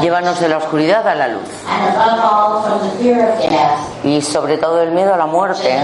llévanos 0.00 0.40
de 0.40 0.48
la 0.48 0.56
oscuridad 0.58 1.06
a 1.06 1.14
la 1.14 1.28
luz. 1.28 1.42
Y 4.04 4.22
sobre 4.22 4.58
todo 4.58 4.82
el 4.82 4.92
miedo 4.92 5.14
a 5.14 5.16
la 5.16 5.26
muerte, 5.26 5.78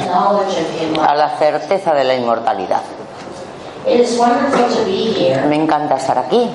a 1.00 1.14
la 1.14 1.30
certeza 1.38 1.94
de 1.94 2.04
la 2.04 2.14
inmortalidad. 2.14 2.80
Me 5.48 5.56
encanta 5.56 5.96
estar 5.96 6.18
aquí 6.18 6.50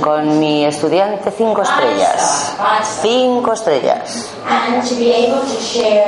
con 0.00 0.38
mi 0.38 0.64
estudiante 0.64 1.30
cinco 1.30 1.62
estrellas, 1.62 2.56
cinco 3.02 3.52
estrellas, 3.52 4.30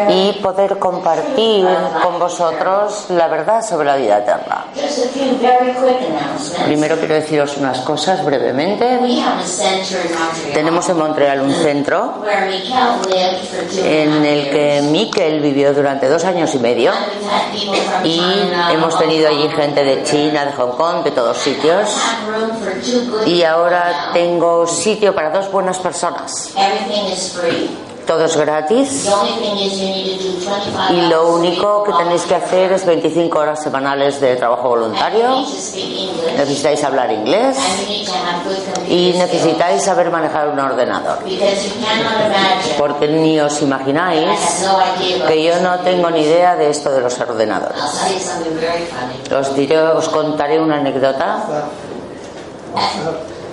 y 0.09 0.33
poder 0.43 0.79
compartir 0.79 1.67
con 2.03 2.19
vosotros 2.19 3.07
la 3.11 3.29
verdad 3.29 3.63
sobre 3.63 3.87
la 3.87 3.97
vida 3.97 4.19
eterna. 4.19 4.65
Primero 6.65 6.97
quiero 6.97 7.15
deciros 7.15 7.57
unas 7.59 7.81
cosas 7.81 8.25
brevemente. 8.25 8.99
Tenemos 10.55 10.89
en 10.89 10.99
Montreal 10.99 11.41
un 11.41 11.55
centro 11.55 12.23
en 13.85 14.25
el 14.25 14.51
que 14.51 14.83
Miquel 14.83 15.41
vivió 15.41 15.75
durante 15.75 16.09
dos 16.09 16.25
años 16.25 16.55
y 16.55 16.59
medio. 16.59 16.93
Y 18.05 18.21
hemos 18.73 18.99
tenido 18.99 19.29
allí 19.29 19.49
gente 19.49 19.85
de 19.85 20.03
China, 20.05 20.45
de 20.45 20.53
Hong 20.53 20.73
Kong, 20.77 21.05
de 21.05 21.11
todos 21.11 21.37
sitios 21.37 21.66
y 23.27 23.43
ahora 23.43 24.11
tengo 24.13 24.67
sitio 24.67 25.15
para 25.15 25.31
dos 25.31 25.51
buenas 25.51 25.79
personas. 25.79 26.53
Todo 28.07 28.25
es 28.25 28.37
gratis 28.37 29.09
y 30.91 31.01
lo 31.09 31.35
único 31.35 31.83
que 31.83 31.93
tenéis 31.93 32.23
que 32.23 32.37
hacer 32.37 32.73
es 32.73 32.87
25 32.87 33.39
horas 33.39 33.63
semanales 33.63 34.21
de 34.21 34.37
trabajo 34.37 34.69
voluntario. 34.69 35.41
Necesitáis 36.37 36.85
hablar 36.85 37.11
inglés 37.11 37.57
y 38.89 39.13
necesitáis 39.19 39.83
saber 39.83 40.11
manejar 40.11 40.49
un 40.49 40.59
ordenador. 40.61 41.19
Porque 42.79 43.09
ni 43.09 43.41
os 43.41 43.61
imagináis 43.63 44.65
que 45.27 45.43
yo 45.43 45.61
no 45.61 45.81
tengo 45.81 46.09
ni 46.11 46.21
idea 46.21 46.55
de 46.55 46.71
esto 46.71 46.93
de 46.93 47.01
los 47.01 47.19
ordenadores. 47.19 47.83
Os 49.37 49.57
diré, 49.57 49.81
os 49.81 50.09
contaré 50.09 50.61
una 50.61 50.77
anécdota. 50.77 51.43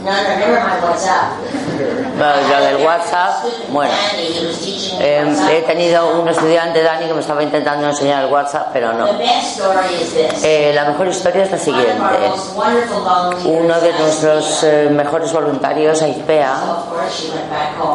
No, 0.04 0.12
no, 0.12 0.36
never 0.38 0.60
mind 0.60 0.84
WhatsApp. 0.84 1.32
Lo 2.20 2.62
del 2.62 2.86
WhatsApp, 2.86 3.44
bueno, 3.70 3.94
eh, 5.00 5.36
he 5.52 5.62
tenido 5.62 6.20
un 6.20 6.28
estudiante, 6.28 6.84
Dani, 6.84 7.08
que 7.08 7.14
me 7.14 7.22
estaba 7.22 7.42
intentando 7.42 7.88
enseñar 7.88 8.26
el 8.26 8.32
WhatsApp, 8.32 8.70
pero 8.72 8.94
no. 8.94 9.08
Eh, 10.44 10.72
la 10.76 10.86
mejor 10.86 11.08
historia 11.08 11.44
es 11.44 11.52
la 11.52 11.58
siguiente. 11.58 11.94
Uno 13.46 13.80
de 13.80 13.94
nuestros 13.94 14.64
eh, 14.64 14.90
mejores 14.92 15.32
voluntarios, 15.34 16.02
Aipea, 16.02 16.56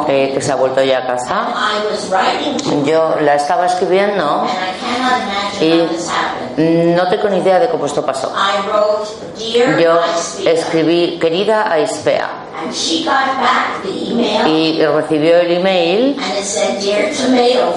eh, 0.09 0.33
que 0.35 0.41
se 0.41 0.53
ha 0.53 0.57
vuelto 0.57 0.83
ya 0.83 0.99
a 0.99 1.07
casa, 1.07 1.47
yo 2.85 3.17
la 3.21 3.35
estaba 3.35 3.67
escribiendo 3.67 4.47
y. 5.61 5.83
no 6.59 7.09
tengo 7.09 7.29
ni 7.29 7.39
idea 7.39 7.59
de 7.61 7.69
cómo 7.69 7.87
esto 7.87 8.05
pasó. 8.05 8.33
Yo 9.81 10.01
escribí, 10.45 11.19
querida 11.21 11.71
Aispea, 11.73 12.29
y 14.47 14.85
recibió 14.85 15.39
el 15.39 15.53
email 15.59 16.17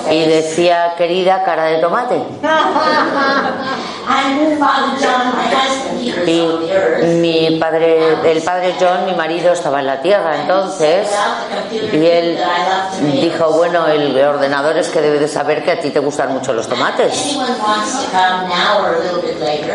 y 0.09 0.25
decía, 0.25 0.95
querida 0.97 1.43
cara 1.43 1.65
de 1.65 1.77
tomate. 1.77 2.15
Y 6.25 6.41
mi 7.05 7.57
padre, 7.59 8.31
el 8.31 8.41
padre 8.43 8.75
John, 8.79 9.05
mi 9.05 9.13
marido, 9.13 9.53
estaba 9.53 9.79
en 9.79 9.87
la 9.87 10.01
tierra 10.01 10.41
entonces 10.41 11.07
y 11.71 12.05
él 12.05 12.39
dijo, 13.21 13.51
bueno, 13.51 13.87
el 13.87 14.17
ordenador 14.23 14.77
es 14.77 14.89
que 14.89 15.01
debe 15.01 15.19
de 15.19 15.27
saber 15.27 15.63
que 15.63 15.71
a 15.71 15.79
ti 15.79 15.89
te 15.89 15.99
gustan 15.99 16.33
mucho 16.33 16.53
los 16.53 16.67
tomates. 16.67 17.37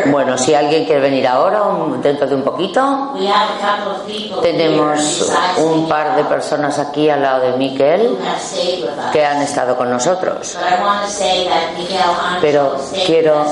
Bueno, 0.07 0.37
si 0.37 0.53
alguien 0.53 0.85
quiere 0.85 1.01
venir 1.01 1.27
ahora, 1.27 1.61
dentro 2.01 2.27
de 2.27 2.35
un 2.35 2.43
poquito, 2.43 3.13
tenemos 4.41 5.31
un 5.57 5.87
par 5.87 6.15
de 6.15 6.23
personas 6.25 6.77
aquí 6.79 7.09
al 7.09 7.21
lado 7.21 7.51
de 7.51 7.57
Miquel 7.57 8.17
que 9.11 9.25
han 9.25 9.41
estado 9.41 9.75
con 9.75 9.89
nosotros. 9.89 10.57
Pero 12.41 12.75
quiero 13.05 13.45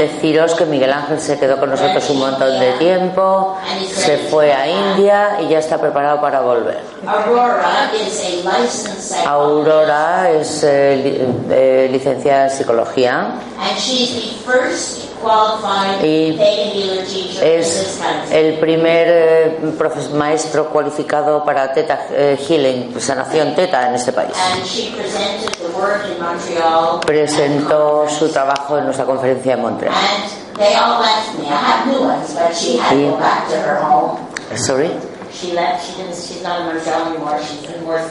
deciros 0.00 0.54
que 0.54 0.64
Miguel 0.64 0.92
Ángel 0.92 1.20
se 1.20 1.38
quedó 1.38 1.58
con 1.60 1.70
nosotros 1.70 2.08
un 2.10 2.20
montón 2.20 2.58
de 2.58 2.72
tiempo, 2.72 3.58
se 3.86 4.16
fue 4.30 4.52
a 4.52 4.66
India 4.66 5.38
y 5.42 5.48
ya 5.48 5.58
está 5.58 5.78
preparado 5.78 6.20
para 6.20 6.40
volver. 6.40 6.80
Aurora 9.26 10.30
es 10.30 10.64
eh, 10.64 11.26
eh, 11.50 11.88
licenciada 11.92 12.44
en 12.44 12.50
psicología, 12.50 13.34
Y 16.02 16.36
es 17.42 18.00
el 18.30 18.58
primer 18.58 19.06
eh, 19.08 19.58
profes- 19.78 20.10
maestro 20.10 20.70
cualificado 20.70 21.44
para 21.44 21.72
teta 21.72 22.06
eh, 22.10 22.38
healing, 22.48 22.98
sanación 23.00 23.54
teta 23.54 23.88
en 23.88 23.94
este 23.94 24.12
país. 24.12 24.32
And 24.54 24.64
she 24.64 24.90
presented 24.96 25.50
the 25.58 25.68
work 25.78 26.02
in 26.06 26.22
Montreal, 26.22 27.00
Presentó 27.06 28.08
su 28.08 28.28
trabajo 28.30 28.78
en 28.78 28.84
nuestra 28.84 29.04
conferencia 29.04 29.54
en 29.54 29.60
Montreal. 29.62 29.94
Sorry. 34.56 34.90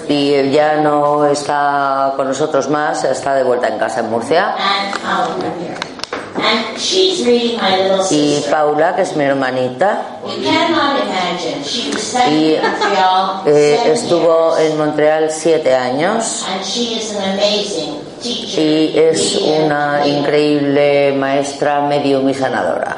Y 0.08 0.52
ya 0.52 0.78
no 0.78 1.26
está 1.26 2.14
con 2.16 2.28
nosotros 2.30 2.70
más, 2.70 3.04
está 3.04 3.34
de 3.36 3.44
vuelta 3.44 3.68
en 3.68 3.78
casa 3.78 4.00
en 4.00 4.10
Murcia. 4.10 4.56
Y. 8.12 8.44
Paula, 8.50 8.96
que 8.96 9.02
es 9.04 9.16
mi 9.16 9.24
hermanita, 9.24 10.02
Y, 12.30 12.56
eh, 13.46 13.92
estuvo 13.94 14.58
en 14.58 14.78
Montreal 14.78 15.30
siete 15.32 15.76
años 15.76 16.46
y 18.24 18.94
es 18.98 19.38
una 19.38 20.06
increíble 20.06 21.14
maestra 21.14 21.82
medium 21.82 22.28
y 22.30 22.34
sanadora. 22.34 22.98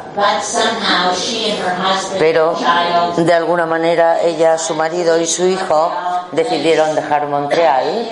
Pero 2.17 2.55
de 3.17 3.33
alguna 3.33 3.65
manera 3.65 4.21
ella, 4.21 4.57
su 4.57 4.75
marido 4.75 5.19
y 5.19 5.27
su 5.27 5.45
hijo 5.45 5.91
decidieron 6.31 6.95
dejar 6.95 7.27
Montreal 7.27 8.07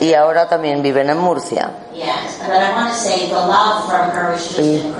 y 0.00 0.14
ahora 0.14 0.48
también 0.48 0.82
viven 0.82 1.10
en 1.10 1.18
Murcia. 1.18 1.70
Incredible. 4.58 4.94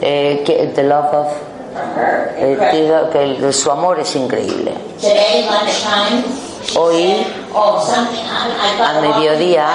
Eh, 0.00 0.42
que, 0.44 0.66
the 0.74 0.82
love 0.82 1.14
of, 1.14 1.26
eh, 2.36 3.38
que 3.40 3.52
su 3.52 3.70
amor 3.70 4.00
es 4.00 4.14
increíble. 4.16 4.74
Hoy, 6.76 7.26
said, 7.54 7.60
Oh, 7.60 7.78
something. 7.80 8.24
I, 8.26 8.50
I 8.58 8.76
got 8.78 8.96
a 8.96 9.00
mediodía, 9.00 9.66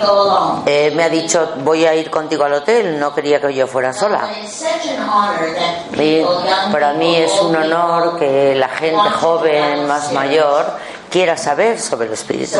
me. 0.00 0.62
Eh, 0.66 0.90
me 0.94 1.02
ha 1.04 1.08
dicho, 1.08 1.54
voy 1.58 1.84
a 1.84 1.94
ir 1.94 2.10
contigo 2.10 2.44
al 2.44 2.54
hotel, 2.54 2.98
no 2.98 3.14
quería 3.14 3.40
que 3.40 3.52
yo 3.54 3.66
fuera 3.66 3.92
sola. 3.92 4.28
Y 5.94 6.22
para 6.72 6.94
mí 6.94 7.16
es 7.16 7.40
un 7.40 7.54
honor 7.54 8.18
que 8.18 8.54
la 8.54 8.68
gente 8.68 9.10
joven, 9.10 9.86
más 9.86 10.12
mayor, 10.12 10.78
quiera 11.10 11.36
saber 11.36 11.78
sobre 11.78 12.06
el 12.06 12.14
espíritu. 12.14 12.58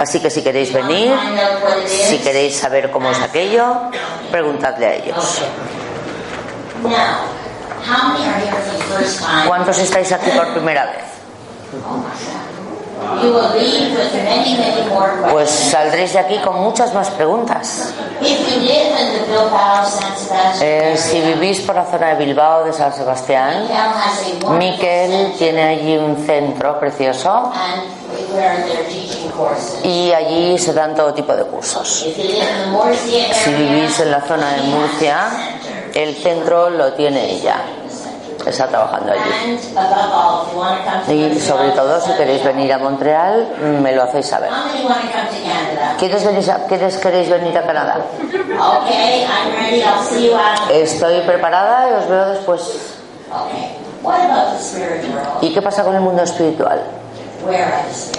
Así 0.00 0.20
que 0.20 0.30
si 0.30 0.42
queréis 0.42 0.72
venir, 0.72 1.14
si 1.86 2.16
is, 2.16 2.22
queréis 2.22 2.56
saber 2.56 2.90
cómo 2.90 3.10
es 3.10 3.20
aquello, 3.20 3.90
preguntadle 4.30 4.86
a 4.86 4.94
ellos. 4.94 5.42
¿Cuántos 9.46 9.78
estáis 9.78 10.12
aquí 10.12 10.30
por 10.30 10.52
primera 10.52 10.86
vez? 10.86 11.15
Pues 15.30 15.50
saldréis 15.50 16.12
de 16.14 16.18
aquí 16.18 16.38
con 16.38 16.60
muchas 16.62 16.92
más 16.94 17.10
preguntas. 17.10 17.92
Eh, 20.62 20.94
si 20.96 21.20
vivís 21.20 21.60
por 21.60 21.74
la 21.74 21.84
zona 21.84 22.14
de 22.14 22.24
Bilbao, 22.24 22.64
de 22.64 22.72
San 22.72 22.92
Sebastián, 22.92 23.68
Miquel 24.58 25.34
tiene 25.38 25.62
allí 25.62 25.96
un 25.96 26.16
centro 26.24 26.80
precioso 26.80 27.52
y 29.84 30.12
allí 30.12 30.58
se 30.58 30.72
dan 30.72 30.94
todo 30.94 31.12
tipo 31.12 31.34
de 31.34 31.44
cursos. 31.44 32.06
Si 33.44 33.52
vivís 33.52 34.00
en 34.00 34.10
la 34.10 34.20
zona 34.22 34.52
de 34.54 34.62
Murcia, 34.62 35.28
el 35.94 36.16
centro 36.16 36.70
lo 36.70 36.92
tiene 36.94 37.32
ella. 37.32 37.56
Está 38.46 38.68
trabajando 38.68 39.12
allí. 39.12 39.58
Y 41.12 41.40
sobre 41.40 41.70
todo, 41.70 42.00
si 42.00 42.12
queréis 42.12 42.44
venir 42.44 42.72
a 42.72 42.78
Montreal, 42.78 43.48
me 43.82 43.92
lo 43.92 44.04
hacéis 44.04 44.26
saber. 44.26 44.50
¿Quiénes, 45.98 46.24
venís 46.24 46.48
a- 46.48 46.66
quiénes 46.66 46.96
queréis 46.98 47.28
venir 47.28 47.58
a 47.58 47.62
Canadá? 47.66 47.96
Estoy 50.70 51.20
preparada 51.22 51.90
y 51.90 51.94
os 51.94 52.08
veo 52.08 52.28
después. 52.30 52.94
¿Y 55.42 55.52
qué 55.52 55.62
pasa 55.62 55.82
con 55.82 55.94
el 55.94 56.00
mundo 56.00 56.22
espiritual? 56.22 56.80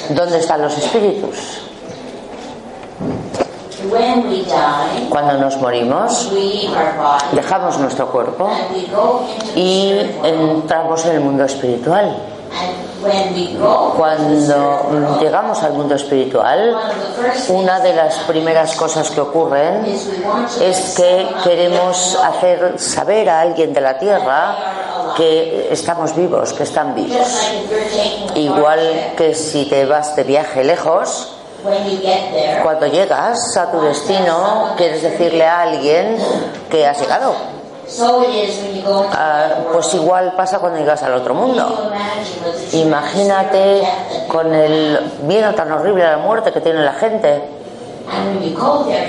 ¿Dónde 0.09 0.39
están 0.39 0.61
los 0.61 0.77
espíritus? 0.77 1.66
Cuando 5.09 5.33
nos 5.37 5.57
morimos, 5.57 6.31
dejamos 7.31 7.77
nuestro 7.79 8.07
cuerpo 8.07 8.49
y 9.55 9.91
entramos 10.23 11.05
en 11.05 11.11
el 11.15 11.19
mundo 11.21 11.43
espiritual. 11.43 12.15
Cuando 13.95 15.19
llegamos 15.19 15.61
al 15.63 15.73
mundo 15.73 15.95
espiritual, 15.95 16.75
una 17.49 17.79
de 17.79 17.93
las 17.93 18.15
primeras 18.19 18.75
cosas 18.75 19.11
que 19.11 19.21
ocurren 19.21 19.85
es 20.61 20.95
que 20.95 21.27
queremos 21.43 22.17
hacer 22.23 22.79
saber 22.79 23.29
a 23.29 23.41
alguien 23.41 23.73
de 23.73 23.81
la 23.81 23.97
tierra 23.99 24.55
que 25.15 25.67
estamos 25.71 26.15
vivos, 26.15 26.53
que 26.53 26.63
están 26.63 26.95
vivos. 26.95 27.27
Igual 28.35 29.13
que 29.15 29.33
si 29.33 29.65
te 29.65 29.85
vas 29.85 30.15
de 30.15 30.23
viaje 30.23 30.63
lejos, 30.63 31.36
cuando 32.63 32.87
llegas 32.87 33.57
a 33.57 33.71
tu 33.71 33.81
destino, 33.81 34.73
quieres 34.77 35.01
decirle 35.01 35.45
a 35.45 35.61
alguien 35.61 36.17
que 36.69 36.85
has 36.85 36.99
llegado. 36.99 37.33
Ah, 39.13 39.47
pues 39.71 39.93
igual 39.93 40.33
pasa 40.35 40.59
cuando 40.59 40.77
llegas 40.79 41.01
al 41.03 41.13
otro 41.13 41.33
mundo. 41.33 41.89
Imagínate 42.73 43.81
con 44.27 44.53
el 44.53 44.99
miedo 45.23 45.53
tan 45.55 45.71
horrible 45.71 46.03
a 46.05 46.11
la 46.11 46.17
muerte 46.17 46.51
que 46.51 46.59
tiene 46.61 46.83
la 46.83 46.93
gente. 46.93 47.41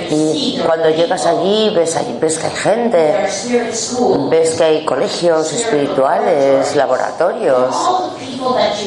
Y 0.09 0.61
cuando 0.65 0.89
llegas 0.89 1.25
allí 1.25 1.73
ves, 1.73 1.95
allí- 1.95 2.17
ves 2.19 2.37
que 2.37 2.47
hay 2.47 2.53
gente, 2.55 3.27
ves 4.29 4.55
que 4.55 4.63
hay 4.63 4.85
colegios 4.85 5.51
espirituales, 5.53 6.75
laboratorios 6.75 7.73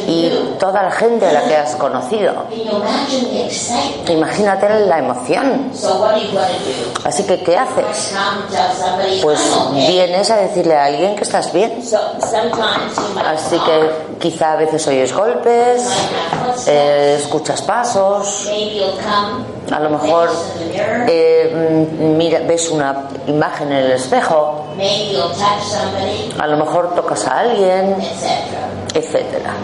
Y 0.07 0.57
toda 0.59 0.83
la 0.83 0.91
gente 0.91 1.27
a 1.27 1.33
la 1.33 1.43
que 1.45 1.57
has 1.57 1.77
conocido. 1.77 2.33
Imagínate 4.09 4.87
la 4.87 4.99
emoción. 4.99 5.71
Así 7.05 7.25
que, 7.25 7.43
¿qué 7.43 7.57
haces? 7.57 8.15
Pues 9.23 9.41
vienes 9.75 10.31
a 10.31 10.37
decirle 10.37 10.77
a 10.77 10.85
alguien 10.87 11.17
que 11.17 11.23
estás 11.23 11.53
bien. 11.53 11.83
Así 13.27 13.59
que 13.59 14.19
quizá 14.21 14.53
a 14.53 14.57
veces 14.57 14.87
oyes 14.87 15.13
golpes, 15.13 15.89
eh, 16.67 17.17
escuchas 17.19 17.61
pasos, 17.63 18.49
a 19.71 19.81
lo 19.81 19.91
mejor 19.91 20.31
eh, 21.09 21.87
mm, 21.99 22.17
mira, 22.17 22.41
ves 22.41 22.71
una 22.71 23.09
imagen 23.27 23.73
en 23.73 23.79
el 23.79 23.93
espejo, 23.93 24.67
a 26.39 26.47
lo 26.47 26.57
mejor 26.57 26.95
tocas 26.95 27.27
a 27.27 27.41
alguien. 27.41 27.97
Etcétera. 28.95 29.55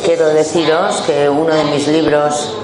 Y 0.00 0.04
Quiero 0.04 0.28
deciros 0.28 1.00
que 1.06 1.28
uno 1.28 1.54
de 1.54 1.64
mis 1.64 1.88
libros 1.88 2.54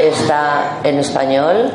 está 0.00 0.78
en 0.82 0.98
español. 0.98 1.72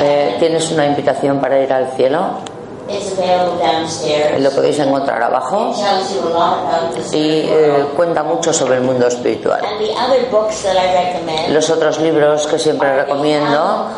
Eh. 0.00 0.36
Tienes 0.38 0.70
una 0.72 0.86
invitación 0.86 1.40
para 1.40 1.60
ir 1.62 1.72
al 1.72 1.92
cielo. 1.92 2.38
Lo 4.38 4.50
podéis 4.50 4.78
encontrar 4.78 5.22
abajo. 5.22 5.74
Y 7.12 7.48
eh, 7.48 7.86
cuenta 7.96 8.22
mucho 8.22 8.52
sobre 8.52 8.76
el 8.76 8.82
mundo 8.82 9.06
espiritual. 9.06 9.60
Los 11.50 11.70
otros 11.70 11.98
libros 12.00 12.46
que 12.46 12.58
siempre 12.58 12.96
recomiendo 12.96 13.88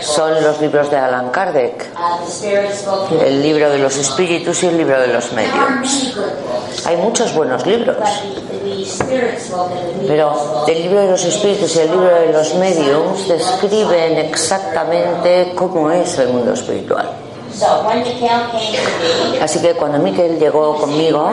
son 0.00 0.42
los 0.42 0.60
libros 0.60 0.90
de 0.90 0.96
Alan 0.96 1.30
Kardec, 1.30 1.86
Uh, 1.98 3.24
el 3.24 3.42
libro 3.42 3.70
de 3.70 3.78
los 3.78 3.96
espíritus 3.96 4.62
y 4.62 4.66
el 4.66 4.78
libro 4.78 5.00
de 5.00 5.08
los 5.08 5.28
There 5.30 5.46
are 5.46 5.70
medios. 5.80 5.92
many 5.92 6.12
good 6.14 6.22
books, 6.22 6.86
Hay 6.86 6.96
muchos 6.96 7.34
buenos 7.34 7.66
libros, 7.66 7.96
but 7.96 8.06
the, 8.50 8.58
the 8.76 8.84
Spirit's 8.84 9.50
book 9.50 9.70
and 9.72 10.02
the 10.02 10.08
pero 10.08 10.32
el 10.66 10.82
libro 10.82 11.00
de 11.00 11.10
los 11.10 11.24
espíritus 11.24 11.76
y 11.76 11.80
el 11.80 11.90
libro 11.90 12.14
de 12.14 12.32
los 12.32 12.54
mediums 12.54 13.28
describen 13.28 14.18
exactamente 14.18 15.52
cómo 15.54 15.90
es 15.90 16.18
el 16.18 16.28
mundo 16.28 16.52
espiritual. 16.52 17.08
So 17.52 17.82
when 17.86 18.02
Mikhail 18.02 18.50
came 18.52 18.72
to 18.76 19.32
me, 19.32 19.38
Así 19.40 19.58
que 19.60 19.74
cuando 19.74 19.98
Miquel 19.98 20.38
llegó 20.38 20.76
conmigo, 20.76 21.30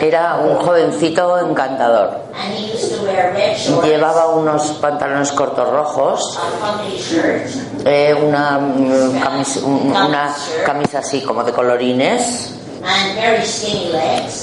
era 0.00 0.36
un 0.36 0.56
jovencito 0.56 1.38
encantador. 1.38 2.18
Llevaba 3.84 4.28
unos 4.34 4.62
pantalones 4.80 5.32
cortos 5.32 5.68
rojos, 5.68 6.38
eh, 7.84 8.14
una, 8.26 8.58
mm, 8.58 9.20
camis- 9.22 9.62
un- 9.62 9.92
una 9.96 10.34
camisa 10.64 10.98
así 10.98 11.20
como 11.22 11.44
de 11.44 11.52
colorines, 11.52 12.50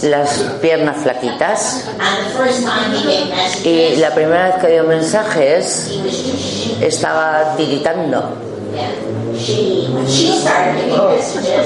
las 0.04 0.30
piernas 0.62 0.98
flaquitas. 1.04 1.84
And 2.00 2.28
the 2.28 2.38
first 2.38 2.64
time 2.64 2.96
he 2.96 3.04
gave 3.04 3.26
Y 3.26 3.36
messages, 3.36 4.00
la 4.00 4.10
primera 4.16 4.46
vez 4.48 4.56
que 4.62 4.68
dio 4.72 4.84
mensajes 4.86 5.90
estaba 6.82 7.56
tiritando. 7.58 8.24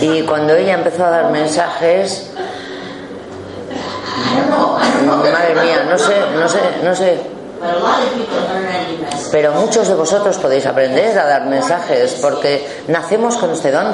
Y 0.02 0.22
cuando 0.24 0.56
ella 0.56 0.74
empezó 0.74 1.06
a 1.06 1.10
dar 1.10 1.32
mensajes, 1.32 2.32
madre 5.32 5.56
mía, 5.56 5.86
no 5.90 5.98
sé, 5.98 6.16
no 6.40 6.48
sé, 6.48 6.60
no 6.84 6.96
sé. 6.96 7.33
Pero 9.32 9.54
muchos 9.54 9.88
de 9.88 9.96
vosotros 9.96 10.38
podéis 10.38 10.66
aprender 10.66 11.18
a 11.18 11.26
dar 11.26 11.46
mensajes 11.46 12.18
porque 12.22 12.84
nacemos 12.88 13.38
con 13.38 13.52
este 13.52 13.72
don. 13.72 13.94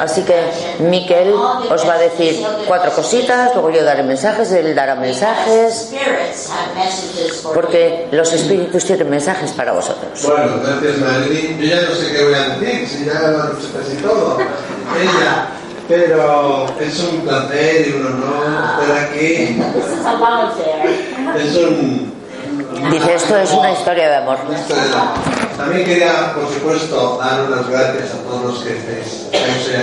Así 0.00 0.22
que. 0.22 0.40
Miquel 0.80 1.32
os 1.32 1.86
va 1.86 1.94
a 1.94 1.98
decir 1.98 2.20
messages, 2.20 2.40
he'll 2.40 2.56
give 2.58 2.66
cuatro 2.66 2.90
messages. 2.90 3.10
cositas, 3.10 3.54
luego 3.54 3.70
yo 3.70 3.84
daré 3.84 4.02
mensajes, 4.02 4.52
él 4.52 4.74
dará 4.74 4.94
mensajes, 4.94 5.88
Spirits 5.88 6.50
have 6.50 6.74
messages 6.74 7.40
for 7.42 7.54
porque 7.54 8.08
los 8.10 8.32
espíritus 8.32 8.84
tienen 8.84 9.10
mensajes 9.10 9.52
para 9.52 9.72
vosotros. 9.72 10.22
Bueno, 10.24 10.60
gracias 10.62 10.98
Marilyn. 10.98 11.58
Yo 11.58 11.66
ya 11.66 11.82
no 11.82 11.94
sé 11.94 12.12
qué 12.12 12.24
voy 12.24 12.34
a 12.34 12.48
decir, 12.56 12.88
si 12.88 13.04
ya 13.04 13.28
lo 13.28 13.42
han 13.42 13.56
dicho 13.56 13.68
casi 13.76 13.96
todo. 13.96 14.38
Ella. 14.38 15.46
Pero 15.88 16.66
es 16.78 17.00
un 17.00 17.22
placer 17.22 17.88
y 17.88 17.92
un 17.94 18.06
honor 18.06 18.80
estar 18.80 18.96
aquí. 19.08 19.60
Es 21.38 21.56
un... 21.56 22.12
Dice, 22.90 23.14
esto 23.14 23.36
es 23.36 23.52
una 23.52 23.72
historia 23.72 24.08
de 24.08 24.16
amor. 24.16 24.38
También 25.56 25.84
quería, 25.84 26.32
por 26.34 26.48
supuesto, 26.52 27.18
dar 27.20 27.42
unas 27.46 27.68
gracias 27.68 28.14
a 28.14 28.22
todos 28.28 28.44
los 28.44 28.64
que 28.64 28.78
estáis, 28.78 29.28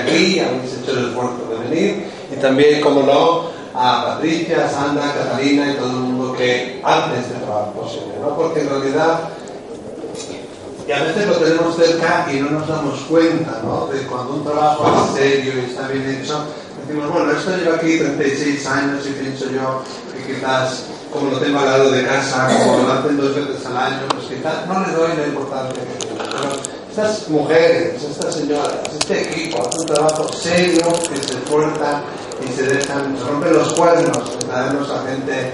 aquí, 0.03 0.39
habéis 0.39 0.73
hecho 0.81 0.91
el 0.91 1.09
esfuerzo 1.09 1.47
de 1.51 1.69
venir. 1.69 2.05
Y 2.31 2.35
también, 2.41 2.81
como 2.81 3.03
no, 3.03 3.57
a 3.75 4.05
Patricia, 4.05 4.67
Sandra, 4.69 5.13
Catalina 5.13 5.71
y 5.71 5.75
todo 5.75 5.89
el 5.89 5.95
mundo 5.95 6.33
que 6.35 6.81
hace 6.83 7.19
este 7.19 7.35
trabajo 7.35 7.71
posible. 7.73 8.15
¿no? 8.21 8.35
Porque 8.35 8.61
en 8.61 8.69
realidad 8.69 9.29
Y 10.87 10.91
a 10.91 11.03
veces 11.03 11.27
lo 11.27 11.35
tenemos 11.35 11.75
cerca 11.75 12.27
y 12.31 12.39
no 12.39 12.49
nos 12.51 12.67
damos 12.67 13.01
cuenta, 13.09 13.59
¿no? 13.63 13.87
De 13.87 13.99
cuando 14.07 14.35
un 14.35 14.43
trabajo 14.45 14.85
es 15.05 15.19
serio 15.19 15.53
y 15.57 15.69
está 15.69 15.87
bien 15.89 16.21
hecho, 16.21 16.45
decimos, 16.81 17.11
bueno, 17.11 17.31
esto 17.31 17.57
lleva 17.57 17.75
aquí 17.75 17.97
36 17.97 18.65
años 18.67 19.05
y 19.05 19.09
pienso 19.09 19.51
yo 19.51 19.83
que 20.15 20.33
quizás, 20.33 20.85
como 21.11 21.31
lo 21.31 21.37
tengo 21.37 21.59
al 21.59 21.65
lado 21.65 21.91
de 21.91 22.05
casa, 22.05 22.47
como 22.63 22.83
lo 22.83 22.93
hacen 22.93 23.17
dos 23.17 23.35
veces 23.35 23.65
al 23.65 23.77
año, 23.77 24.07
pues 24.09 24.25
quizás 24.27 24.67
no 24.67 24.85
le 24.85 24.93
doy 24.93 25.17
la 25.17 25.27
importancia 25.27 25.83
que 25.83 26.05
tiene. 26.05 26.17
Pero 26.17 26.77
estas 26.89 27.29
mujeres, 27.29 28.03
estas 28.03 28.35
señoras, 28.35 28.73
este 28.99 29.21
equipo 29.21 29.61
hace 29.61 29.79
un 29.79 29.85
trabajo 29.85 30.33
serio 30.33 30.85
que 31.09 31.17
se 31.17 31.33
esfuerza 31.33 32.01
y 32.43 32.53
se 32.53 32.63
dejan, 32.63 33.17
se 33.17 33.23
rompen 33.23 33.53
los 33.53 33.73
cuernos 33.73 34.39
traernos 34.39 34.89
a 34.89 35.03
gente, 35.07 35.53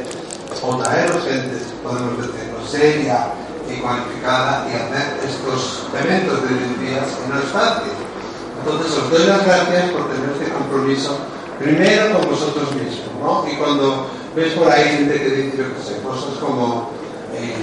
o 0.61 0.77
traernos 0.77 1.23
gente, 1.23 1.57
podemos 1.83 2.17
decirlo, 2.17 2.59
seria 2.69 3.27
y 3.69 3.79
cualificada 3.79 4.67
y 4.69 4.75
hacer 4.75 5.19
estos 5.25 5.87
eventos 5.93 6.41
de 6.43 6.85
día 6.85 6.99
que 6.99 7.33
no 7.33 7.39
es 7.39 7.49
fácil. 7.51 7.91
Entonces 8.59 8.97
os 8.97 9.09
doy 9.09 9.27
las 9.27 9.45
gracias 9.45 9.91
por 9.91 10.09
tener 10.09 10.29
este 10.31 10.53
compromiso 10.53 11.17
Primero 11.59 12.17
con 12.17 12.29
vosotros 12.29 12.75
mismos, 12.75 13.13
¿no? 13.21 13.45
Y 13.49 13.55
cuando 13.55 14.07
ves 14.35 14.53
por 14.53 14.71
ahí 14.71 14.83
gente 14.83 15.13
que 15.13 15.29
dice, 15.29 15.57
yo 15.57 15.63
qué 15.75 15.83
sé, 15.83 16.01
cosas 16.01 16.37
como 16.39 16.89
eh, 17.35 17.53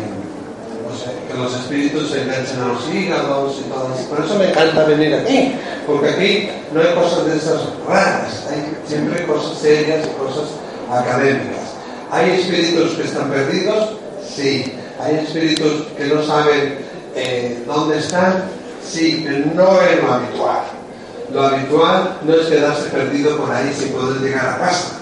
que 1.29 1.39
los 1.39 1.55
espíritus 1.55 2.11
se 2.11 2.23
enganchan 2.23 2.62
a 2.62 2.69
los 2.69 2.95
hígados 2.95 3.57
y 3.61 3.69
todo 3.71 3.95
eso. 3.95 4.09
Por 4.09 4.25
eso 4.25 4.35
me 4.39 4.50
encanta 4.50 4.85
venir 4.85 5.15
aquí, 5.15 5.55
porque 5.87 6.09
aquí 6.11 6.50
no 6.73 6.81
hay 6.81 6.95
cosas 6.95 7.27
de 7.27 7.37
esas 7.37 7.61
raras, 7.87 8.47
hay 8.50 8.77
siempre 8.87 9.25
cosas 9.27 9.59
serias 9.59 10.07
y 10.07 10.11
cosas 10.23 10.50
académicas. 10.91 11.71
¿Hay 12.11 12.31
espíritus 12.31 12.93
que 12.95 13.05
están 13.05 13.31
perdidos? 13.31 13.91
Sí. 14.35 14.75
¿Hay 15.00 15.17
espíritus 15.17 15.87
que 15.97 16.07
no 16.07 16.23
saben 16.23 16.79
eh, 17.15 17.62
dónde 17.67 17.99
están? 17.99 18.45
Sí, 18.85 19.25
pero 19.25 19.47
no 19.55 19.81
es 19.81 20.03
lo 20.03 20.12
habitual. 20.12 20.62
Lo 21.33 21.43
habitual 21.43 22.19
no 22.25 22.35
es 22.35 22.47
quedarse 22.49 22.89
perdido 22.91 23.37
por 23.37 23.50
ahí 23.53 23.73
sin 23.77 23.93
poder 23.93 24.21
llegar 24.21 24.49
a 24.49 24.59
casa. 24.59 25.00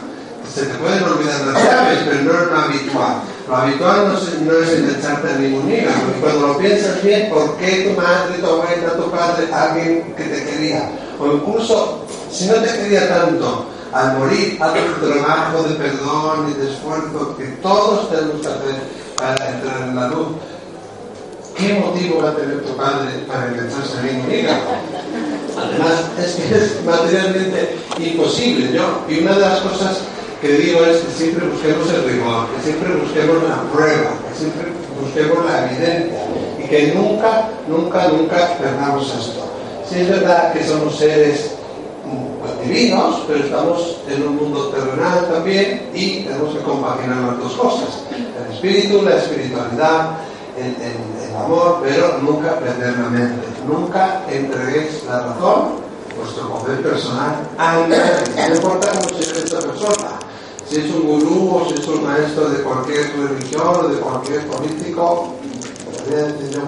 Se 0.55 0.63
te 0.67 0.75
pueden 0.75 1.05
olvidar 1.05 1.41
las 1.47 1.63
llaves, 1.63 1.99
pero 2.09 2.23
no 2.23 2.33
es 2.33 2.47
lo 2.47 2.59
habitual. 2.59 3.23
Lo 3.49 3.57
habitual 3.57 4.09
no 4.09 4.19
es, 4.19 4.41
no 4.41 4.53
es 4.59 4.79
engancharte 4.79 5.29
a 5.29 5.37
ningún 5.37 5.71
hígado. 5.71 5.99
Y 6.17 6.21
cuando 6.21 6.47
lo 6.49 6.59
piensas 6.59 7.03
bien, 7.03 7.31
¿por 7.31 7.57
qué 7.57 7.89
tu 7.89 8.01
madre, 8.01 8.39
tu 8.41 8.47
abuela, 8.47 8.93
tu 8.97 9.11
padre, 9.11 9.53
alguien 9.53 10.15
que 10.17 10.25
te 10.25 10.45
quería? 10.45 10.91
O 11.21 11.33
incluso, 11.33 12.05
si 12.31 12.47
no 12.47 12.55
te 12.55 12.67
quería 12.67 13.09
tanto, 13.09 13.67
al 13.93 14.19
morir, 14.19 14.59
haz 14.61 14.73
un 14.73 15.11
trabajo 15.11 15.63
de 15.63 15.75
perdón 15.77 16.55
y 16.55 16.61
de 16.61 16.73
esfuerzo 16.73 17.37
que 17.37 17.45
todos 17.63 18.11
tenemos 18.11 18.41
que 18.43 18.49
hacer 18.49 18.83
para 19.17 19.51
entrar 19.51 19.83
en 19.89 19.97
la 19.97 20.09
luz. 20.09 20.29
¿Qué 21.57 21.75
motivo 21.75 22.23
va 22.23 22.31
a 22.31 22.37
tener 22.37 22.65
tu 22.65 22.77
padre 22.77 23.11
para 23.27 23.49
engancharse 23.49 23.99
a 23.99 24.03
ningún 24.03 24.31
hígado? 24.31 24.61
Además, 25.57 26.05
es 26.19 26.35
que 26.35 26.55
es 26.55 26.85
materialmente 26.85 27.79
imposible. 27.99 28.79
¿no? 28.79 29.13
Y 29.13 29.21
una 29.21 29.33
de 29.33 29.41
las 29.41 29.61
cosas 29.61 29.99
que 30.41 30.49
digo 30.49 30.85
es 30.85 30.99
que 30.99 31.13
siempre 31.13 31.47
busquemos 31.49 31.89
el 31.91 32.05
rigor, 32.05 32.47
que 32.55 32.63
siempre 32.63 32.95
busquemos 32.95 33.43
la 33.43 33.63
prueba, 33.73 34.11
que 34.29 34.39
siempre 34.39 34.69
busquemos 35.01 35.45
la 35.45 35.67
evidencia 35.67 36.19
y 36.59 36.69
que 36.69 36.95
nunca, 36.95 37.51
nunca, 37.67 38.09
nunca 38.09 38.57
perdamos 38.59 39.13
esto. 39.19 39.45
Si 39.89 40.01
es 40.01 40.09
verdad 40.09 40.53
que 40.53 40.65
somos 40.65 40.97
seres 40.97 41.53
pues, 42.41 42.69
divinos, 42.69 43.23
pero 43.27 43.45
estamos 43.45 43.97
en 44.09 44.23
un 44.23 44.37
mundo 44.37 44.69
terrenal 44.69 45.29
también 45.33 45.91
y 45.93 46.21
tenemos 46.21 46.55
que 46.55 46.63
compaginar 46.63 47.19
las 47.19 47.39
dos 47.39 47.53
cosas, 47.55 48.03
el 48.13 48.55
espíritu, 48.55 49.03
la 49.03 49.17
espiritualidad, 49.17 50.19
el, 50.57 51.37
amor, 51.37 51.81
pero 51.85 52.19
nunca 52.21 52.59
perder 52.59 52.99
la 52.99 53.09
mente, 53.09 53.47
nunca 53.67 54.23
entreguéis 54.29 55.05
la 55.05 55.21
razón 55.21 55.89
vuestro 56.19 56.49
poder 56.49 56.83
personal 56.83 57.37
a 57.59 57.87
nadie. 57.87 58.49
No 58.49 58.55
importa 58.57 58.89
cómo 58.91 59.23
sea 59.23 59.45
esta 59.45 59.61
persona. 59.61 60.28
Si 60.69 60.77
es 60.77 60.91
un 60.91 61.07
gurú 61.07 61.57
o 61.57 61.67
si 61.67 61.81
es 61.81 61.89
un 61.89 62.05
maestro 62.05 62.51
de 62.51 62.63
cualquier 62.63 63.11
religión 63.17 63.69
o 63.69 63.89
de 63.89 64.01
cualquier 64.01 64.47
político, 64.49 65.35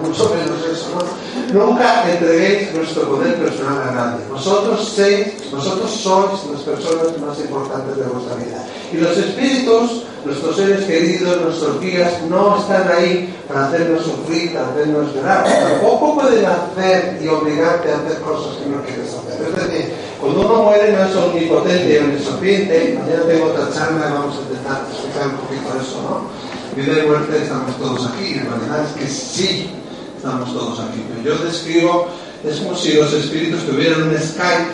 mucho 0.01 0.29
menos 0.29 0.59
eso, 0.71 0.87
¿no? 0.95 1.65
Nunca 1.65 2.09
entreguéis 2.09 2.73
vuestro 2.73 3.09
poder 3.09 3.35
personal 3.35 3.89
a 3.89 3.91
nadie. 3.91 4.25
Vosotros, 4.29 4.93
seis, 4.95 5.51
vosotros 5.51 5.91
sois 5.91 6.39
las 6.51 6.61
personas 6.61 7.17
más 7.19 7.39
importantes 7.39 7.97
de 7.97 8.03
vuestra 8.03 8.35
vida. 8.35 8.65
Y 8.91 8.97
los 8.97 9.17
espíritus, 9.17 10.03
nuestros 10.25 10.55
seres 10.55 10.85
queridos, 10.85 11.41
nuestros 11.41 11.81
guías, 11.81 12.21
no 12.29 12.57
están 12.59 12.89
ahí 12.91 13.35
para 13.47 13.67
hacernos 13.67 14.03
sufrir, 14.03 14.53
para 14.53 14.67
hacernos 14.67 15.13
llorar. 15.13 15.43
Tampoco 15.43 16.15
pueden 16.15 16.45
hacer 16.45 17.19
y 17.21 17.27
obligarte 17.27 17.91
a 17.91 17.97
hacer 17.97 18.21
cosas 18.21 18.57
que 18.57 18.69
no 18.69 18.83
quieres 18.83 19.09
hacer. 19.13 19.47
Es 19.47 19.55
decir, 19.55 19.93
cuando 20.19 20.41
uno 20.41 20.63
muere 20.63 20.91
no 20.93 21.03
es 21.03 21.15
omnipotente 21.15 21.93
y 21.93 21.97
omnisciente. 21.97 22.99
Mañana 22.99 23.23
tengo 23.27 23.45
otra 23.45 23.69
charla 23.73 24.07
y 24.07 24.13
vamos 24.13 24.35
a 24.37 24.41
intentar 24.41 24.81
explicar 24.89 25.27
un 25.27 25.37
poquito 25.37 25.69
eso, 25.81 26.01
¿no? 26.03 26.50
Vida 26.75 27.03
y 27.03 27.07
muerte 27.07 27.41
estamos 27.41 27.77
todos 27.77 28.07
aquí. 28.07 28.35
La 28.35 28.55
realidad 28.55 28.85
es 28.85 29.01
que 29.01 29.07
sí 29.07 29.69
estamos 30.17 30.53
todos 30.53 30.79
aquí. 30.79 31.03
Pero 31.09 31.35
yo 31.35 31.43
describo, 31.43 32.07
es 32.43 32.59
como 32.59 32.75
si 32.75 32.93
los 32.93 33.13
espíritus 33.13 33.65
tuvieran 33.65 34.03
un 34.03 34.17
Skype, 34.17 34.71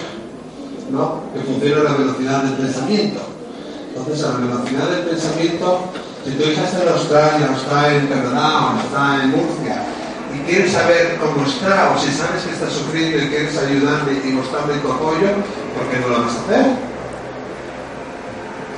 ¿no? 0.91 1.23
Que 1.33 1.39
funciona 1.41 1.81
a 1.81 1.83
la 1.85 1.97
velocidad 1.97 2.43
del 2.43 2.53
pensamiento. 2.53 3.21
Entonces, 3.95 4.25
a 4.25 4.29
la 4.33 4.37
velocidad 4.45 4.89
del 4.89 5.05
pensamiento, 5.05 5.79
si 6.23 6.31
tu 6.31 6.43
hija 6.43 6.65
está 6.65 6.83
en 6.83 6.89
Australia, 6.89 7.49
o 7.51 7.57
está 7.57 7.95
en 7.95 8.07
Canadá, 8.07 8.75
o 8.75 8.79
está 8.79 9.23
en 9.23 9.29
Murcia, 9.31 9.83
y 10.35 10.39
quieres 10.49 10.71
saber 10.71 11.17
cómo 11.19 11.45
está, 11.45 11.95
o 11.95 11.99
si 11.99 12.11
sabes 12.11 12.43
que 12.43 12.51
está 12.51 12.69
sufriendo 12.69 13.17
y 13.17 13.29
quieres 13.29 13.57
ayudarle 13.57 14.21
y 14.23 14.31
mostrarle 14.33 14.75
tu 14.75 14.91
apoyo, 14.91 15.29
¿por 15.73 15.87
qué 15.89 15.99
no 16.01 16.09
lo 16.09 16.21
vas 16.21 16.35
a 16.35 16.41
hacer? 16.43 16.65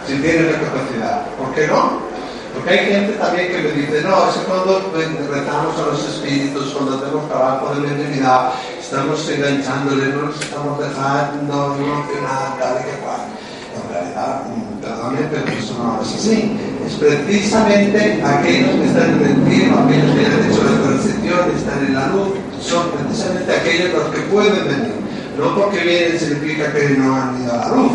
Si 0.08 0.16
tienes 0.22 0.52
la 0.52 0.60
capacidad, 0.60 1.26
¿por 1.38 1.54
qué 1.54 1.68
no? 1.68 2.09
Porque 2.53 2.70
hay 2.70 2.86
gente 2.86 3.13
también 3.13 3.48
que 3.48 3.62
me 3.62 3.72
dice, 3.72 4.01
no, 4.01 4.29
es 4.29 4.36
que 4.38 4.46
cuando 4.46 4.91
retamos 5.29 5.77
a 5.77 5.86
los 5.86 6.00
espíritus, 6.03 6.74
cuando 6.74 6.98
hacemos 6.98 7.27
trabajo 7.29 7.75
de 7.75 7.88
mediunidad, 7.88 8.53
estamos 8.79 9.29
enganchándole, 9.29 10.08
no 10.08 10.22
nos 10.24 10.41
estamos 10.41 10.79
dejando 10.79 11.75
emocionar, 11.77 12.58
tal 12.60 12.82
y 12.82 12.84
que 12.89 12.98
cual. 13.06 13.22
En 13.70 13.94
realidad, 13.94 14.41
perdónenme, 14.82 15.27
pero 15.29 15.58
eso 15.58 15.74
no 15.77 16.01
es 16.01 16.15
así. 16.15 16.58
Es 16.86 16.94
precisamente 16.96 18.22
aquellos 18.25 18.72
que 18.72 18.86
están 18.86 19.10
en 19.13 19.25
el 19.29 19.51
cielo, 19.51 19.77
aquellos 19.79 20.12
que 20.15 20.25
han 20.25 20.51
hecho 20.51 20.63
la 20.63 20.82
transición, 20.89 21.39
están 21.56 21.86
en 21.86 21.96
la 21.96 22.08
luz, 22.08 22.29
son 22.62 22.91
precisamente 22.91 23.56
aquellos 23.56 23.94
los 23.94 24.10
que 24.10 24.22
pueden 24.22 24.65
venir. 24.65 24.96
No 25.38 25.56
porque 25.56 25.79
vienen 25.79 26.20
significa 26.20 26.74
que 26.74 26.89
no 26.98 27.15
han 27.15 27.41
ido 27.41 27.53
a 27.53 27.58
la 27.58 27.75
luz. 27.75 27.91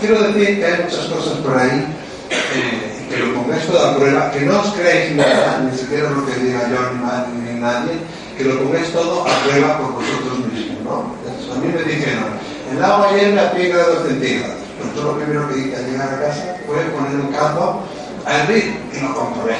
Quiero 0.00 0.22
decir 0.22 0.60
que 0.60 0.64
hay 0.64 0.82
muchas 0.84 1.06
cosas 1.06 1.38
por 1.38 1.58
ahí. 1.58 1.84
Eh, 2.30 2.87
que 3.08 3.16
lo 3.16 3.34
pongáis 3.34 3.66
toda 3.66 3.90
a 3.90 3.96
prueba, 3.96 4.30
que 4.30 4.40
no 4.40 4.60
os 4.60 4.72
creáis 4.74 5.16
nada, 5.16 5.60
ni 5.64 5.76
siquiera 5.76 6.10
lo 6.10 6.26
que 6.26 6.34
diga 6.34 6.68
yo 6.70 6.78
ni, 6.92 7.60
nadie, 7.60 7.98
que 8.36 8.44
lo 8.44 8.58
pongáis 8.60 8.92
todo 8.92 9.26
a 9.26 9.34
prueba 9.44 9.78
por 9.78 9.92
vosotros 9.94 10.38
mismos, 10.52 10.84
¿no? 10.84 11.18
A 11.54 11.58
mí 11.58 11.72
me 11.74 11.82
dijeron, 11.82 12.38
el 12.70 12.84
agua 12.84 13.10
hierve 13.12 13.40
a 13.40 13.50
100 13.50 13.72
grados 13.72 14.06
centígrados. 14.06 14.56
Pues 14.78 14.94
yo 14.94 15.02
lo 15.02 15.16
primero 15.18 15.48
que 15.48 15.58
hice 15.58 15.76
al 15.76 15.90
llegar 15.90 16.14
a 16.14 16.20
casa 16.20 16.56
fue 16.66 16.76
poner 16.76 17.18
un 17.18 17.32
cazo 17.32 17.80
a 18.24 18.38
hervir 18.38 18.78
y 18.94 19.00
lo 19.00 19.14
comprobé. 19.14 19.56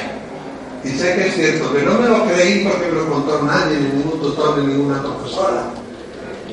Y 0.83 0.89
sé 0.89 1.15
que 1.15 1.27
es 1.27 1.35
cierto, 1.35 1.73
que 1.73 1.81
no 1.81 1.95
me 1.95 2.07
lo 2.07 2.25
creí 2.25 2.63
porque 2.63 2.87
me 2.87 3.01
lo 3.01 3.09
contó 3.09 3.41
nadie, 3.43 3.77
ni 3.79 3.97
ningún 3.97 4.21
tutor, 4.21 4.59
ni 4.59 4.67
ninguna 4.67 5.01
profesora. 5.01 5.63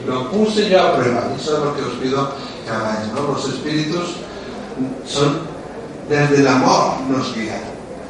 Lo 0.05 0.31
puse 0.31 0.69
yo 0.69 0.83
a 0.83 0.97
prueba, 0.97 1.31
eso 1.39 1.57
es 1.59 1.65
lo 1.65 1.77
que 1.77 1.83
os 1.83 1.95
pido 2.03 2.33
que 2.65 2.71
hagáis, 2.71 3.13
¿no? 3.13 3.33
Los 3.33 3.49
espíritus 3.49 4.17
son 5.07 5.56
desde 6.09 6.37
el 6.37 6.49
amor 6.49 6.95
nos 7.09 7.35
guían. 7.35 7.61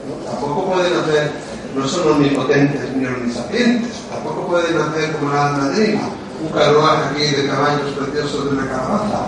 ¿no? 0.08 0.30
Tampoco 0.30 0.72
pueden 0.72 0.92
hacer, 0.96 1.32
no 1.74 1.86
son 1.88 2.12
omnipotentes 2.12 2.96
ni 2.96 3.06
omnisapientes, 3.06 3.92
tampoco 4.10 4.46
pueden 4.48 4.78
hacer 4.78 5.12
como 5.12 5.32
la 5.32 5.48
almadrina, 5.48 6.02
un 6.42 6.48
carruaje 6.52 7.02
aquí 7.10 7.36
de 7.36 7.48
caballos 7.48 7.92
preciosos 7.98 8.44
de 8.44 8.50
una 8.50 8.66
calabaza. 8.68 9.26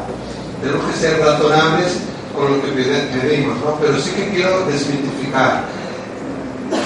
Tenemos 0.61 0.85
que 0.87 0.99
ser 0.99 1.21
razonables 1.21 1.99
con 2.35 2.53
lo 2.53 2.63
que 2.63 2.69
pedimos, 2.69 3.57
¿no? 3.65 3.77
pero 3.81 3.99
sí 3.99 4.11
que 4.11 4.29
quiero 4.31 4.67
desmitificar, 4.67 5.65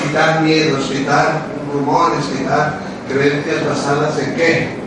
quitar 0.03 0.43
miedos, 0.43 0.85
quitar 0.87 1.43
rumores, 1.73 2.25
quitar 2.27 2.79
creencias 3.09 3.67
basadas 3.67 4.19
en 4.19 4.35
qué? 4.35 4.83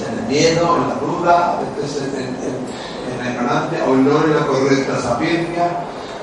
En 0.00 0.18
el 0.18 0.26
miedo, 0.28 0.76
en 0.76 0.88
la 0.88 0.94
duda, 0.94 1.58
a 1.58 1.80
veces 1.80 2.02
en, 2.14 2.24
en 2.24 2.59
la 3.22 3.30
ignorancia 3.30 3.84
o 3.84 3.94
no 3.94 4.24
en 4.24 4.34
la 4.34 4.46
correcta 4.46 5.00
sapiencia. 5.00 5.70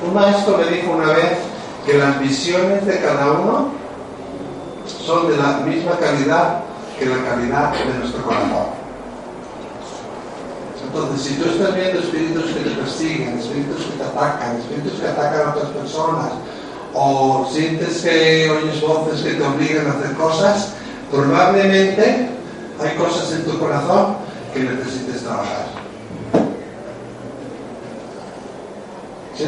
Un 0.06 0.14
maestro 0.14 0.58
me 0.58 0.66
dijo 0.66 0.92
una 0.92 1.14
vez 1.14 1.38
que 1.86 1.98
las 1.98 2.20
visiones 2.20 2.86
de 2.86 3.00
cada 3.00 3.32
uno 3.32 3.70
son 4.86 5.30
de 5.30 5.38
la 5.38 5.60
misma 5.60 5.98
calidad 6.00 6.60
que 6.98 7.06
la 7.06 7.24
calidad 7.24 7.72
de 7.74 8.00
nuestro 8.00 8.24
corazón. 8.24 8.78
Entonces, 10.88 11.22
si 11.22 11.34
tú 11.36 11.50
estás 11.50 11.76
viendo 11.76 12.00
espíritus 12.00 12.46
que 12.46 12.60
te 12.62 12.70
persiguen, 12.72 13.38
espíritus 13.38 13.86
que 13.86 13.98
te 13.98 14.04
atacan, 14.04 14.58
espíritus 14.58 15.00
que 15.00 15.08
atacan 15.08 15.42
a 15.42 15.50
otras 15.52 15.70
personas, 15.72 16.32
o 16.94 17.48
sientes 17.52 18.02
que 18.02 18.50
oyes 18.50 18.82
voces 18.82 19.22
que 19.22 19.34
te 19.34 19.44
obligan 19.44 19.88
a 19.88 19.92
hacer 19.92 20.16
cosas, 20.16 20.74
probablemente 21.12 22.30
hay 22.82 22.96
cosas 22.98 23.32
en 23.34 23.46
tu 23.46 23.60
corazón 23.60 24.16
que 24.54 24.62
necesites 24.62 25.24
trabajar. 25.24 25.68
¿Sí? 29.38 29.44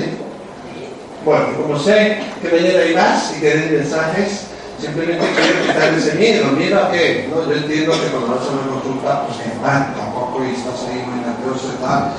Bueno, 1.29 1.45
como 1.61 1.77
sé 1.77 2.17
que 2.41 2.49
mañana 2.49 2.79
hay 2.79 2.95
más 2.95 3.37
y 3.37 3.39
que 3.39 3.51
hay 3.51 3.69
mensajes, 3.69 4.47
simplemente 4.81 5.23
quiero 5.35 5.61
quitar 5.61 5.93
ese 5.93 6.15
miedo. 6.15 6.47
¿Miedo 6.53 6.83
a 6.83 6.91
qué? 6.91 7.29
¿No? 7.29 7.47
Yo 7.47 7.55
entiendo 7.55 7.91
que 7.91 8.07
cuando 8.07 8.33
vas 8.33 8.47
a 8.47 8.49
una 8.49 8.73
consulta, 8.73 9.27
pues 9.27 9.37
que 9.37 9.59
van 9.61 9.93
tampoco 9.93 10.41
y 10.43 10.55
estás 10.57 10.89
ahí 10.89 11.05
muy 11.05 11.21
nervioso 11.21 11.69
y 11.69 11.83
tal. 11.85 12.13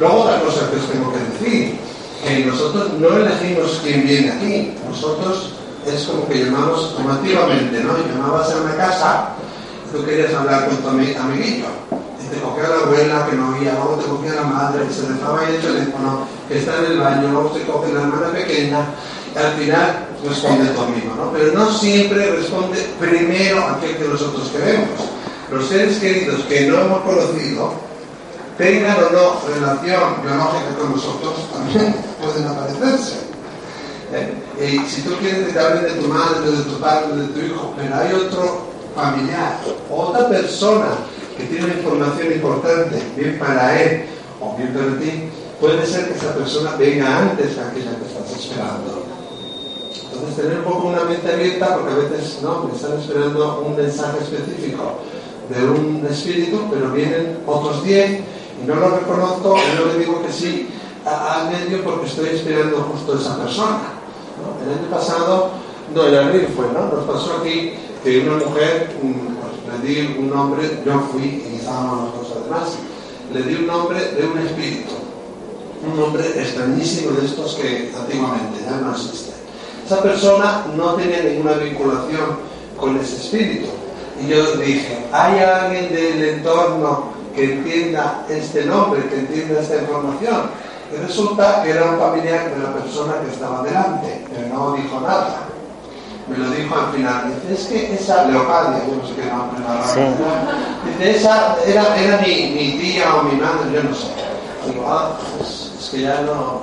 Luego 0.00 0.14
otra 0.22 0.40
cosa 0.40 0.70
que 0.70 0.76
os 0.76 0.90
tengo 0.90 1.12
que 1.12 1.18
decir, 1.28 1.76
que 2.24 2.46
nosotros 2.46 2.94
no 2.94 3.18
elegimos 3.18 3.80
quién 3.84 4.06
viene 4.06 4.32
aquí, 4.32 4.72
nosotros 4.88 5.52
es 5.86 6.04
como 6.04 6.26
que 6.26 6.46
llamamos 6.46 6.94
formativamente, 6.96 7.84
¿no? 7.84 7.98
Llamabas 7.98 8.50
a 8.50 8.62
una 8.62 8.76
casa, 8.76 9.28
tú 9.92 10.06
querías 10.06 10.32
hablar 10.32 10.68
con 10.68 10.78
tu 10.78 10.88
amiguito, 10.88 11.66
te 12.30 12.40
cogía 12.40 12.68
la 12.68 12.84
abuela 12.84 13.26
que 13.28 13.36
no 13.36 13.56
oía, 13.56 13.72
luego 13.74 13.96
te 14.02 14.08
cogía 14.08 14.34
la 14.34 14.42
madre 14.42 14.86
que 14.86 14.94
se 14.94 15.12
dejaba 15.12 15.40
ahí 15.40 15.54
el 15.54 15.60
teléfono, 15.60 16.26
que 16.48 16.58
está 16.58 16.78
en 16.78 16.92
el 16.92 16.98
baño, 17.00 17.28
luego 17.32 17.50
te 17.50 17.62
coge 17.64 17.92
la 17.92 18.02
hermana 18.02 18.32
pequeña, 18.32 18.86
y 19.34 19.38
al 19.38 19.52
final 19.52 20.08
responde 20.24 20.70
tu 20.70 20.80
amigo, 20.80 21.14
¿no? 21.16 21.32
Pero 21.32 21.52
no 21.52 21.70
siempre 21.72 22.30
responde 22.30 22.78
primero 22.98 23.64
aquel 23.68 23.96
que 23.96 24.08
nosotros 24.08 24.48
queremos. 24.48 24.88
Los 25.50 25.68
seres 25.68 25.98
queridos 25.98 26.42
que 26.42 26.66
no 26.66 26.78
hemos 26.80 27.00
conocido, 27.02 27.72
tengan 28.58 28.96
o 28.96 29.10
no 29.10 29.40
relación 29.54 30.22
biológica 30.22 30.74
con 30.78 30.92
nosotros, 30.92 31.34
también 31.52 31.94
pueden 32.20 32.48
aparecerse. 32.48 33.28
¿Eh? 34.12 34.82
Si 34.88 35.02
tú 35.02 35.14
quieres 35.20 35.46
que 35.46 35.52
te 35.52 35.60
hablen 35.60 35.84
de 35.84 35.90
tu 35.90 36.08
madre, 36.08 36.50
de 36.50 36.62
tu 36.62 36.80
padre, 36.80 37.14
de 37.14 37.26
tu 37.28 37.40
hijo, 37.40 37.74
pero 37.76 37.94
hay 37.94 38.12
otro 38.12 38.68
familiar, 38.94 39.58
otra 39.90 40.28
persona 40.28 40.88
que 41.38 41.44
tiene 41.44 41.66
una 41.66 41.74
información 41.74 42.32
importante, 42.32 43.02
bien 43.16 43.38
para 43.38 43.80
él 43.80 44.04
o 44.40 44.56
bien 44.56 44.74
para 44.74 44.98
ti, 44.98 45.30
puede 45.60 45.86
ser 45.86 46.08
que 46.08 46.18
esa 46.18 46.34
persona 46.34 46.74
venga 46.76 47.18
antes 47.18 47.54
que 47.54 47.60
aquella 47.60 47.96
que 47.96 48.06
estás 48.06 48.38
esperando. 48.38 49.04
Entonces, 50.12 50.36
tener 50.36 50.58
un 50.58 50.64
poco 50.64 50.88
una 50.88 51.04
mente 51.04 51.32
abierta, 51.32 51.76
porque 51.76 51.92
a 51.92 51.96
veces 51.96 52.40
no, 52.42 52.64
me 52.64 52.74
están 52.74 52.98
esperando 52.98 53.62
un 53.64 53.76
mensaje 53.76 54.18
específico 54.20 54.98
de 55.48 55.64
un 55.64 56.06
espíritu, 56.10 56.60
pero 56.70 56.90
vienen 56.90 57.38
otros 57.46 57.84
10 57.84 58.20
y 58.62 58.66
no 58.66 58.74
lo 58.74 58.98
reconozco 58.98 59.56
y 59.56 59.78
no 59.78 59.92
le 59.92 59.98
digo 60.00 60.22
que 60.22 60.32
sí 60.32 60.68
al 61.06 61.50
medio 61.50 61.82
porque 61.84 62.06
estoy 62.06 62.30
esperando 62.30 62.78
justo 62.92 63.14
esa 63.18 63.38
persona. 63.38 63.78
El 64.64 64.78
año 64.78 64.90
pasado, 64.90 65.50
no, 65.94 66.06
en 66.06 66.14
abril 66.14 66.48
fue, 66.54 66.66
¿no? 66.72 66.94
Nos 66.94 67.04
pasó 67.04 67.38
aquí 67.40 67.74
que 68.02 68.20
una 68.20 68.44
mujer, 68.44 68.90
pues, 69.00 69.14
le 69.68 69.86
di 69.86 70.16
un 70.18 70.30
nombre, 70.30 70.80
yo 70.84 71.00
fui 71.12 71.44
y 71.50 71.56
estábamos 71.56 72.14
los 72.14 72.28
dos 72.28 72.38
además, 72.40 72.68
le 73.32 73.42
di 73.42 73.54
un 73.56 73.66
nombre 73.66 74.00
de 74.12 74.26
un 74.26 74.38
espíritu, 74.38 74.94
un 75.86 76.00
nombre 76.00 76.24
extrañísimo 76.40 77.12
de 77.12 77.26
estos 77.26 77.54
que 77.56 77.92
antiguamente 77.96 78.64
ya 78.64 78.78
no 78.78 78.92
existe. 78.92 79.32
Esa 79.84 80.02
persona 80.02 80.64
no 80.76 80.94
tenía 80.94 81.22
ninguna 81.22 81.52
vinculación 81.54 82.38
con 82.78 82.96
ese 82.98 83.16
espíritu. 83.16 83.68
Y 84.22 84.28
yo 84.28 84.56
dije, 84.56 84.98
¿hay 85.12 85.38
alguien 85.38 85.92
del 85.92 86.24
entorno 86.24 87.12
que 87.34 87.54
entienda 87.54 88.26
este 88.28 88.64
nombre, 88.64 89.08
que 89.08 89.20
entienda 89.20 89.60
esta 89.60 89.76
información? 89.76 90.50
Y 90.92 91.06
resulta 91.06 91.62
que 91.62 91.70
era 91.70 91.92
un 91.92 91.98
familiar 91.98 92.54
de 92.54 92.62
la 92.62 92.74
persona 92.74 93.20
que 93.20 93.32
estaba 93.32 93.62
delante, 93.62 94.24
pero 94.30 94.48
no 94.48 94.72
dijo 94.72 95.00
nada 95.00 95.48
me 96.28 96.36
lo 96.36 96.50
dijo 96.50 96.74
al 96.74 96.92
final, 96.92 97.32
dice, 97.48 97.54
es 97.54 97.66
que 97.68 97.94
esa 97.94 98.26
Leocadia, 98.26 98.82
yo 98.86 98.96
no 98.96 99.08
sé 99.08 99.14
qué 99.14 99.26
nombre 99.26 99.60
la 99.64 99.86
sí. 99.86 100.00
dice, 100.86 101.16
esa 101.16 101.56
era, 101.66 101.96
era 101.96 102.18
mi, 102.18 102.50
mi, 102.50 102.78
tía 102.78 103.14
o 103.14 103.22
mi 103.22 103.40
madre, 103.40 103.72
yo 103.72 103.82
no 103.82 103.94
sé. 103.94 104.08
Digo, 104.66 104.84
ah, 104.86 105.16
pues, 105.36 105.72
es 105.80 105.88
que 105.88 106.02
ya 106.02 106.20
no, 106.22 106.60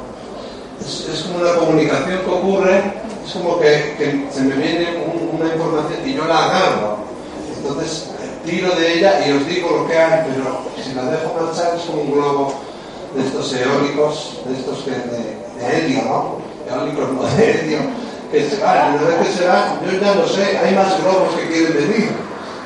es, 0.79 1.09
es, 1.09 1.23
como 1.23 1.39
una 1.39 1.55
comunicación 1.55 2.19
que 2.19 2.29
ocurre, 2.29 2.93
es 3.25 3.33
como 3.33 3.59
que, 3.59 3.95
que 3.97 4.27
se 4.31 4.41
me 4.41 4.55
viene 4.55 5.03
un, 5.03 5.39
una 5.39 5.53
información 5.53 5.99
y 6.05 6.13
yo 6.13 6.25
la 6.25 6.45
agarro. 6.45 6.97
Entonces 7.57 8.11
tiro 8.45 8.75
de 8.75 8.99
ella 8.99 9.27
y 9.27 9.31
os 9.31 9.47
digo 9.47 9.71
lo 9.71 9.87
que 9.87 9.97
hay, 9.97 10.23
pero 10.29 10.59
si 10.83 10.93
la 10.93 11.05
dejo 11.05 11.33
marchar 11.41 11.75
es 11.75 11.81
como 11.85 12.03
un 12.03 12.11
globo 12.11 12.53
de 13.15 13.25
estos 13.25 13.51
eólicos, 13.53 14.37
de 14.45 14.59
estos 14.59 14.83
que 14.83 14.91
de, 14.91 15.37
de 15.57 15.77
helio, 15.77 16.03
¿no? 16.03 16.37
Eólicos 16.71 17.11
no 17.13 17.23
de 17.23 17.51
helio 17.51 18.04
que 18.31 18.49
se 18.49 18.63
van, 18.63 18.95
una 18.95 19.07
vez 19.07 19.27
que 19.27 19.33
se 19.33 19.43
yo 19.43 20.01
ya 20.01 20.15
no 20.15 20.27
sé, 20.27 20.57
hay 20.57 20.75
más 20.75 21.01
globos 21.01 21.35
que 21.35 21.47
quieren 21.47 21.73
venir. 21.73 22.09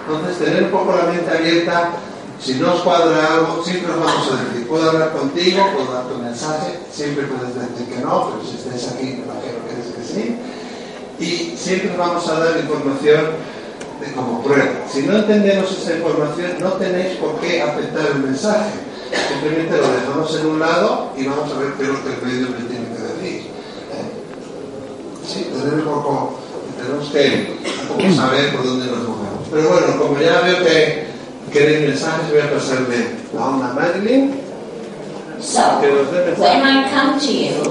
Entonces, 0.08 0.38
tener 0.40 0.64
un 0.64 0.72
poco 0.72 0.96
la 0.96 1.12
mente 1.12 1.30
abierta, 1.30 1.92
si 2.42 2.56
no 2.56 2.74
os 2.74 2.82
cuadra 2.82 3.36
algo, 3.36 3.64
siempre 3.64 3.92
os 3.92 4.00
vamos 4.00 4.32
a 4.32 4.44
decir, 4.44 4.68
puedo 4.68 4.90
hablar 4.90 5.12
contigo, 5.12 5.62
puedo 5.76 5.94
darte 5.94 6.14
un 6.14 6.24
mensaje, 6.24 6.80
siempre 6.92 7.26
puedes 7.26 7.54
decir 7.54 7.94
que 7.94 8.02
no, 8.02 8.32
pero 8.32 8.50
si 8.50 8.58
estáis 8.58 8.88
aquí, 8.94 9.22
imagino 9.22 9.60
que 9.68 9.76
es 9.76 9.96
que 9.96 10.14
sí. 10.14 10.38
Y 11.20 11.58
siempre 11.58 11.96
vamos 11.98 12.28
a 12.30 12.40
dar 12.40 12.58
información 12.58 13.26
de 14.00 14.12
como 14.14 14.42
prueba. 14.42 14.72
Si 14.92 15.02
no 15.02 15.18
entendemos 15.18 15.70
esa 15.72 15.96
información, 15.96 16.52
no 16.60 16.74
tenéis 16.74 17.18
por 17.18 17.40
qué 17.42 17.62
aceptar 17.62 18.08
el 18.16 18.20
mensaje. 18.20 18.72
Simplemente 19.28 19.76
lo 19.76 19.88
dejamos 19.88 20.36
en 20.40 20.46
un 20.46 20.60
lado 20.60 21.12
y 21.18 21.26
vamos 21.26 21.52
a 21.52 21.60
ver 21.60 21.74
qué 21.74 21.84
es 21.84 21.90
lo 21.90 22.04
que 22.04 22.14
el 22.14 22.22
medio 22.22 22.50
me 22.58 22.66
tiene 22.68 22.89
sí, 25.30 25.52
poco, 25.86 26.40
tenemos 26.78 27.10
que 27.10 27.58
un 27.82 27.88
poco 27.88 28.16
saber 28.16 28.56
por 28.56 28.66
dónde 28.66 28.86
nos 28.88 29.00
movemos. 29.00 29.48
Pero 29.52 29.70
bueno, 29.70 30.00
como 30.00 30.20
ya 30.20 30.42
veo 30.42 30.64
que 30.64 31.08
queréis 31.52 31.90
mensajes, 31.90 32.32
voy 32.32 32.42
a 32.42 32.52
pasarle 32.52 33.16
a 33.38 33.46
una 33.50 33.74
Madeline. 33.74 34.50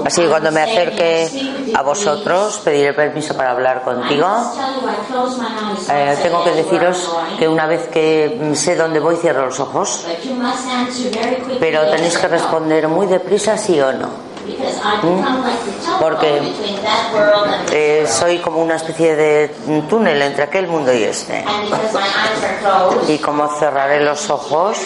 Así 0.05 0.23
cuando 0.27 0.51
me 0.51 0.61
acerque 0.61 1.29
a 1.75 1.81
vosotros, 1.83 2.61
pediré 2.63 2.93
permiso 2.93 3.37
para 3.37 3.51
hablar 3.51 3.83
contigo. 3.83 4.25
Eh, 5.91 6.17
tengo 6.23 6.43
que 6.43 6.51
deciros 6.51 7.11
que 7.37 7.47
una 7.47 7.67
vez 7.67 7.87
que 7.89 8.53
sé 8.55 8.75
dónde 8.75 8.99
voy, 8.99 9.17
cierro 9.17 9.45
los 9.45 9.59
ojos. 9.59 10.03
Pero 11.59 11.91
tenéis 11.91 12.17
que 12.17 12.27
responder 12.27 12.87
muy 12.87 13.05
deprisa, 13.05 13.55
sí 13.55 13.79
o 13.79 13.93
no. 13.93 14.28
Porque 15.99 16.41
eh, 17.71 18.07
soy 18.07 18.39
como 18.39 18.61
una 18.61 18.75
especie 18.75 19.15
de 19.15 19.47
túnel 19.89 20.21
entre 20.21 20.43
aquel 20.43 20.67
mundo 20.67 20.93
y 20.93 21.03
este. 21.03 21.45
Y 23.07 23.17
como 23.19 23.47
cerraré 23.59 24.01
los 24.01 24.29
ojos, 24.29 24.77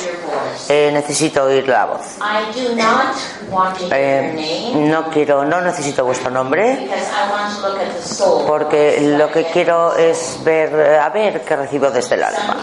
eh, 0.70 0.90
necesito 0.94 1.44
oír 1.44 1.68
la 1.68 1.86
voz. 1.86 2.02
Eh, 3.92 4.72
no 4.76 5.10
quiero, 5.10 5.46
no 5.46 5.62
necesito 5.62 6.04
vuestro 6.06 6.32
nombre, 6.32 6.90
porque 8.48 9.16
lo 9.18 9.32
que 9.32 9.46
quiero 9.46 9.96
es 9.96 10.40
ver, 10.44 11.00
a 11.00 11.10
ver 11.10 11.42
qué 11.42 11.56
recibo 11.56 11.90
desde 11.90 12.16
el 12.16 12.24
alma. 12.24 12.58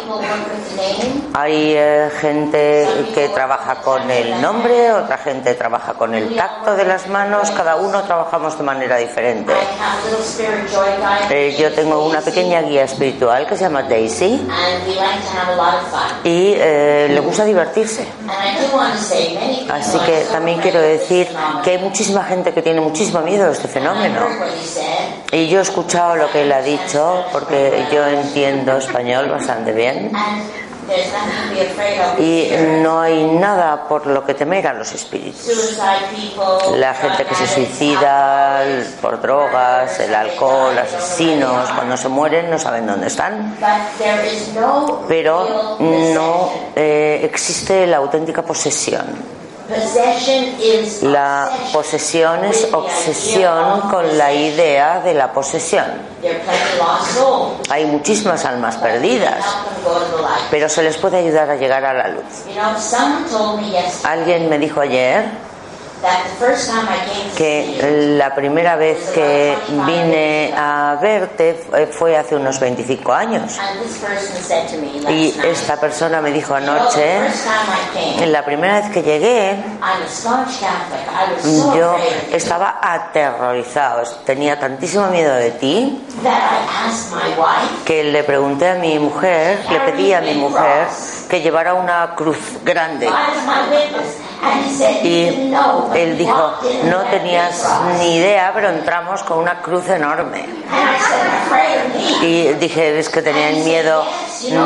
Hay 1.35 1.75
gente 2.21 2.89
que 3.15 3.29
trabaja 3.29 3.77
con 3.77 4.11
el 4.11 4.41
nombre, 4.41 4.93
otra 4.93 5.19
gente 5.19 5.55
trabaja 5.55 5.95
con 5.95 6.15
el 6.15 6.35
tacto 6.35 6.75
de 6.75 6.85
las 6.91 7.07
manos, 7.07 7.53
cada 7.53 7.77
uno 7.77 8.03
trabajamos 8.03 8.59
de 8.59 8.65
manera 8.65 8.97
diferente. 8.97 9.53
Eh, 11.31 11.57
yo 11.57 11.73
tengo 11.73 12.05
una 12.05 12.21
pequeña 12.21 12.63
guía 12.63 12.83
espiritual 12.83 13.47
que 13.47 13.57
se 13.57 13.63
llama 13.63 13.85
Daisy 13.85 14.45
y 16.25 16.55
eh, 16.57 17.07
le 17.09 17.21
gusta 17.21 17.45
divertirse. 17.45 18.09
Así 19.71 19.99
que 20.01 20.27
también 20.33 20.61
quiero 20.61 20.81
decir 20.81 21.29
que 21.63 21.71
hay 21.71 21.79
muchísima 21.79 22.25
gente 22.25 22.53
que 22.53 22.61
tiene 22.61 22.81
muchísimo 22.81 23.21
miedo 23.21 23.47
a 23.47 23.53
este 23.53 23.69
fenómeno. 23.69 24.23
Y 25.31 25.47
yo 25.47 25.61
he 25.61 25.63
escuchado 25.63 26.17
lo 26.17 26.29
que 26.33 26.43
él 26.43 26.51
ha 26.51 26.61
dicho 26.61 27.25
porque 27.31 27.87
yo 27.93 28.05
entiendo 28.05 28.79
español 28.79 29.31
bastante 29.31 29.71
bien. 29.73 30.11
Y 32.19 32.51
no 32.83 33.01
hay 33.01 33.25
nada 33.25 33.89
por 33.89 34.07
lo 34.07 34.25
que 34.25 34.35
temer 34.35 34.67
a 34.67 34.73
los 34.75 34.93
espíritus. 34.93 35.49
La 36.77 36.95
gente 36.95 37.25
que 37.25 37.35
se 37.35 37.47
suicida 37.47 38.63
por 39.01 39.21
drogas, 39.21 40.01
el 40.01 40.15
alcohol, 40.15 40.77
asesinos, 40.79 41.71
cuando 41.71 41.97
se 41.97 42.09
mueren 42.09 42.51
no 42.51 42.59
saben 42.59 42.87
dónde 42.87 43.07
están. 43.07 43.57
Pero 45.09 45.77
no 45.79 46.53
eh, 46.75 47.21
existe 47.25 47.87
la 47.87 47.99
auténtica 47.99 48.43
posesión. 48.43 49.40
La 51.03 51.51
posesión 51.73 52.45
es 52.45 52.69
obsesión 52.73 53.83
con 53.91 54.19
la 54.19 54.33
idea 54.33 55.01
de 55.01 55.15
la 55.15 55.33
posesión. 55.33 55.87
Hay 57.69 57.85
muchísimas 57.87 58.45
almas 58.45 58.77
perdidas, 58.77 59.45
pero 60.51 60.69
se 60.69 60.83
les 60.83 60.97
puede 60.97 61.19
ayudar 61.19 61.51
a 61.51 61.57
llegar 61.57 61.85
a 61.85 61.95
la 61.95 62.09
luz. 62.09 62.25
Alguien 64.03 64.49
me 64.49 64.59
dijo 64.59 64.81
ayer 64.81 65.50
que 67.37 68.17
la 68.17 68.35
primera 68.35 68.77
vez 68.77 69.11
que 69.11 69.57
vine 69.87 70.53
a 70.57 70.99
verte 71.01 71.63
fue 71.91 72.17
hace 72.17 72.37
unos 72.37 72.59
25 72.59 73.13
años. 73.13 73.59
Y 75.09 75.35
esta 75.45 75.77
persona 75.79 76.21
me 76.21 76.31
dijo 76.31 76.55
anoche, 76.55 77.21
la 78.27 78.45
primera 78.45 78.81
vez 78.81 78.91
que 78.91 79.03
llegué, 79.03 79.57
yo 81.77 81.97
estaba 82.33 82.79
aterrorizado, 82.81 84.03
tenía 84.25 84.59
tantísimo 84.59 85.07
miedo 85.09 85.35
de 85.35 85.51
ti, 85.53 86.05
que 87.85 88.05
le 88.05 88.25
pregunté 88.25 88.71
a 88.71 88.75
mi 88.75 88.99
mujer, 88.99 89.65
le 89.71 89.81
pedí 89.81 90.13
a 90.13 90.21
mi 90.21 90.35
mujer 90.35 90.87
que 91.29 91.41
llevara 91.41 91.75
una 91.75 92.15
cruz 92.17 92.39
grande 92.65 93.09
Y 95.05 95.53
él 95.95 96.17
dijo, 96.17 96.53
no 96.85 96.99
tenías 97.11 97.67
ni 97.99 98.17
idea, 98.17 98.51
pero 98.55 98.69
entramos 98.71 99.23
con 99.23 99.39
una 99.39 99.61
cruz 99.61 99.89
enorme. 99.89 100.47
Y 102.23 102.53
dije, 102.55 102.99
¿es 102.99 103.09
que 103.09 103.23
tenían 103.23 103.65
miedo 103.65 104.05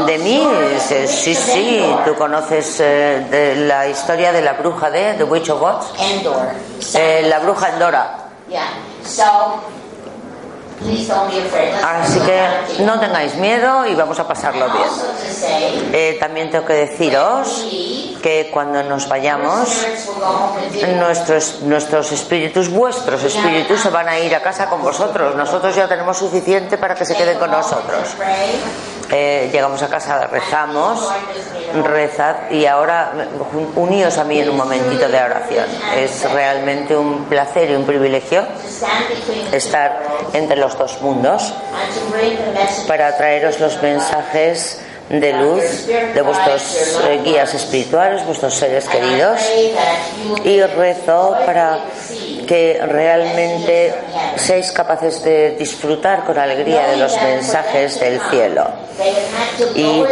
de 0.06 0.18
mí? 0.18 0.46
dice, 0.74 1.06
sí, 1.08 1.34
sí, 1.34 1.84
tú 2.04 2.14
conoces 2.14 2.78
eh, 2.80 3.26
de 3.30 3.56
la 3.66 3.88
historia 3.88 4.32
de 4.32 4.42
la 4.42 4.52
bruja 4.54 4.90
de 4.90 5.14
The 5.14 5.24
Witch 5.24 5.50
of 5.50 5.62
What? 5.62 5.82
Eh, 6.94 7.26
la 7.28 7.38
bruja 7.40 7.70
Endora. 7.70 8.16
Así 11.82 12.20
que 12.20 12.82
no 12.82 12.98
tengáis 13.00 13.34
miedo 13.36 13.86
y 13.86 13.94
vamos 13.94 14.18
a 14.18 14.26
pasarlo 14.26 14.66
bien. 14.70 15.90
Eh, 15.92 16.16
también 16.18 16.50
tengo 16.50 16.64
que 16.64 16.74
deciros 16.74 17.66
que 18.22 18.50
cuando 18.52 18.82
nos 18.82 19.08
vayamos, 19.08 19.86
nuestros, 20.98 21.60
nuestros 21.62 22.12
espíritus, 22.12 22.70
vuestros 22.70 23.22
espíritus, 23.22 23.80
se 23.80 23.90
van 23.90 24.08
a 24.08 24.18
ir 24.18 24.34
a 24.34 24.40
casa 24.40 24.68
con 24.68 24.82
vosotros. 24.82 25.34
Nosotros 25.36 25.74
ya 25.74 25.86
tenemos 25.86 26.16
suficiente 26.18 26.78
para 26.78 26.94
que 26.94 27.04
se 27.04 27.14
queden 27.14 27.38
con 27.38 27.50
nosotros. 27.50 28.14
Eh, 29.10 29.50
llegamos 29.52 29.82
a 29.82 29.88
casa, 29.88 30.26
rezamos, 30.26 31.08
rezad 31.84 32.50
y 32.50 32.66
ahora 32.66 33.12
uníos 33.76 34.18
a 34.18 34.24
mí 34.24 34.40
en 34.40 34.50
un 34.50 34.56
momentito 34.56 35.08
de 35.08 35.22
oración. 35.22 35.66
Es 35.96 36.30
realmente 36.30 36.96
un 36.96 37.24
placer 37.24 37.70
y 37.70 37.74
un 37.74 37.84
privilegio 37.84 38.44
estar 39.52 40.02
entre 40.32 40.56
los 40.56 40.76
dos 40.78 41.00
mundos 41.02 41.52
para 42.86 43.16
traeros 43.16 43.60
los 43.60 43.82
mensajes 43.82 44.80
de 45.08 45.32
luz 45.34 45.86
de 45.86 46.22
vuestros 46.22 46.98
eh, 47.04 47.20
guías 47.22 47.52
espirituales, 47.54 48.24
vuestros 48.26 48.54
seres 48.54 48.88
queridos, 48.88 49.38
y 50.44 50.62
rezo 50.62 51.36
para 51.44 51.80
que 52.46 52.80
realmente 52.84 53.94
seáis 54.36 54.72
capaces 54.72 55.22
de 55.24 55.56
disfrutar 55.58 56.24
con 56.24 56.38
alegría 56.38 56.88
de 56.88 56.96
los 56.96 57.14
mensajes 57.22 58.00
del 58.00 58.20
cielo. 58.30 58.68
Y 59.74 60.04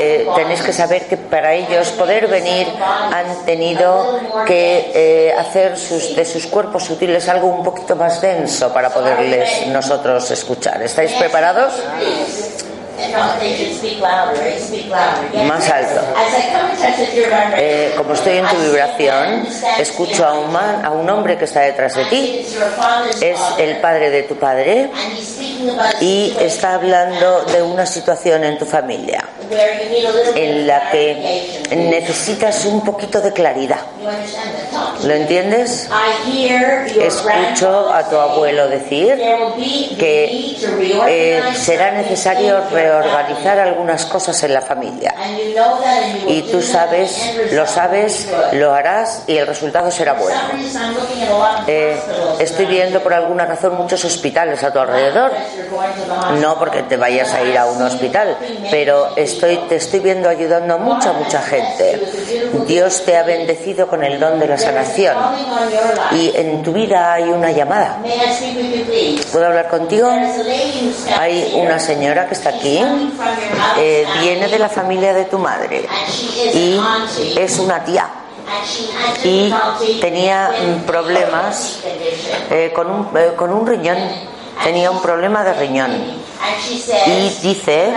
eh, 0.00 0.26
tenéis 0.34 0.60
que 0.62 0.72
saber 0.72 1.06
que 1.06 1.16
para 1.16 1.54
ellos 1.54 1.88
poder 1.92 2.26
venir 2.26 2.66
han 2.80 3.44
tenido 3.44 4.20
que 4.46 4.92
eh, 4.94 5.32
hacer 5.32 5.78
sus, 5.78 6.14
de 6.14 6.24
sus 6.24 6.46
cuerpos 6.46 6.84
sutiles 6.84 7.28
algo 7.28 7.48
un 7.48 7.64
poquito 7.64 7.96
más 7.96 8.20
denso 8.20 8.72
para 8.72 8.90
poderles 8.90 9.66
nosotros 9.68 10.30
escuchar. 10.30 10.82
¿Estáis 10.82 11.12
preparados? 11.12 11.72
Más 15.44 15.68
alto. 15.70 16.00
Eh, 17.56 17.94
como 17.96 18.14
estoy 18.14 18.38
en 18.38 18.46
tu 18.46 18.56
vibración, 18.56 19.46
escucho 19.78 20.26
a 20.26 20.34
un, 20.38 20.56
a 20.56 20.90
un 20.90 21.08
hombre 21.08 21.36
que 21.38 21.44
está 21.44 21.60
detrás 21.60 21.94
de 21.94 22.04
ti. 22.06 22.46
Es 23.20 23.40
el 23.58 23.76
padre 23.78 24.10
de 24.10 24.22
tu 24.24 24.36
padre 24.36 24.90
y 26.00 26.36
está 26.40 26.74
hablando 26.74 27.42
de 27.42 27.62
una 27.62 27.86
situación 27.86 28.44
en 28.44 28.58
tu 28.58 28.64
familia 28.66 29.24
en 30.34 30.66
la 30.66 30.90
que 30.90 31.60
necesitas 31.70 32.64
un 32.66 32.84
poquito 32.84 33.20
de 33.20 33.32
claridad. 33.32 33.80
¿Lo 35.04 35.14
entiendes? 35.14 35.88
Escucho 37.00 37.92
a 37.92 38.08
tu 38.08 38.16
abuelo 38.16 38.68
decir 38.68 39.16
que 39.98 40.56
eh, 41.08 41.42
será 41.56 41.92
necesario 41.92 42.62
reorganizar 42.88 43.58
algunas 43.58 44.04
cosas 44.06 44.42
en 44.42 44.54
la 44.54 44.60
familia. 44.60 45.14
Y 46.26 46.42
tú 46.42 46.62
sabes, 46.62 47.34
lo 47.52 47.66
sabes, 47.66 48.28
lo 48.52 48.74
harás 48.74 49.24
y 49.26 49.36
el 49.36 49.46
resultado 49.46 49.90
será 49.90 50.14
bueno. 50.14 50.38
Eh, 51.66 52.00
estoy 52.38 52.66
viendo 52.66 53.00
por 53.02 53.12
alguna 53.12 53.46
razón 53.46 53.76
muchos 53.76 54.04
hospitales 54.04 54.62
a 54.62 54.72
tu 54.72 54.78
alrededor. 54.78 55.32
No 56.40 56.58
porque 56.58 56.82
te 56.82 56.96
vayas 56.96 57.32
a 57.34 57.42
ir 57.42 57.56
a 57.58 57.66
un 57.66 57.82
hospital, 57.82 58.36
pero 58.70 59.16
estoy, 59.16 59.56
te 59.68 59.76
estoy 59.76 60.00
viendo 60.00 60.28
ayudando 60.28 60.74
a 60.74 60.78
mucha, 60.78 61.12
mucha 61.12 61.42
gente. 61.42 62.00
Dios 62.66 63.04
te 63.04 63.16
ha 63.16 63.22
bendecido 63.22 63.86
con 63.88 64.02
el 64.02 64.18
don 64.18 64.38
de 64.38 64.46
la 64.46 64.58
sanación. 64.58 65.16
Y 66.12 66.32
en 66.34 66.62
tu 66.62 66.72
vida 66.72 67.12
hay 67.12 67.24
una 67.24 67.50
llamada. 67.50 67.98
¿Puedo 69.32 69.46
hablar 69.46 69.68
contigo? 69.68 70.10
Hay 71.18 71.54
una 71.56 71.78
señora 71.78 72.26
que 72.26 72.34
está 72.34 72.50
aquí 72.50 72.77
eh, 73.78 74.06
viene 74.20 74.48
de 74.48 74.58
la 74.58 74.68
familia 74.68 75.14
de 75.14 75.24
tu 75.24 75.38
madre 75.38 75.88
y 76.54 76.80
es 77.36 77.58
una 77.58 77.84
tía. 77.84 78.08
Y 79.24 79.52
tenía 80.00 80.50
problemas 80.86 81.80
eh, 82.50 82.72
con, 82.74 82.90
un, 82.90 83.16
eh, 83.16 83.32
con 83.36 83.52
un 83.52 83.66
riñón, 83.66 83.98
tenía 84.64 84.90
un 84.90 85.02
problema 85.02 85.44
de 85.44 85.52
riñón. 85.54 85.90
Y 87.06 87.28
dice 87.42 87.92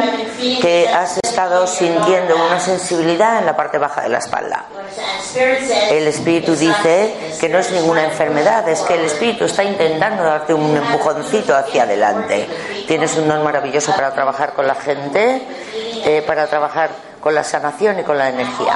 que 0.61 0.89
has 0.89 1.20
estado 1.31 1.65
sintiendo 1.65 2.35
una 2.35 2.59
sensibilidad 2.59 3.39
en 3.39 3.45
la 3.45 3.55
parte 3.55 3.77
baja 3.77 4.01
de 4.01 4.09
la 4.09 4.17
espalda. 4.17 4.65
El 5.89 6.07
espíritu 6.07 6.55
dice 6.55 7.15
que 7.39 7.47
no 7.47 7.57
es 7.57 7.71
ninguna 7.71 8.03
enfermedad, 8.03 8.67
es 8.67 8.81
que 8.81 8.95
el 8.95 9.05
espíritu 9.05 9.45
está 9.45 9.63
intentando 9.63 10.23
darte 10.23 10.53
un 10.53 10.75
empujoncito 10.75 11.55
hacia 11.55 11.83
adelante. 11.83 12.47
Tienes 12.85 13.15
un 13.15 13.29
don 13.29 13.43
maravilloso 13.43 13.93
para 13.93 14.13
trabajar 14.13 14.53
con 14.53 14.67
la 14.67 14.75
gente, 14.75 15.41
eh, 16.05 16.21
para 16.27 16.47
trabajar 16.47 16.89
con 17.21 17.33
la 17.33 17.43
sanación 17.45 17.99
y 17.99 18.03
con 18.03 18.17
la 18.17 18.27
energía. 18.27 18.75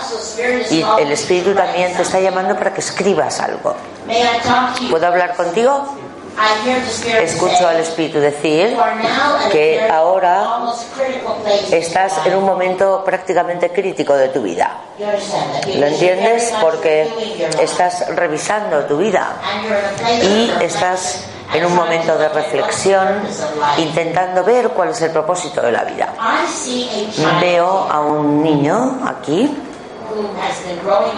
Y 0.71 0.81
el 0.99 1.11
espíritu 1.11 1.53
también 1.53 1.93
te 1.93 2.03
está 2.03 2.21
llamando 2.21 2.55
para 2.55 2.73
que 2.73 2.79
escribas 2.79 3.41
algo. 3.41 3.75
¿Puedo 4.89 5.07
hablar 5.07 5.35
contigo? 5.35 5.97
Escucho 7.21 7.67
al 7.67 7.77
Espíritu 7.77 8.19
decir 8.19 8.77
que 9.51 9.87
ahora 9.89 10.63
estás 11.71 12.25
en 12.25 12.35
un 12.35 12.43
momento 12.43 13.03
prácticamente 13.05 13.71
crítico 13.71 14.13
de 14.15 14.29
tu 14.29 14.41
vida. 14.41 14.79
¿Lo 15.77 15.85
entiendes? 15.85 16.53
Porque 16.61 17.09
estás 17.61 18.07
revisando 18.15 18.85
tu 18.85 18.97
vida. 18.97 19.35
Y 20.23 20.51
estás 20.61 21.25
en 21.53 21.65
un 21.65 21.75
momento 21.75 22.17
de 22.17 22.27
reflexión 22.29 23.21
intentando 23.77 24.43
ver 24.43 24.69
cuál 24.69 24.89
es 24.89 25.01
el 25.01 25.11
propósito 25.11 25.61
de 25.61 25.71
la 25.71 25.83
vida. 25.83 26.13
Veo 27.39 27.87
a 27.89 28.01
un 28.01 28.43
niño 28.43 28.99
aquí 29.05 29.55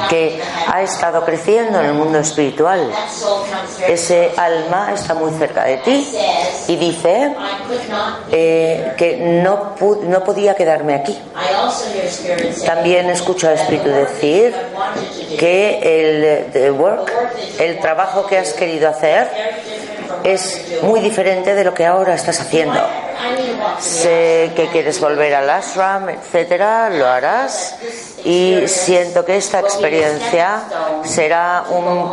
que 0.09 0.41
ha 0.67 0.81
estado 0.81 1.23
creciendo 1.23 1.79
en 1.79 1.87
el 1.87 1.93
mundo 1.93 2.19
espiritual. 2.19 2.91
Ese 3.87 4.31
alma 4.37 4.91
está 4.93 5.13
muy 5.13 5.31
cerca 5.33 5.63
de 5.63 5.77
ti 5.77 6.07
y 6.67 6.75
dice 6.75 7.35
eh, 8.31 8.93
que 8.97 9.17
no, 9.43 9.75
no 10.03 10.23
podía 10.23 10.55
quedarme 10.55 10.95
aquí. 10.95 11.17
También 12.65 13.09
escucho 13.09 13.47
al 13.47 13.55
Espíritu 13.55 13.89
decir 13.89 14.55
que 15.39 16.49
el, 16.53 16.71
work, 16.71 17.11
el 17.59 17.79
trabajo 17.79 18.25
que 18.25 18.37
has 18.37 18.53
querido 18.53 18.89
hacer, 18.89 19.29
es 20.23 20.81
muy 20.81 20.99
diferente 20.99 21.55
de 21.55 21.63
lo 21.63 21.73
que 21.73 21.85
ahora 21.85 22.13
estás 22.15 22.39
haciendo. 22.39 22.79
Sé 23.79 24.51
que 24.55 24.69
quieres 24.71 24.99
volver 24.99 25.33
al 25.35 25.49
ashram, 25.49 26.09
etcétera, 26.09 26.89
lo 26.89 27.07
harás 27.07 27.75
y 28.23 28.67
siento 28.67 29.23
que 29.23 29.37
esta 29.37 29.59
experiencia 29.59 30.63
será 31.03 31.63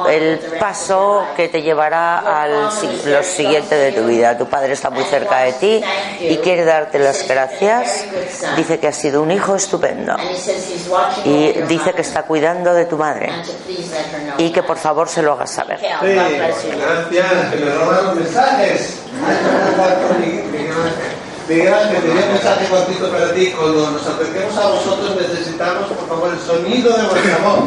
el 0.08 0.38
paso 0.60 1.24
que 1.36 1.48
te 1.48 1.62
llevará 1.62 2.42
al 2.42 2.70
lo 3.06 3.22
siguiente 3.22 3.74
de 3.74 3.92
tu 3.92 4.06
vida. 4.06 4.36
Tu 4.36 4.46
padre 4.46 4.74
está 4.74 4.90
muy 4.90 5.04
cerca 5.04 5.40
de 5.40 5.52
ti 5.54 5.82
y 6.20 6.36
quiere 6.38 6.64
darte 6.64 6.98
las 6.98 7.26
gracias. 7.26 8.04
Dice 8.56 8.78
que 8.78 8.88
has 8.88 8.96
sido 8.96 9.22
un 9.22 9.30
hijo 9.30 9.56
estupendo 9.56 10.16
y 11.24 11.52
dice 11.62 11.92
que 11.92 12.02
está 12.02 12.22
cuidando 12.22 12.74
de 12.74 12.84
tu 12.86 12.96
madre 12.96 13.32
y 14.38 14.50
que 14.50 14.62
por 14.62 14.76
favor 14.76 15.08
se 15.08 15.22
lo 15.22 15.32
hagas 15.32 15.50
saber. 15.50 15.80
Sí, 15.80 16.68
gracias, 16.76 17.50
que 17.50 17.56
me 17.56 17.74
los 17.74 18.14
mensajes. 18.14 19.03
Miguel 21.48 21.74
Ángel, 21.74 22.02
tenía 22.02 22.24
un 22.24 22.32
mensaje 22.32 22.66
cortito 22.68 23.10
para 23.10 23.34
ti. 23.34 23.52
Cuando 23.56 23.90
nos 23.90 24.06
acerquemos 24.06 24.56
a 24.56 24.68
vosotros 24.68 25.16
necesitamos, 25.16 25.88
por 25.88 26.08
favor, 26.08 26.32
el 26.32 26.40
sonido 26.40 26.96
de 26.96 27.02
vuestra 27.04 27.38
voz. 27.38 27.64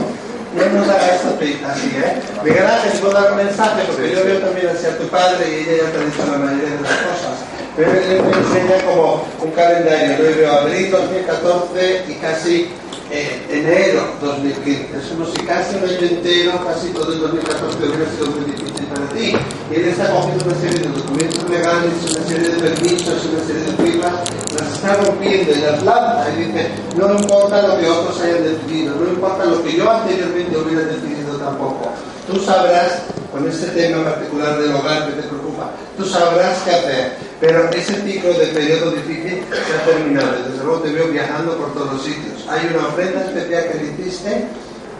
No 0.56 0.80
nos 0.80 0.90
haga 0.90 1.16
esto 1.16 1.38
así, 1.68 1.92
¿eh? 1.96 2.20
Miguel 2.44 2.66
Ángel, 2.66 3.00
puedo 3.00 3.14
dar 3.14 3.32
un 3.32 3.38
mensaje 3.38 3.84
porque 3.86 4.12
yo 4.12 4.24
veo 4.24 4.40
también 4.40 4.70
hacia 4.70 4.98
tu 4.98 5.08
padre 5.10 5.46
y 5.46 5.70
ella 5.70 5.84
ya 5.84 5.92
te 5.92 5.98
ha 5.98 6.06
dicho 6.06 6.32
la 6.32 6.38
mayoría 6.38 6.70
de 6.70 6.82
las 6.82 6.98
cosas. 7.06 7.36
Pero 7.76 7.92
él 7.92 8.24
me 8.24 8.38
enseña 8.38 8.86
como 8.86 9.28
un 9.44 9.52
calendario. 9.52 10.18
Yo 10.18 10.38
veo 10.38 10.52
abril 10.52 10.90
2014 10.90 12.06
y 12.08 12.14
casi 12.16 12.70
eh, 13.12 13.46
enero 13.52 14.08
2015. 14.20 14.98
Es 14.98 15.08
como 15.12 15.28
si 15.28 15.38
casi 15.46 15.76
un 15.76 15.84
año 15.84 16.00
entero, 16.02 16.66
casi 16.66 16.88
todo 16.90 17.14
el 17.14 17.20
2014 17.20 17.78
hubiera 17.78 18.12
sido 18.12 18.26
muy 18.32 18.46
difícil 18.52 18.77
para 18.90 19.08
ti. 19.10 19.34
Y 19.72 19.76
él 19.76 19.88
está 19.90 20.12
cogiendo 20.12 20.46
una 20.46 20.56
serie 20.56 20.80
de 20.80 20.90
documentos 20.90 21.50
legales, 21.50 21.94
una 22.10 22.28
serie 22.28 22.50
de 22.50 22.58
permisos, 22.58 23.26
una 23.26 23.44
serie 23.44 23.64
de 23.64 23.84
firmas, 23.84 24.14
las 24.56 24.74
está 24.74 24.96
rompiendo 24.96 25.52
y 25.52 25.62
las 25.62 25.84
lanza 25.84 26.26
y 26.32 26.44
dice, 26.44 26.70
no 26.96 27.14
importa 27.20 27.68
lo 27.68 27.80
que 27.80 27.88
otros 27.88 28.22
hayan 28.22 28.44
decidido, 28.44 28.96
no 28.96 29.10
importa 29.10 29.46
lo 29.46 29.64
que 29.64 29.76
yo 29.76 29.90
anteriormente 29.90 30.58
hubiera 30.58 30.82
decidido 30.86 31.38
tampoco. 31.38 31.92
Tú 32.28 32.40
sabrás, 32.40 33.04
con 33.32 33.48
este 33.48 33.68
tema 33.68 34.04
particular 34.04 34.60
del 34.60 34.76
hogar 34.76 35.08
que 35.08 35.22
te 35.22 35.28
preocupa, 35.28 35.72
tú 35.98 36.06
sabrás 36.06 36.60
qué 36.64 36.72
hacer. 36.72 37.28
Pero 37.40 37.70
ese 37.70 38.02
ciclo 38.02 38.34
de 38.34 38.48
periodo 38.48 38.92
difícil 38.92 39.44
se 39.50 39.74
ha 39.74 39.86
terminado. 39.86 40.32
Desde 40.44 40.64
luego 40.64 40.82
te 40.82 40.92
veo 40.92 41.08
viajando 41.08 41.56
por 41.56 41.74
todos 41.74 41.94
los 41.94 42.04
sitios. 42.04 42.46
Hay 42.50 42.68
una 42.74 42.88
ofrenda 42.88 43.22
especial 43.26 43.64
que 43.72 43.78
le 43.78 43.92
hiciste 43.92 44.48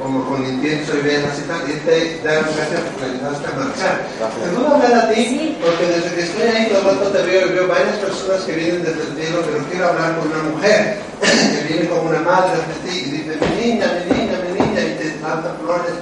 como 0.02 0.24
con 0.30 0.46
incienso 0.46 0.96
y 0.96 1.02
velas 1.02 1.40
y 1.40 1.48
tal, 1.48 1.62
y 1.66 1.74
te 1.82 2.22
da 2.24 2.42
las 2.42 2.56
gracias 2.56 2.82
porque 2.86 3.06
ayudaste 3.06 3.48
a 3.48 3.56
marchar. 3.58 3.96
Te 4.44 4.50
puedo 4.54 4.76
hablar 4.76 4.94
a 4.94 5.10
ti, 5.10 5.58
porque 5.60 5.86
desde 5.88 6.16
que 6.16 6.22
estoy 6.22 6.48
ahí 6.48 6.66
todo 6.70 6.80
el 6.80 6.98
rato 6.98 7.10
te 7.10 7.22
veo 7.24 7.48
y 7.48 7.52
veo 7.52 7.68
varias 7.68 7.96
personas 7.98 8.42
que 8.42 8.52
vienen 8.54 8.84
desde 8.84 9.02
el 9.02 9.16
cielo, 9.18 9.42
pero 9.42 9.66
quiero 9.70 9.88
hablar 9.90 10.20
con 10.20 10.30
una 10.30 10.44
mujer 10.54 11.00
que 11.22 11.74
viene 11.74 11.90
como 11.90 12.10
una 12.10 12.22
madre 12.22 12.62
de 12.62 12.90
ti 12.90 12.98
y 12.98 13.12
dice, 13.12 13.38
mi 13.42 13.50
niña, 13.58 13.88
mi 13.98 14.16
niña, 14.16 14.38
mi 14.46 14.52
niña, 14.54 14.82
y 14.86 14.94
te 15.02 15.06
lanza 15.22 15.50
flores. 15.66 15.98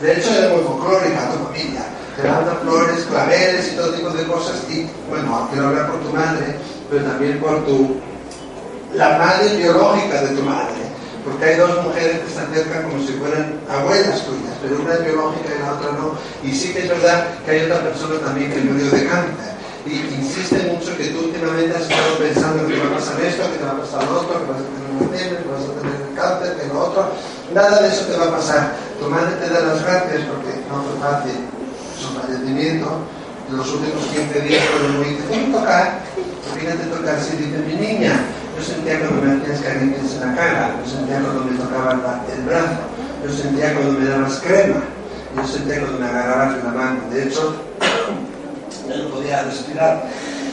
De 0.00 0.12
hecho, 0.12 0.30
es 0.30 0.50
muy 0.52 0.62
folclórica 0.62 1.30
tu 1.34 1.44
familia. 1.50 1.84
Te 2.16 2.22
lanza 2.22 2.54
flores, 2.62 3.04
claveles 3.10 3.72
y 3.72 3.76
todo 3.76 3.92
tipo 3.94 4.10
de 4.10 4.24
cosas. 4.24 4.62
Y 4.70 4.86
bueno, 5.10 5.48
quiero 5.50 5.68
hablar 5.68 5.90
por 5.90 6.00
tu 6.00 6.10
madre, 6.14 6.54
pero 6.88 7.04
también 7.04 7.40
por 7.40 7.66
tu 7.66 7.98
la 8.94 9.18
madre 9.18 9.56
biológica 9.56 10.22
de 10.22 10.34
tu 10.34 10.42
madre 10.42 10.89
porque 11.24 11.44
hay 11.44 11.56
dos 11.56 11.84
mujeres 11.84 12.20
que 12.20 12.30
se 12.32 12.40
acercan 12.40 12.88
como 12.88 12.98
si 13.04 13.12
fueran 13.14 13.60
abuelas 13.68 14.24
tuyas, 14.24 14.54
pero 14.62 14.80
una 14.80 14.94
es 14.94 15.04
biológica 15.04 15.48
y 15.52 15.58
la 15.60 15.72
otra 15.74 15.92
no. 15.92 16.16
Y 16.42 16.54
sí 16.54 16.72
que 16.72 16.80
es 16.84 16.88
verdad 16.88 17.26
que 17.44 17.50
hay 17.50 17.62
otra 17.64 17.80
persona 17.84 18.20
también 18.20 18.52
que 18.52 18.60
murió 18.60 18.90
de 18.90 19.04
cáncer. 19.06 19.52
Y 19.86 19.96
insiste 20.20 20.60
mucho 20.68 20.96
que 20.96 21.08
tú 21.08 21.32
últimamente 21.32 21.74
has 21.74 21.82
estado 21.82 22.16
pensando 22.18 22.66
que 22.68 22.74
te 22.74 22.80
va 22.80 22.92
a 22.92 22.98
pasar 23.00 23.20
esto, 23.20 23.42
que 23.48 23.58
te 23.58 23.64
va 23.64 23.72
a 23.72 23.80
pasar 23.80 24.04
lo 24.04 24.20
otro, 24.20 24.36
que 24.40 24.52
vas 24.52 24.60
a 24.60 24.68
tener 24.68 24.90
un 24.92 25.08
que 25.08 25.48
vas 25.48 25.64
a 25.64 25.72
tener 25.80 26.00
cáncer, 26.16 26.56
que 26.56 26.66
lo 26.68 26.80
otro. 26.84 27.08
Nada 27.54 27.80
de 27.80 27.88
eso 27.88 28.04
te 28.04 28.16
va 28.16 28.26
a 28.26 28.36
pasar. 28.36 28.76
Tu 29.00 29.08
madre 29.08 29.32
te 29.40 29.48
da 29.48 29.60
las 29.60 29.82
gracias 29.82 30.20
porque 30.28 30.52
no 30.68 30.84
fue 30.84 30.94
fácil 31.00 31.36
su 31.96 32.08
fallecimiento. 32.12 32.88
Los 33.50 33.66
últimos 33.72 34.04
15 34.14 34.40
días 34.46 34.62
cuando 34.70 35.00
me 35.00 35.08
dice, 35.08 35.50
tocar? 35.50 36.00
Fíjate 36.54 36.84
tocar 36.86 37.14
así, 37.16 37.36
dice 37.36 37.58
mi 37.66 37.74
niña, 37.74 38.20
yo 38.60 38.66
sentía 38.66 39.00
cuando 39.00 39.22
me 39.22 39.42
hacías 39.42 39.60
caricias 39.60 40.14
en 40.14 40.20
la 40.20 40.36
cara, 40.36 40.74
yo 40.84 40.90
sentía 40.90 41.20
cuando 41.20 41.44
me 41.44 41.56
tocabas 41.56 41.96
el 42.36 42.42
brazo, 42.42 42.80
yo 43.24 43.32
sentía 43.32 43.74
cuando 43.74 43.92
me 43.98 44.06
dabas 44.06 44.40
crema, 44.40 44.82
yo 45.34 45.46
sentía 45.46 45.80
cuando 45.80 45.98
me 45.98 46.06
agarrabas 46.06 46.64
la 46.64 46.70
mano. 46.70 47.00
De 47.10 47.22
hecho, 47.24 47.56
yo 48.88 48.96
no 49.02 49.10
podía 49.14 49.44
respirar 49.44 50.04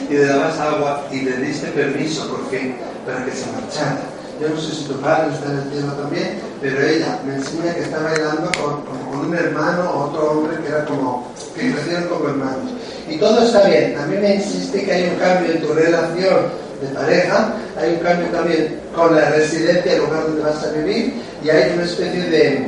y 0.08 0.14
le 0.14 0.24
dabas 0.24 0.58
agua 0.58 1.06
y 1.12 1.20
le 1.20 1.36
diste 1.36 1.66
permiso 1.68 2.28
porque 2.30 2.76
para 3.04 3.24
que 3.26 3.32
se 3.32 3.52
marchara. 3.52 4.00
Yo 4.40 4.48
no 4.48 4.60
sé 4.60 4.72
si 4.72 4.84
tu 4.84 4.94
padre 5.00 5.34
está 5.34 5.50
en 5.50 5.58
el 5.58 5.70
cielo 5.70 5.92
también, 5.94 6.40
pero 6.62 6.80
ella 6.80 7.18
me 7.26 7.34
enseña 7.34 7.74
que 7.74 7.82
está 7.82 7.98
bailando 8.00 8.50
con, 8.52 8.84
con, 8.84 9.26
un 9.26 9.34
hermano 9.34 9.90
o 9.90 10.04
otro 10.04 10.30
hombre 10.30 10.56
que 10.62 10.68
era 10.68 10.84
como, 10.84 11.26
que 11.54 11.72
crecieron 11.72 12.04
como 12.04 12.28
hermanos. 12.28 12.70
Y 13.08 13.18
todo 13.18 13.42
está 13.42 13.66
bien. 13.68 13.98
A 13.98 14.06
mí 14.06 14.16
me 14.16 14.36
insiste 14.36 14.84
que 14.84 14.92
hay 14.92 15.10
un 15.10 15.16
cambio 15.16 15.52
en 15.52 15.60
tu 15.60 15.74
relación 15.74 16.67
de 16.80 16.88
pareja, 16.88 17.54
hay 17.80 17.94
un 17.94 17.98
cambio 18.00 18.28
también 18.28 18.80
con 18.94 19.14
la 19.14 19.30
residencia, 19.30 19.92
el 19.92 19.98
lugar 20.00 20.24
donde 20.24 20.42
vas 20.42 20.64
a 20.64 20.70
vivir, 20.72 21.14
y 21.42 21.50
hay 21.50 21.72
una 21.74 21.84
especie 21.84 22.22
de, 22.22 22.66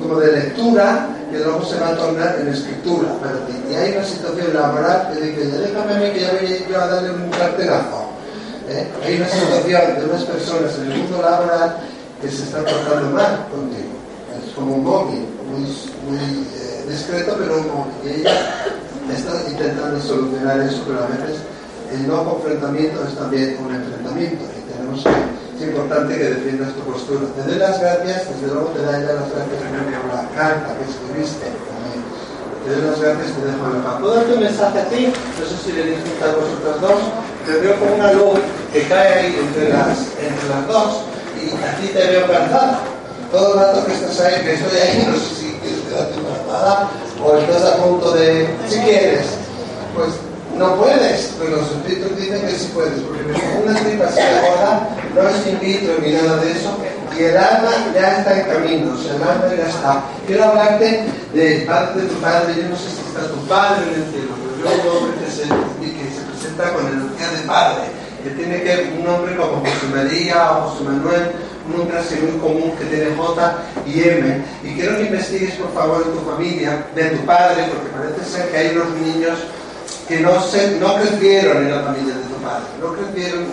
como 0.00 0.20
de 0.20 0.32
lectura 0.32 1.08
que 1.30 1.38
luego 1.38 1.64
se 1.64 1.78
va 1.78 1.88
a 1.88 1.96
tornar 1.96 2.38
en 2.40 2.48
escritura 2.48 3.12
para 3.20 3.34
ti. 3.46 3.52
Y 3.70 3.74
hay 3.74 3.92
una 3.92 4.04
situación 4.04 4.54
laboral 4.54 5.10
que 5.12 5.20
dice, 5.20 5.58
déjame 5.58 5.94
a 5.94 5.98
mí 5.98 6.10
que 6.12 6.20
ya 6.20 6.32
voy 6.32 6.64
yo 6.70 6.80
a 6.80 6.86
darle 6.86 7.10
un 7.10 7.30
carterazo. 7.30 8.08
¿Eh? 8.68 8.86
Hay 9.04 9.16
una 9.16 9.28
situación 9.28 9.98
de 9.98 10.04
unas 10.04 10.24
personas 10.24 10.74
en 10.78 10.92
el 10.92 10.98
mundo 10.98 11.22
laboral 11.22 11.76
que 12.20 12.28
se 12.30 12.42
están 12.44 12.64
portando 12.64 13.10
mal 13.10 13.46
contigo. 13.50 13.92
Es 14.46 14.54
como 14.54 14.74
un 14.74 14.84
móvil, 14.84 15.24
muy, 15.48 15.64
eh, 15.64 16.84
discreto, 16.88 17.36
pero 17.38 17.56
móvil. 17.56 17.92
Y 18.04 18.20
ella 18.20 18.34
está 19.14 19.50
intentando 19.50 20.00
solucionar 20.00 20.60
eso, 20.60 20.82
pero 20.86 21.04
a 21.04 21.06
veces 21.06 21.40
el 21.92 22.06
no 22.06 22.24
confrontamiento 22.24 23.04
es 23.04 23.14
también 23.16 23.56
un 23.64 23.74
enfrentamiento 23.74 24.44
y 24.44 24.60
tenemos 24.68 25.02
que, 25.02 25.38
es 25.56 25.68
importante 25.68 26.16
que 26.16 26.24
defiendas 26.24 26.74
tu 26.74 26.80
postura. 26.80 27.26
Te 27.34 27.42
doy 27.42 27.58
las 27.58 27.80
gracias, 27.80 28.28
desde 28.28 28.46
luego 28.52 28.68
te 28.76 28.78
doy 28.82 28.92
las 28.92 29.02
gracias 29.02 29.32
por 29.32 30.14
la 30.14 30.28
carta 30.36 30.76
que 30.76 30.84
escribiste 30.84 31.48
también. 31.48 32.00
Te 32.64 32.68
doy 32.76 32.82
las 32.90 33.00
gracias, 33.00 33.32
te 33.32 33.42
dejo 33.42 33.64
en 33.66 33.82
la 33.82 33.98
¿Puedo 33.98 34.14
darte 34.14 34.32
un 34.34 34.40
mensaje 34.40 34.78
a 34.78 34.88
ti? 34.88 35.02
No 35.08 35.44
sé 35.48 35.56
si 35.64 35.72
le 35.72 35.82
disfruta 35.96 36.24
a 36.28 36.36
vosotras 36.36 36.80
dos. 36.80 37.00
Te 37.46 37.52
veo 37.58 37.74
como 37.80 37.94
una 37.96 38.12
luz 38.12 38.38
que 38.72 38.82
cae 38.86 39.08
ahí 39.14 39.38
entre 39.40 39.70
las, 39.70 39.98
entre 40.20 40.46
las 40.52 40.68
dos 40.68 41.08
y 41.40 41.48
a 41.64 41.72
ti 41.80 41.88
te 41.88 42.06
veo 42.06 42.26
cansada. 42.28 42.80
Todo 43.32 43.54
el 43.54 43.60
rato 43.60 43.84
que 43.84 43.92
estás 43.92 44.20
ahí, 44.20 44.42
que 44.44 44.54
estoy 44.54 44.78
ahí, 44.78 45.08
no 45.08 45.16
sé 45.16 45.34
si 45.34 45.52
quieres 45.60 45.80
quedarte 45.88 46.14
embarazada 46.16 46.88
o 47.24 47.36
estás 47.36 47.64
a 47.64 47.76
punto 47.76 48.12
de, 48.12 48.48
si 48.68 48.78
quieres, 48.80 49.26
pues 49.94 50.27
no 50.58 50.74
puedes, 50.76 51.34
pero 51.38 51.56
los 51.56 51.70
espíritus 51.70 52.16
dicen 52.16 52.40
que 52.40 52.50
sí 52.50 52.70
puedes, 52.74 53.00
porque 53.00 53.22
una 53.64 53.78
tripa 53.78 54.08
se 54.08 54.20
gorda, 54.20 54.88
no 55.14 55.28
es 55.28 55.46
in 55.46 55.60
vitro 55.60 55.94
ni 56.02 56.12
nada 56.12 56.36
de 56.38 56.52
eso, 56.52 56.76
y 57.16 57.22
el 57.22 57.36
alma 57.36 57.70
ya 57.94 58.18
está 58.18 58.40
en 58.40 58.46
camino, 58.46 58.92
o 58.92 58.98
sea, 58.98 59.14
el 59.14 59.22
alma 59.22 59.54
ya 59.56 59.68
está. 59.68 60.02
Quiero 60.26 60.44
hablarte 60.44 61.04
de 61.32 61.64
parte 61.66 62.00
de 62.00 62.08
tu 62.08 62.14
padre, 62.16 62.54
yo 62.56 62.68
no 62.68 62.76
sé 62.76 62.90
si 62.90 63.00
está 63.06 63.26
tu 63.28 63.46
padre 63.46 63.82
en 63.86 64.02
el 64.02 64.10
cielo, 64.10 64.34
pero 64.34 64.76
yo 64.76 64.82
un 64.82 64.96
hombre 64.96 65.24
que 65.24 65.30
se, 65.30 65.42
que 65.42 66.10
se 66.10 66.22
presenta 66.26 66.72
con 66.74 66.86
energía 66.86 67.28
de 67.38 67.46
padre, 67.46 67.82
que 68.22 68.30
tiene 68.30 68.62
que 68.62 68.94
un 68.98 69.04
nombre 69.04 69.36
como 69.36 69.60
José 69.60 69.86
María 69.94 70.52
o 70.52 70.70
José 70.70 70.84
Manuel, 70.84 71.30
un 71.66 71.78
nombre 71.78 71.98
así 71.98 72.16
muy 72.16 72.38
común 72.40 72.72
que 72.78 72.84
tiene 72.86 73.14
J 73.14 73.58
y 73.86 74.02
M. 74.02 74.44
Y 74.64 74.74
quiero 74.74 74.96
que 74.96 75.04
investigues, 75.04 75.54
por 75.54 75.72
favor, 75.72 76.02
en 76.04 76.12
tu 76.12 76.30
familia, 76.30 76.86
de 76.94 77.04
tu 77.10 77.24
padre, 77.24 77.64
porque 77.68 77.88
parece 77.94 78.30
ser 78.30 78.50
que 78.50 78.56
hay 78.56 78.76
unos 78.76 78.90
niños 79.00 79.38
que 80.08 80.20
no, 80.20 80.40
se, 80.40 80.80
no 80.80 80.96
crecieron 80.96 81.58
en 81.58 81.70
la 81.70 81.82
familia 81.82 82.14
de 82.14 82.22
tu 82.22 82.40
padre, 82.40 82.64
no 82.80 82.94
crecieron, 82.94 83.44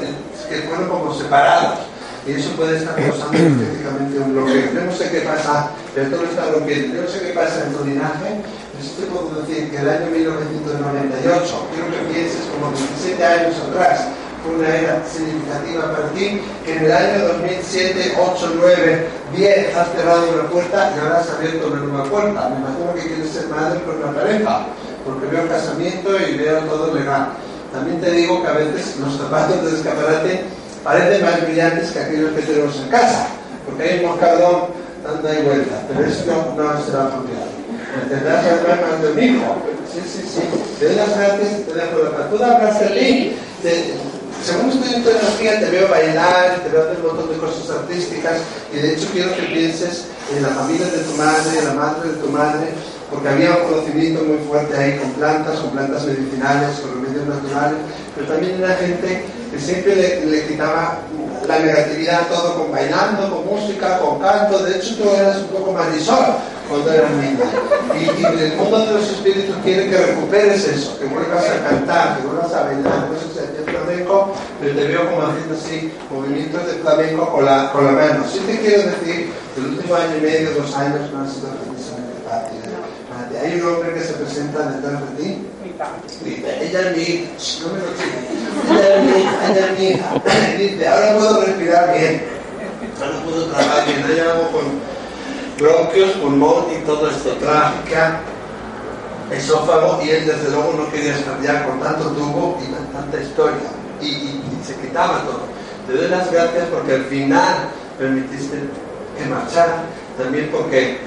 que 0.50 0.56
fueron 0.68 0.88
como 0.88 1.14
separados. 1.14 1.80
Y 2.26 2.32
eso 2.32 2.50
puede 2.56 2.78
estar 2.78 2.96
causando 2.96 3.38
específicamente 3.38 4.18
un 4.18 4.34
bloqueo. 4.34 4.74
Yo 4.74 4.82
no 4.86 4.92
sé 4.92 5.12
qué 5.12 5.20
pasa, 5.20 5.70
pero 5.94 6.10
todo 6.10 6.24
está 6.24 6.46
bloqueando. 6.48 6.96
Yo 6.96 7.02
no 7.04 7.08
sé 7.08 7.20
qué 7.20 7.34
pasa 7.34 7.66
en 7.68 7.74
tu 7.74 7.86
linaje. 7.86 8.42
Pero 8.74 8.90
te 8.98 9.06
puedo 9.12 9.42
decir 9.42 9.70
que 9.70 9.78
el 9.78 9.90
año 9.90 10.08
1998, 10.10 11.68
quiero 11.76 11.92
que 11.92 12.14
pienses 12.14 12.42
como 12.50 12.72
27 12.72 13.26
años 13.26 13.56
atrás, 13.70 14.08
fue 14.44 14.56
una 14.56 14.76
era 14.76 15.04
significativa 15.06 15.92
para 15.92 16.10
ti, 16.10 16.42
que 16.66 16.78
en 16.78 16.86
el 16.86 16.92
año 16.92 17.28
2007, 17.28 18.14
8, 18.18 18.54
9, 18.58 19.08
10 19.36 19.76
has 19.76 19.92
cerrado 19.92 20.30
una 20.34 20.50
puerta 20.50 20.94
y 20.96 21.00
ahora 21.00 21.20
has 21.20 21.30
abierto 21.30 21.68
una 21.68 21.82
nueva 21.82 22.04
puerta. 22.06 22.50
Me 22.50 22.58
imagino 22.58 22.94
que 22.96 23.08
quieres 23.08 23.32
ser 23.32 23.48
madre 23.50 23.82
con 23.84 23.98
una 23.98 24.14
pareja 24.14 24.66
porque 25.06 25.28
veo 25.28 25.48
casamiento 25.48 26.10
y 26.20 26.38
veo 26.38 26.60
todo 26.62 26.94
legal. 26.94 27.30
También 27.72 28.02
te 28.02 28.12
digo 28.12 28.42
que 28.42 28.48
a 28.48 28.54
veces 28.54 28.98
los 29.00 29.16
zapatos 29.18 29.64
de 29.64 29.78
escaparate 29.78 30.42
parecen 30.84 31.26
más 31.26 31.42
brillantes 31.44 31.92
que 31.92 32.00
aquellos 32.00 32.32
que 32.32 32.42
tenemos 32.42 32.76
en 32.78 32.90
casa, 32.90 33.28
porque 33.66 33.84
hay 33.84 34.00
un 34.00 34.12
moscardón 34.12 34.62
dando 35.04 35.30
ahí 35.30 35.42
vuelta, 35.44 35.82
pero 35.88 36.08
eso 36.08 36.54
no, 36.58 36.86
será 36.86 37.06
apropiado. 37.06 37.54
Tendrás 38.10 38.44
más 38.44 39.02
de 39.02 39.12
un 39.12 39.24
hijo. 39.24 39.56
Sí, 39.92 40.02
sí, 40.04 40.22
sí. 40.28 40.42
Te 40.80 40.96
las 40.96 41.18
gracias 41.18 41.60
y 41.60 41.64
te 41.64 41.74
dejo 41.74 42.04
la 42.04 42.12
paz. 42.12 42.30
Tú 42.30 42.44
hablas 42.44 42.80
de 42.80 42.90
mí. 42.90 43.38
según 44.44 44.72
estoy 44.72 44.96
en 44.96 45.04
tu 45.04 45.10
energía, 45.10 45.60
te 45.60 45.70
veo 45.70 45.88
bailar, 45.88 46.60
te 46.64 46.70
veo 46.70 46.84
hacer 46.84 46.98
un 47.00 47.08
montón 47.08 47.30
de 47.30 47.38
cosas 47.38 47.70
artísticas 47.70 48.42
y 48.74 48.78
de 48.78 48.94
hecho 48.94 49.08
quiero 49.14 49.36
que 49.36 49.44
pienses 49.44 50.06
en 50.36 50.44
la 50.44 50.50
familia 50.50 50.88
de 50.88 51.00
tu 51.00 51.14
madre, 51.14 51.60
en 51.60 51.66
la 51.66 51.74
madre 51.74 52.10
de 52.10 52.18
tu 52.18 52.30
madre, 52.30 52.68
porque 53.16 53.30
había 53.30 53.56
un 53.56 53.70
conocimiento 53.72 54.24
muy 54.26 54.38
fuerte 54.46 54.76
ahí 54.76 54.98
con 54.98 55.10
plantas, 55.12 55.60
con 55.60 55.72
plantas 55.72 56.06
medicinales, 56.06 56.80
con 56.82 57.02
remedios 57.02 57.28
naturales, 57.28 57.80
pero 58.14 58.28
también 58.28 58.62
era 58.62 58.76
gente 58.76 59.24
que 59.52 59.60
siempre 59.60 59.96
le, 60.26 60.48
quitaba 60.48 61.00
la 61.48 61.60
negatividad 61.60 62.28
todo 62.28 62.56
con 62.56 62.72
bailando, 62.72 63.32
con 63.32 63.46
música, 63.46 64.00
con 64.00 64.20
canto. 64.20 64.60
De 64.60 64.76
hecho, 64.76 64.96
tú 64.96 65.10
eras 65.10 65.38
un 65.38 65.48
poco 65.48 65.72
marisol 65.72 66.26
cuando 66.68 66.92
eras 66.92 67.12
niña. 67.12 67.46
Y, 67.96 68.22
y, 68.22 68.44
el 68.44 68.58
mundo 68.58 68.86
de 68.86 68.94
los 68.94 69.10
espíritus 69.10 69.56
quiere 69.64 69.90
que 69.90 69.98
recuperes 69.98 70.68
eso, 70.68 71.00
que 71.00 71.06
vuelvas 71.06 71.46
a 71.46 71.70
cantar, 71.70 72.18
que 72.18 72.28
vuelvas 72.28 72.52
a 72.52 72.64
bailar. 72.64 73.08
Por 73.08 73.16
eso 73.16 73.28
se 73.34 73.40
hace 73.42 73.64
flamenco, 73.64 74.34
pero 74.60 74.76
te 74.76 74.88
veo 74.88 75.10
como 75.10 75.28
haciendo 75.28 75.56
así 75.56 75.94
movimientos 76.12 76.66
de 76.66 76.74
flamenco 76.74 77.32
con 77.32 77.46
la, 77.46 77.72
con 77.72 77.86
la 77.86 77.92
mano. 77.92 78.26
Sí 78.30 78.40
te 78.40 78.60
quiero 78.60 78.84
decir 78.84 79.32
que 79.54 79.62
el 79.62 79.68
último 79.68 79.96
año 79.96 80.18
y 80.18 80.22
medio, 80.22 80.52
dos 80.52 80.76
años, 80.76 81.10
no 81.14 81.20
han 81.22 81.32
sido 81.32 81.48
precisamente 81.64 82.14
fáciles 82.28 82.65
hay 83.46 83.62
un 83.62 83.74
hombre 83.74 83.94
que 83.94 84.02
se 84.02 84.14
presenta 84.14 84.60
detrás 84.72 85.02
de 85.02 85.24
ti. 85.24 85.38
ella 86.62 86.82
es 86.82 86.98
mi 86.98 87.04
hija, 87.04 87.30
no 87.62 87.74
me 87.74 87.80
lo. 87.80 88.80
Ella 88.80 88.96
es 88.96 89.04
mi 89.04 89.22
hija, 89.22 89.52
ella 89.52 89.66
es 89.66 89.80
mi 89.80 89.86
hija. 89.88 90.58
Dice, 90.58 90.88
ahora 90.88 91.18
puedo 91.18 91.42
respirar 91.42 91.98
bien. 91.98 92.24
Ahora 93.00 93.24
puedo 93.24 93.46
trabajar 93.46 93.86
bien. 93.86 94.06
Ella 94.12 94.32
hago 94.34 94.52
con 94.52 94.64
bronquios, 95.60 96.12
pulmón 96.14 96.66
y 96.74 96.86
todo 96.86 97.10
esto. 97.10 97.34
Trágica, 97.34 98.20
esófago 99.32 100.02
y 100.04 100.10
él 100.10 100.26
desde 100.26 100.50
luego 100.50 100.74
no 100.74 100.92
quería 100.92 101.16
estar 101.16 101.40
ya 101.42 101.66
con 101.66 101.80
tanto 101.80 102.10
tubo 102.10 102.58
y 102.64 102.94
tanta 102.94 103.22
historia. 103.22 103.70
Y, 104.02 104.08
y, 104.08 104.60
y 104.62 104.66
se 104.66 104.76
quitaba 104.76 105.22
todo. 105.24 105.42
Te 105.88 105.94
doy 105.94 106.10
las 106.10 106.32
gracias 106.32 106.66
porque 106.72 106.96
al 106.96 107.06
final 107.06 107.56
permitiste 108.00 108.58
que 109.18 109.26
marchara. 109.30 109.84
También 110.18 110.50
porque 110.52 110.98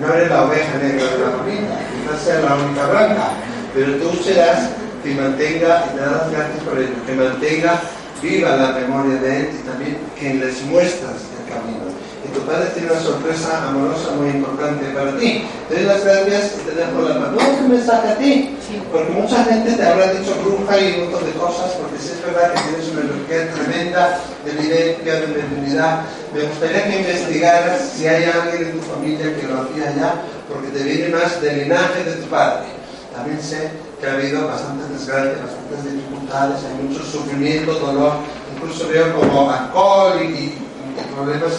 no 0.00 0.14
eres 0.14 0.30
la 0.30 0.44
oveja 0.44 0.78
negra 0.78 1.04
de 1.04 1.18
la 1.18 1.30
familia, 1.38 1.78
quizás 1.92 2.22
sea 2.22 2.40
la 2.40 2.54
única 2.54 2.86
blanca, 2.86 3.28
pero 3.74 3.94
tú 3.96 4.22
serás 4.22 4.70
que 5.02 5.14
mantenga, 5.14 5.86
nada 5.96 6.28
gracias 6.30 6.62
por 6.64 6.78
ello, 6.78 6.94
que 7.06 7.14
mantenga 7.14 7.80
viva 8.20 8.56
la 8.56 8.72
memoria 8.72 9.20
de 9.20 9.40
Él 9.40 9.50
y 9.54 9.68
también 9.68 9.98
que 10.18 10.34
les 10.34 10.62
muestras 10.62 11.16
el 11.38 11.54
camino. 11.54 12.07
Y 12.28 12.34
tu 12.34 12.40
Padre 12.44 12.68
tiene 12.74 12.92
una 12.92 13.00
sorpresa 13.00 13.68
amorosa 13.68 14.10
muy 14.18 14.28
importante 14.28 14.84
para 14.92 15.16
ti. 15.16 15.44
Te 15.68 15.74
doy 15.76 15.84
las 15.84 16.04
gracias 16.04 16.54
y 16.60 16.68
te 16.68 16.74
dejo 16.76 17.00
la 17.08 17.14
mano. 17.14 17.36
¿No 17.40 17.64
un 17.64 17.70
mensaje 17.70 18.08
a 18.08 18.18
ti? 18.18 18.56
Porque 18.92 19.10
mucha 19.12 19.44
gente 19.44 19.72
te 19.72 19.82
habrá 19.82 20.12
dicho 20.12 20.34
bruja 20.44 20.78
y 20.78 20.92
un 20.94 21.00
montón 21.04 21.24
de 21.24 21.32
cosas, 21.32 21.72
porque 21.80 21.98
si 21.98 22.12
es 22.12 22.22
verdad 22.24 22.52
que 22.52 22.60
tienes 22.68 22.88
una 22.92 23.00
energía 23.00 23.54
tremenda 23.54 24.20
de 24.44 24.50
evidencia, 24.52 25.14
de 25.20 25.26
mediunidad. 25.26 26.00
Me 26.34 26.42
gustaría 26.42 26.84
que 26.84 26.98
investigaras 27.00 27.92
si 27.96 28.06
hay 28.06 28.24
alguien 28.24 28.68
en 28.68 28.72
tu 28.72 28.86
familia 28.86 29.36
que 29.36 29.46
lo 29.46 29.62
hacía 29.62 29.94
ya, 29.96 30.14
porque 30.48 30.68
te 30.68 30.84
viene 30.84 31.08
más 31.08 31.40
del 31.40 31.60
linaje 31.60 32.04
de 32.04 32.12
tu 32.12 32.28
padre. 32.28 32.66
También 33.14 33.42
sé 33.42 33.70
que 34.00 34.06
ha 34.06 34.12
habido 34.12 34.46
bastantes 34.46 34.90
desgracias, 34.90 35.40
bastantes 35.42 35.92
dificultades, 35.92 36.58
hay 36.64 36.86
mucho 36.86 37.02
sufrimiento, 37.04 37.72
dolor, 37.74 38.12
incluso 38.54 38.88
veo 38.88 39.12
como 39.18 39.50
alcohol 39.50 40.22
y, 40.22 40.54
problemas, 41.14 41.52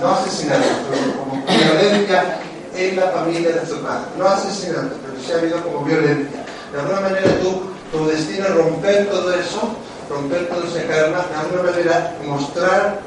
no 0.00 0.10
asesinatos, 0.14 0.66
pero 0.90 1.18
como 1.18 1.42
violencia 1.46 2.38
en 2.74 2.96
la 2.96 3.08
familia 3.08 3.52
de 3.52 3.60
tu 3.60 3.80
padre. 3.82 4.04
No 4.18 4.28
asesinatos, 4.28 4.98
pero 5.02 5.22
sí 5.24 5.32
ha 5.32 5.38
habido 5.38 5.62
como 5.62 5.84
violencia. 5.84 6.44
De 6.72 6.80
alguna 6.80 7.00
manera 7.00 7.30
tú, 7.40 7.62
tu 7.92 8.06
destino 8.06 8.46
es 8.46 8.54
romper 8.54 9.08
todo 9.08 9.32
eso, 9.34 9.76
romper 10.10 10.48
todo 10.48 10.64
ese 10.64 10.86
karma, 10.86 11.24
de 11.24 11.36
alguna 11.36 11.70
manera 11.70 12.16
mostrar, 12.26 13.00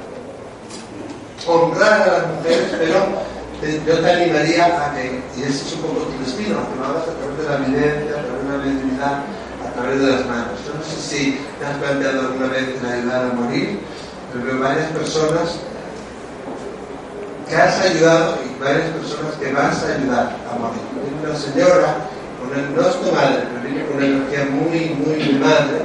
honrar 1.46 2.02
a 2.02 2.08
las 2.08 2.28
mujeres, 2.28 2.68
pero 2.80 3.06
yo 3.86 4.00
te 4.00 4.12
animaría 4.12 4.66
a 4.66 4.94
que, 4.96 5.22
y 5.36 5.44
ese 5.44 5.66
es 5.66 5.74
un 5.74 5.82
poco 5.82 6.06
tu 6.06 6.26
destino, 6.26 6.58
que 6.70 6.80
lo 6.80 6.86
hagas 6.86 7.04
a 7.04 7.14
través 7.18 7.38
de 7.38 7.44
la 7.44 7.56
evidencia, 7.66 8.20
a 8.20 8.24
través 8.24 8.44
de 8.44 8.52
la 8.52 8.64
mediunidad, 8.64 9.24
a 9.66 9.74
través 9.74 10.00
de 10.00 10.08
las 10.08 10.26
manos. 10.26 10.60
Yo 10.66 10.74
no 10.74 10.84
sé 10.84 11.02
si 11.02 11.40
te 11.60 11.66
has 11.66 11.78
planteado 11.78 12.22
alguna 12.22 12.48
vez 12.48 12.70
en 12.80 12.86
ayudar 12.86 13.26
a 13.26 13.34
morir, 13.34 13.80
pero 14.32 14.46
veo 14.46 14.60
varias 14.60 14.90
personas 14.92 15.58
que 17.50 17.56
has 17.56 17.80
ayudado 17.82 18.38
y 18.44 18.60
varias 18.62 18.90
personas 18.92 19.36
que 19.36 19.54
vas 19.54 19.84
a 19.84 19.96
ayudar 19.96 20.36
a 20.50 20.56
morir. 20.60 20.82
Una 21.24 21.36
señora, 21.36 22.10
el, 22.56 22.76
no 22.76 22.82
es 22.82 23.02
tu 23.02 23.12
madre, 23.12 23.44
pero 23.48 23.62
viene 23.64 23.86
con 23.88 23.98
una 23.98 24.06
energía 24.06 24.46
muy, 24.52 24.80
muy 24.96 25.40
madre, 25.40 25.82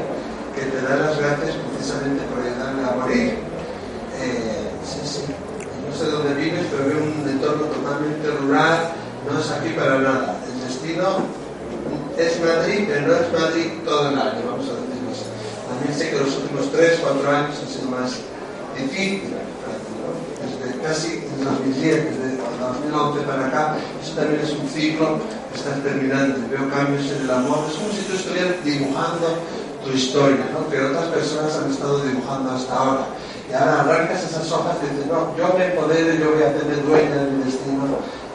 que 0.54 0.62
te 0.62 0.82
da 0.82 0.96
las 0.96 1.18
gracias 1.18 1.56
precisamente 1.74 2.22
por 2.24 2.42
ayudarle 2.42 2.82
a 2.82 2.94
morir. 2.96 3.38
Eh, 4.20 4.70
sí, 4.84 5.00
sí 5.04 5.32
no 5.92 5.98
sé 5.98 6.10
dónde 6.10 6.34
vives, 6.34 6.66
pero 6.70 6.88
veo 6.88 7.04
un 7.04 7.28
entorno 7.28 7.64
totalmente 7.66 8.30
rural, 8.40 8.92
no 9.28 9.38
es 9.38 9.50
aquí 9.50 9.70
para 9.76 9.98
nada. 9.98 10.36
El 10.48 10.68
destino 10.68 11.20
es 12.16 12.40
Madrid, 12.40 12.84
pero 12.88 13.06
no 13.08 13.14
es 13.14 13.32
Madrid 13.32 13.66
todo 13.84 14.08
el 14.08 14.18
año, 14.18 14.40
vamos 14.46 14.66
a 14.68 14.80
decirlo 14.80 15.12
así. 15.12 15.28
También 15.68 15.98
sé 15.98 16.10
que 16.10 16.18
los 16.18 16.36
últimos 16.36 16.72
3, 16.72 17.00
4 17.02 17.30
años 17.30 17.56
han 17.60 17.68
sido 17.68 17.90
más 17.90 18.10
difíciles, 18.78 19.51
desde 20.82 21.22
casi 21.22 21.24
2010, 21.44 22.04
desde 22.04 22.36
2011 22.60 23.20
para 23.22 23.46
acá, 23.46 23.76
eso 24.02 24.14
también 24.14 24.40
es 24.40 24.50
un 24.50 24.68
ciclo 24.68 25.18
que 25.52 25.58
está 25.58 25.74
terminando. 25.82 26.48
Veo 26.50 26.68
cambios 26.70 27.06
en 27.10 27.22
el 27.22 27.30
amor, 27.30 27.64
es 27.68 27.74
como 27.74 27.92
si 27.92 28.02
tú 28.02 28.14
estuvieras 28.14 28.64
dibujando 28.64 29.38
tu 29.84 29.90
historia, 29.90 30.46
¿no? 30.52 30.68
que 30.70 30.80
otras 30.80 31.06
personas 31.06 31.56
han 31.56 31.70
estado 31.70 31.98
dibujando 32.00 32.50
hasta 32.50 32.74
ahora 32.74 33.06
y 33.50 33.52
ahora 33.52 33.80
arrancas 33.80 34.22
esas 34.22 34.50
hojas 34.52 34.76
y 34.82 34.94
dices, 34.94 35.06
no, 35.10 35.36
yo 35.36 35.54
me 35.58 35.66
empodero, 35.66 36.14
yo 36.14 36.34
voy 36.34 36.42
a 36.42 36.50
hacerme 36.50 36.76
dueña 36.86 37.16
de 37.24 37.30
mi 37.30 37.44
destino. 37.44 37.82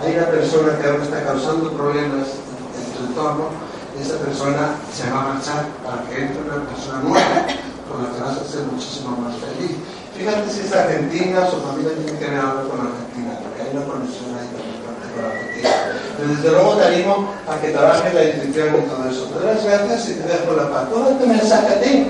Hay 0.04 0.14
una 0.14 0.28
persona 0.28 0.78
que 0.78 0.88
ahora 0.88 1.04
está 1.04 1.24
causando 1.24 1.72
problemas 1.72 2.28
en 2.28 2.94
tu 2.94 3.08
entorno 3.08 3.50
y 3.98 4.02
esa 4.02 4.18
persona 4.18 4.76
se 4.94 5.10
va 5.10 5.22
a 5.22 5.34
marchar 5.34 5.66
para 5.84 6.04
que 6.04 6.22
entre 6.22 6.42
una 6.44 6.62
persona 6.68 7.00
nueva 7.02 7.48
con 7.88 8.04
la 8.04 8.12
que 8.12 8.22
vas 8.22 8.38
a 8.38 8.46
ser 8.46 8.64
muchísimo 8.68 9.16
más 9.18 9.34
feliz. 9.40 9.78
Fíjate 10.18 10.50
si 10.50 10.62
es 10.62 10.74
argentina 10.74 11.46
su 11.46 11.62
familia 11.62 11.94
tiene 11.94 12.18
que 12.18 12.26
ver 12.26 12.40
algo 12.40 12.70
con 12.70 12.82
Argentina, 12.82 13.38
porque 13.38 13.62
hay 13.62 13.70
una 13.78 13.86
conexión 13.86 14.34
ahí 14.34 14.50
también 14.50 14.82
con 14.82 15.24
Argentina. 15.30 15.70
Pero 16.18 16.28
desde 16.34 16.50
luego 16.50 16.72
te 16.78 16.86
animo 16.86 17.16
a 17.46 17.62
que 17.62 17.70
trabajes 17.70 18.14
la 18.14 18.24
intuición 18.26 18.70
y 18.82 18.90
todo 18.90 19.04
eso. 19.06 19.24
Te 19.30 19.46
las 19.46 19.64
gracias 19.64 20.10
y 20.10 20.14
te 20.18 20.26
dejo 20.26 20.58
la 20.58 20.70
paz. 20.74 20.90
Todo 20.90 21.12
este 21.12 21.26
mensaje 21.28 21.68
a 21.70 21.82
ti 21.82 22.10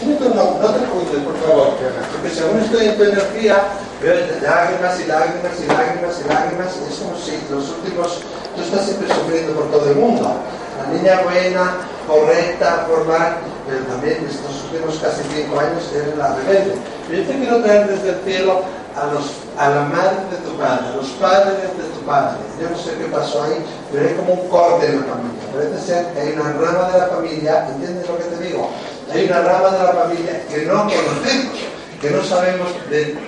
no, 0.00 0.58
no 0.58 0.68
te 0.72 0.78
preocupes, 0.80 1.20
por 1.20 1.36
favor, 1.44 1.68
porque 1.76 2.30
según 2.34 2.58
estoy 2.60 2.86
en 2.86 2.96
tu 2.96 3.04
energía, 3.04 3.56
veo 4.00 4.14
lágrimas 4.40 5.00
y 5.00 5.04
lágrimas 5.04 5.52
y 5.60 5.66
lágrimas 5.68 6.14
y 6.24 6.28
lágrimas, 6.28 6.68
es 6.88 6.98
como 6.98 7.16
si 7.20 7.36
los 7.52 7.68
últimos, 7.68 8.24
tú 8.56 8.62
estás 8.62 8.86
siempre 8.86 9.08
sufriendo 9.14 9.52
por 9.52 9.70
todo 9.70 9.90
el 9.90 9.96
mundo. 9.96 10.32
La 10.80 10.88
niña 10.88 11.20
buena, 11.22 11.76
correcta, 12.08 12.86
formal, 12.88 13.36
pero 13.68 13.84
también 13.84 14.26
estos 14.26 14.64
últimos 14.72 14.98
casi 14.98 15.22
cinco 15.28 15.60
años 15.60 15.84
eres 15.94 16.16
la 16.16 16.34
rebelde. 16.34 16.74
Yo 17.12 17.22
te 17.24 17.34
quiero 17.34 17.62
traer 17.62 17.86
desde 17.88 18.08
el 18.08 18.24
cielo 18.24 18.62
a, 18.96 19.12
los, 19.12 19.24
a 19.58 19.68
la 19.68 19.82
madre 19.84 20.16
de 20.32 20.48
tu 20.48 20.56
padre, 20.56 20.86
a 20.88 20.96
los 20.96 21.08
padres 21.20 21.60
de 21.76 21.84
tu 21.92 22.00
padre. 22.06 22.38
Yo 22.58 22.70
no 22.70 22.78
sé 22.78 22.96
qué 22.96 23.04
pasó 23.04 23.42
ahí, 23.42 23.62
pero 23.92 24.08
hay 24.08 24.14
como 24.14 24.32
un 24.32 24.48
corte 24.48 24.86
en 24.86 25.00
la 25.00 25.06
familia. 25.12 25.44
Parece 25.52 25.86
ser 25.86 26.06
que 26.14 26.20
hay 26.20 26.32
una 26.32 26.52
rama 26.52 26.90
de 26.90 26.98
la 26.98 27.06
familia, 27.08 27.68
¿entiendes 27.68 28.08
lo 28.08 28.16
que 28.16 28.24
te 28.24 28.48
digo? 28.48 28.70
hay 29.12 29.26
una 29.26 29.42
rama 29.42 29.70
de 29.70 29.78
la 29.78 29.92
familia 29.92 30.42
que 30.48 30.64
no 30.64 30.88
conocemos, 30.88 31.58
que 32.00 32.10
no 32.10 32.24
sabemos 32.24 32.68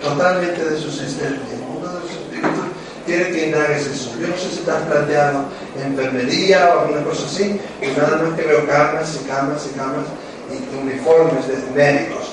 totalmente 0.02 0.64
de 0.64 0.78
su 0.78 0.88
existencia. 0.88 1.58
Mundo 1.68 1.88
de 1.88 2.00
los 2.00 2.10
espíritus 2.10 2.64
quiere 3.04 3.32
que 3.32 3.46
indagues 3.48 3.86
eso. 3.86 4.10
Yo 4.18 4.28
no 4.28 4.36
sé 4.36 4.48
si 4.48 4.60
te 4.64 4.70
has 4.70 4.82
planteado 4.82 5.44
enfermería 5.76 6.74
o 6.74 6.80
alguna 6.80 7.04
cosa 7.04 7.26
así, 7.26 7.60
y 7.82 7.86
nada 7.88 8.22
más 8.22 8.32
que 8.34 8.46
veo 8.46 8.66
camas 8.66 9.14
y 9.20 9.28
camas 9.28 9.66
y 9.66 9.76
camas 9.76 10.06
y 10.50 10.76
uniformes 10.78 11.48
de 11.48 11.56
médicos. 11.74 12.23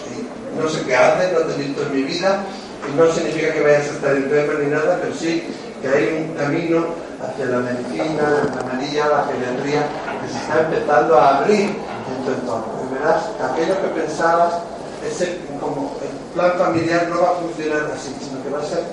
Y 0.54 0.60
no 0.62 0.70
sé 0.70 0.84
qué 0.86 0.96
hacen, 0.96 1.34
no 1.34 1.40
te 1.42 1.54
he 1.54 1.66
visto 1.66 1.82
en 1.84 1.94
mi 1.94 2.04
vida, 2.04 2.44
y 2.88 2.98
no 2.98 3.12
significa 3.12 3.54
que 3.54 3.62
vayas 3.62 3.88
a 3.88 3.92
estar 3.92 4.16
enfermo 4.16 4.54
ni 4.60 4.72
nada, 4.72 5.00
pero 5.02 5.14
sí 5.14 5.44
que 5.82 5.88
hay 5.88 6.26
un 6.26 6.36
camino 6.36 6.86
hacia 7.22 7.46
la 7.46 7.60
medicina, 7.60 8.50
la 8.56 8.64
María, 8.74 9.08
la 9.08 9.26
geriatría, 9.32 9.88
que 10.22 10.32
se 10.32 10.40
está 10.40 10.60
empezando 10.62 11.18
a 11.18 11.38
abrir 11.38 11.70
en 11.70 12.26
tu 12.26 12.32
entorno 12.32 12.82
aquello 13.10 13.82
que 13.82 14.02
pensabas, 14.02 14.54
ese, 15.06 15.40
como 15.60 15.98
el 16.02 16.34
plan 16.34 16.54
familiar 16.58 17.08
no 17.10 17.22
va 17.22 17.30
a 17.32 17.34
funcionar 17.36 17.92
así, 17.96 18.16
sino 18.22 18.44
que 18.44 18.50
va 18.50 18.60
a 18.60 18.66
ser, 18.66 18.84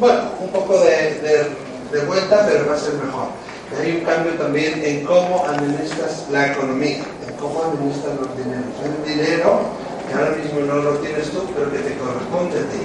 bueno, 0.00 0.20
un 0.40 0.48
poco 0.48 0.80
de, 0.80 2.04
vuelta, 2.06 2.46
pero 2.46 2.68
va 2.68 2.74
a 2.74 2.78
ser 2.78 2.94
mejor. 2.94 3.28
Y 3.70 3.82
hay 3.82 3.96
un 3.98 4.04
cambio 4.04 4.32
también 4.34 4.82
en 4.82 5.04
cómo 5.04 5.46
administras 5.46 6.24
la 6.30 6.52
economía, 6.52 7.04
en 7.26 7.34
cómo 7.38 7.62
administras 7.64 8.14
los 8.20 8.36
dineros. 8.36 8.64
Un 8.82 9.04
dinero 9.04 9.60
que 10.08 10.14
ahora 10.16 10.32
mismo 10.40 10.60
no 10.64 10.76
lo 10.82 10.92
tienes 11.04 11.30
tú, 11.30 11.44
pero 11.54 11.70
que 11.70 11.78
te 11.78 11.92
corresponde 12.00 12.58
a 12.58 12.66
ti. 12.72 12.82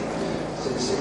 Sí, 0.61 0.71
sí. 0.77 0.95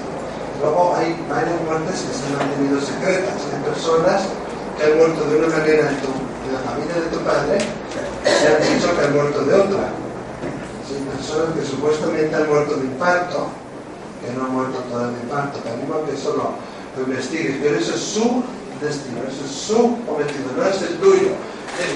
Luego 0.62 0.94
hay 0.94 1.18
varias 1.28 1.58
muertes 1.66 2.06
que 2.06 2.14
se 2.14 2.22
han 2.30 2.38
mantenido 2.38 2.78
secretas. 2.80 3.37
Hay 3.50 3.61
personas 3.66 4.22
que 4.78 4.85
han 4.87 4.96
muerto 4.96 5.20
de 5.26 5.37
una 5.37 5.48
manera 5.50 5.90
en, 5.90 5.98
en 5.98 6.50
la 6.54 6.62
familia 6.62 6.94
de 6.94 7.08
tu 7.11 7.18
padre 7.26 7.58
se 8.24 8.48
han 8.48 8.61
dicho 8.62 8.94
que 8.94 9.04
han 9.04 9.14
muerto 9.14 9.44
de 9.44 9.54
otra. 9.54 9.90
Son 10.87 11.04
personas 11.16 11.54
que 11.54 11.64
supuestamente 11.64 12.35
han 12.35 12.48
muerto 12.48 12.76
de 12.76 12.87
infarto, 12.87 13.48
que 14.20 14.32
no 14.37 14.46
han 14.46 14.52
muerto 14.52 14.78
todas 14.90 15.14
de 15.14 15.20
infarto. 15.22 15.58
Te 15.61 15.70
animo 15.70 15.94
a 15.94 16.06
que 16.06 16.14
eso 16.14 16.37
lo, 16.37 17.02
investigues, 17.02 17.56
pero 17.62 17.76
eso 17.76 17.94
es 17.94 18.00
su 18.00 18.42
destino, 18.80 19.22
eso 19.26 19.44
es 19.44 19.50
su 19.50 19.96
cometido, 20.04 20.52
no 20.56 20.66
es 20.66 20.82
el 20.82 20.98
tuyo. 20.98 21.30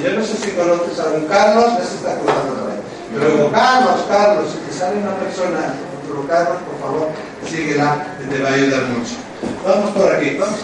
Yo 0.02 0.12
no 0.14 0.24
sé 0.24 0.36
si 0.36 0.50
conoces 0.52 0.98
a 0.98 1.10
un 1.10 1.26
Carlos, 1.26 1.78
ya 1.78 1.84
se 1.84 1.96
está 1.96 2.18
cruzando 2.18 2.54
por 2.54 2.70
ahí. 2.70 2.80
Pero 3.18 3.50
Carlos, 3.50 4.04
Carlos, 4.08 4.52
si 4.52 4.58
te 4.58 4.72
sale 4.72 4.98
una 4.98 5.16
persona, 5.16 5.74
por 6.06 6.80
favor, 6.80 7.08
síguela, 7.48 8.06
te 8.28 8.42
va 8.42 8.50
a 8.50 8.52
ayudar 8.52 8.84
mucho. 8.88 9.25
Vamos 9.64 9.90
por 9.90 10.14
aquí, 10.14 10.36
vamos. 10.38 10.58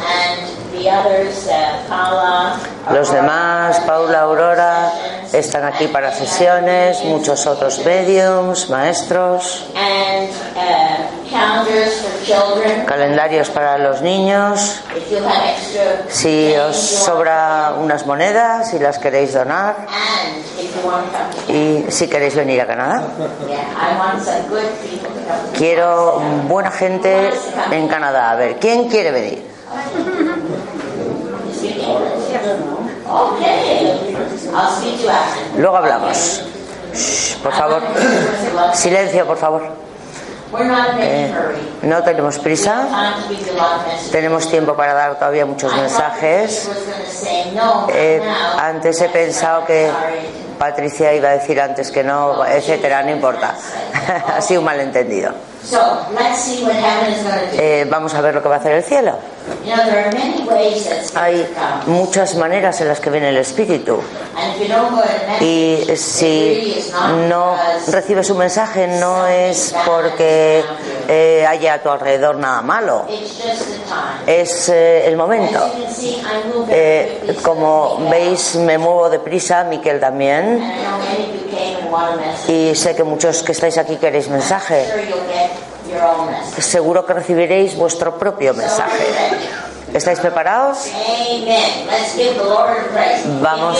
Uh, 2.88 2.94
Los 2.94 3.12
demás, 3.12 3.80
Paula, 3.86 4.20
Aurora, 4.20 4.90
están 5.32 5.64
aquí 5.64 5.86
para 5.88 6.12
sesiones, 6.12 7.02
muchos 7.04 7.46
otros 7.46 7.84
mediums, 7.84 8.70
maestros, 8.70 9.66
uh, 9.74 9.76
calendarios 12.86 13.50
para 13.50 13.76
los 13.78 14.00
niños. 14.02 14.80
Si 16.08 16.54
os 16.56 16.76
sobra 16.76 17.74
unas 17.78 18.06
monedas 18.06 18.72
y 18.74 18.78
las 18.78 18.98
queréis 18.98 19.34
donar, 19.34 19.76
y 21.48 21.84
si 21.90 22.08
queréis 22.08 22.34
venir 22.34 22.60
a 22.62 22.66
Canadá. 22.66 23.02
Quiero 25.56 26.20
buena 26.48 26.70
gente 26.70 27.30
en 27.70 27.88
Canadá. 27.88 28.30
A 28.30 28.36
ver, 28.36 28.56
¿quién 28.58 28.88
quiere 28.88 29.10
venir? 29.10 29.52
Luego 35.56 35.76
hablamos. 35.76 36.42
por 37.42 37.52
favor. 37.52 37.82
Silencio, 38.74 39.26
por 39.26 39.36
favor. 39.36 39.62
Eh, 40.98 41.32
no 41.82 42.02
tenemos 42.02 42.38
prisa. 42.38 42.86
Tenemos 44.10 44.48
tiempo 44.48 44.74
para 44.74 44.92
dar 44.92 45.18
todavía 45.18 45.46
muchos 45.46 45.74
mensajes. 45.74 46.68
Eh, 47.88 48.22
antes 48.58 49.00
he 49.00 49.08
pensado 49.08 49.64
que 49.64 49.90
Patricia 50.62 51.12
iba 51.12 51.28
a 51.30 51.32
decir 51.32 51.60
antes 51.60 51.90
que 51.90 52.04
no, 52.04 52.46
etcétera, 52.46 53.02
no 53.02 53.10
importa. 53.10 53.56
ha 54.36 54.40
sido 54.40 54.60
un 54.60 54.66
malentendido. 54.66 55.32
Eh, 57.58 57.84
vamos 57.90 58.14
a 58.14 58.20
ver 58.20 58.36
lo 58.36 58.40
que 58.44 58.48
va 58.48 58.54
a 58.54 58.58
hacer 58.58 58.74
el 58.74 58.84
cielo. 58.84 59.18
Hay 61.14 61.46
muchas 61.86 62.34
maneras 62.36 62.80
en 62.80 62.88
las 62.88 63.00
que 63.00 63.10
viene 63.10 63.28
el 63.30 63.36
Espíritu. 63.36 64.00
Y 65.40 65.84
si 65.96 66.82
no 67.28 67.56
recibes 67.88 68.30
un 68.30 68.38
mensaje 68.38 68.86
no 68.86 69.26
es 69.26 69.74
porque 69.86 70.64
eh, 71.08 71.46
haya 71.46 71.74
a 71.74 71.82
tu 71.82 71.90
alrededor 71.90 72.36
nada 72.36 72.62
malo. 72.62 73.06
Es 74.26 74.68
eh, 74.68 75.06
el 75.06 75.16
momento. 75.16 75.58
Eh, 76.68 77.36
como 77.42 78.08
veis, 78.10 78.56
me 78.56 78.78
muevo 78.78 79.10
deprisa, 79.10 79.64
Miquel 79.64 80.00
también. 80.00 80.62
Y 82.48 82.74
sé 82.74 82.94
que 82.94 83.04
muchos 83.04 83.42
que 83.42 83.52
estáis 83.52 83.78
aquí 83.78 83.96
queréis 83.96 84.28
mensaje. 84.28 84.86
Seguro 86.58 87.04
que 87.06 87.12
recibiréis 87.12 87.76
vuestro 87.76 88.18
propio 88.18 88.54
mensaje. 88.54 89.06
¿Estáis 89.92 90.20
preparados? 90.20 90.88
Vamos. 93.42 93.78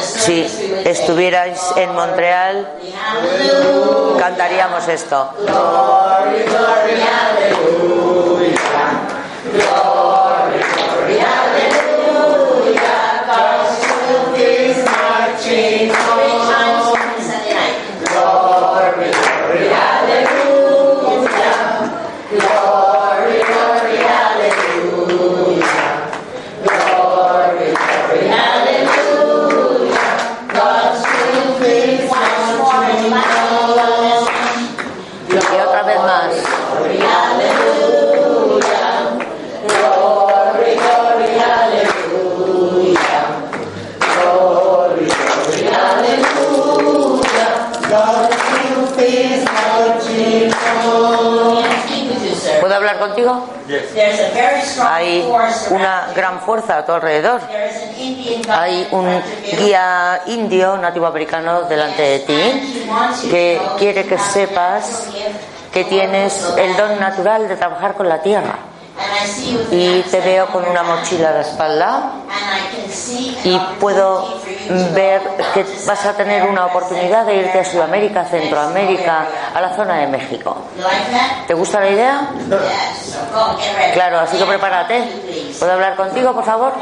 Si 0.00 0.46
estuvierais 0.84 1.60
en 1.76 1.94
Montreal, 1.94 2.72
cantaríamos 4.18 4.88
esto. 4.88 5.30
Contigo? 53.06 53.46
Hay 54.88 55.28
una 55.70 56.08
gran 56.14 56.40
fuerza 56.40 56.78
a 56.78 56.86
tu 56.86 56.92
alrededor. 56.92 57.40
Hay 58.48 58.88
un 58.90 59.22
guía 59.58 60.22
indio, 60.26 60.76
nativo 60.76 61.06
americano, 61.06 61.62
delante 61.62 62.02
de 62.02 62.18
ti 62.20 62.84
que 63.30 63.60
quiere 63.78 64.04
que 64.04 64.18
sepas 64.18 65.08
que 65.72 65.84
tienes 65.84 66.42
el 66.56 66.76
don 66.76 66.98
natural 66.98 67.48
de 67.48 67.56
trabajar 67.56 67.94
con 67.94 68.08
la 68.08 68.22
tierra. 68.22 68.56
Y 69.70 70.00
te 70.02 70.20
veo 70.20 70.46
con 70.46 70.66
una 70.66 70.82
mochila 70.82 71.28
a 71.28 71.32
la 71.32 71.40
espalda 71.42 72.12
y 73.44 73.58
puedo 73.78 74.40
ver 74.94 75.20
que 75.54 75.64
vas 75.86 76.04
a 76.04 76.12
tener 76.14 76.44
una 76.44 76.66
oportunidad 76.66 77.24
de 77.26 77.36
irte 77.36 77.60
a 77.60 77.64
Sudamérica, 77.64 78.24
Centroamérica, 78.24 79.26
a 79.54 79.60
la 79.60 79.74
zona 79.74 79.98
de 79.98 80.06
México. 80.06 80.56
¿Te 81.46 81.54
gusta 81.54 81.80
la 81.80 81.90
idea? 81.90 82.30
Claro, 83.94 84.20
así 84.20 84.36
que 84.36 84.44
prepárate. 84.44 85.04
¿Puedo 85.58 85.72
hablar 85.72 85.96
contigo, 85.96 86.32
por 86.34 86.44
favor? 86.44 86.72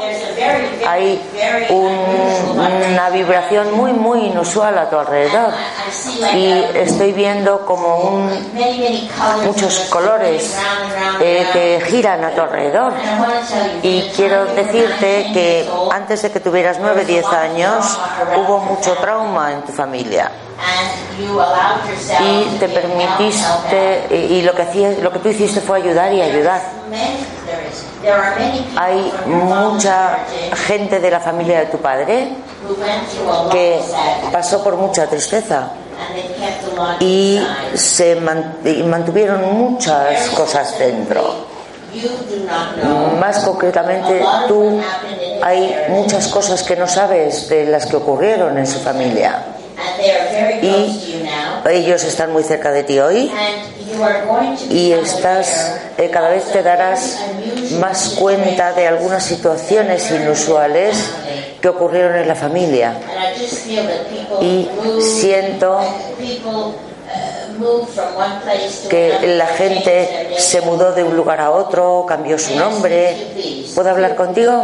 Hay 0.87 1.21
una 1.69 3.09
vibración 3.09 3.73
muy, 3.73 3.93
muy 3.93 4.25
inusual 4.25 4.77
a 4.77 4.89
tu 4.89 4.97
alrededor 4.97 5.53
y 6.33 6.63
estoy 6.73 7.13
viendo 7.13 7.65
como 7.65 7.97
un, 7.97 8.29
muchos 9.45 9.79
colores 9.89 10.57
eh, 11.21 11.47
que 11.53 11.81
giran 11.85 12.23
a 12.23 12.31
tu 12.31 12.41
alrededor. 12.41 12.93
Y 13.81 14.01
quiero 14.15 14.45
decirte 14.45 15.29
que 15.33 15.69
antes 15.91 16.21
de 16.21 16.31
que 16.31 16.39
tuvieras 16.39 16.79
9, 16.79 17.05
10 17.05 17.25
años 17.27 17.74
hubo 18.37 18.59
mucho 18.59 18.93
trauma 18.93 19.51
en 19.53 19.61
tu 19.63 19.71
familia 19.71 20.31
y 22.19 22.57
te 22.57 22.69
permitiste 22.69 24.07
y 24.15 24.41
lo 24.41 24.53
que 24.53 24.61
hacías, 24.63 24.97
lo 24.99 25.11
que 25.11 25.19
tú 25.19 25.29
hiciste 25.29 25.61
fue 25.61 25.77
ayudar 25.77 26.13
y 26.13 26.21
ayudar. 26.21 26.61
Hay 28.75 29.13
mucha 29.25 30.19
gente 30.67 30.99
de 30.99 31.11
la 31.11 31.19
familia 31.19 31.59
de 31.59 31.65
tu 31.67 31.77
padre 31.77 32.29
que 33.51 33.81
pasó 34.31 34.63
por 34.63 34.75
mucha 34.75 35.07
tristeza 35.07 35.69
y 36.99 37.41
se 37.73 38.15
mantuvieron 38.15 39.53
muchas 39.53 40.29
cosas 40.29 40.77
dentro. 40.77 41.44
Más 43.19 43.39
concretamente, 43.39 44.23
tú 44.47 44.79
hay 45.41 45.75
muchas 45.89 46.27
cosas 46.27 46.63
que 46.63 46.75
no 46.75 46.87
sabes 46.87 47.49
de 47.49 47.65
las 47.65 47.85
que 47.85 47.95
ocurrieron 47.95 48.57
en 48.57 48.67
su 48.67 48.79
familia. 48.79 49.43
Y 50.61 51.23
ellos 51.69 52.03
están 52.03 52.31
muy 52.31 52.43
cerca 52.43 52.71
de 52.71 52.83
ti 52.83 52.99
hoy 52.99 53.31
y 54.69 54.91
estás 54.91 55.77
eh, 55.97 56.09
cada 56.11 56.29
vez 56.29 56.51
te 56.51 56.61
darás 56.61 57.19
más 57.79 58.15
cuenta 58.19 58.73
de 58.73 58.87
algunas 58.87 59.23
situaciones 59.23 60.11
inusuales 60.11 61.11
que 61.61 61.69
ocurrieron 61.69 62.15
en 62.15 62.27
la 62.27 62.35
familia 62.35 62.93
y 64.41 64.69
siento 65.01 65.79
que 68.89 69.35
la 69.37 69.47
gente 69.47 70.35
se 70.37 70.61
mudó 70.61 70.93
de 70.93 71.03
un 71.03 71.15
lugar 71.15 71.41
a 71.41 71.51
otro, 71.51 72.05
cambió 72.07 72.37
su 72.37 72.55
nombre. 72.55 73.15
¿Puedo 73.73 73.89
hablar 73.89 74.15
contigo? 74.15 74.63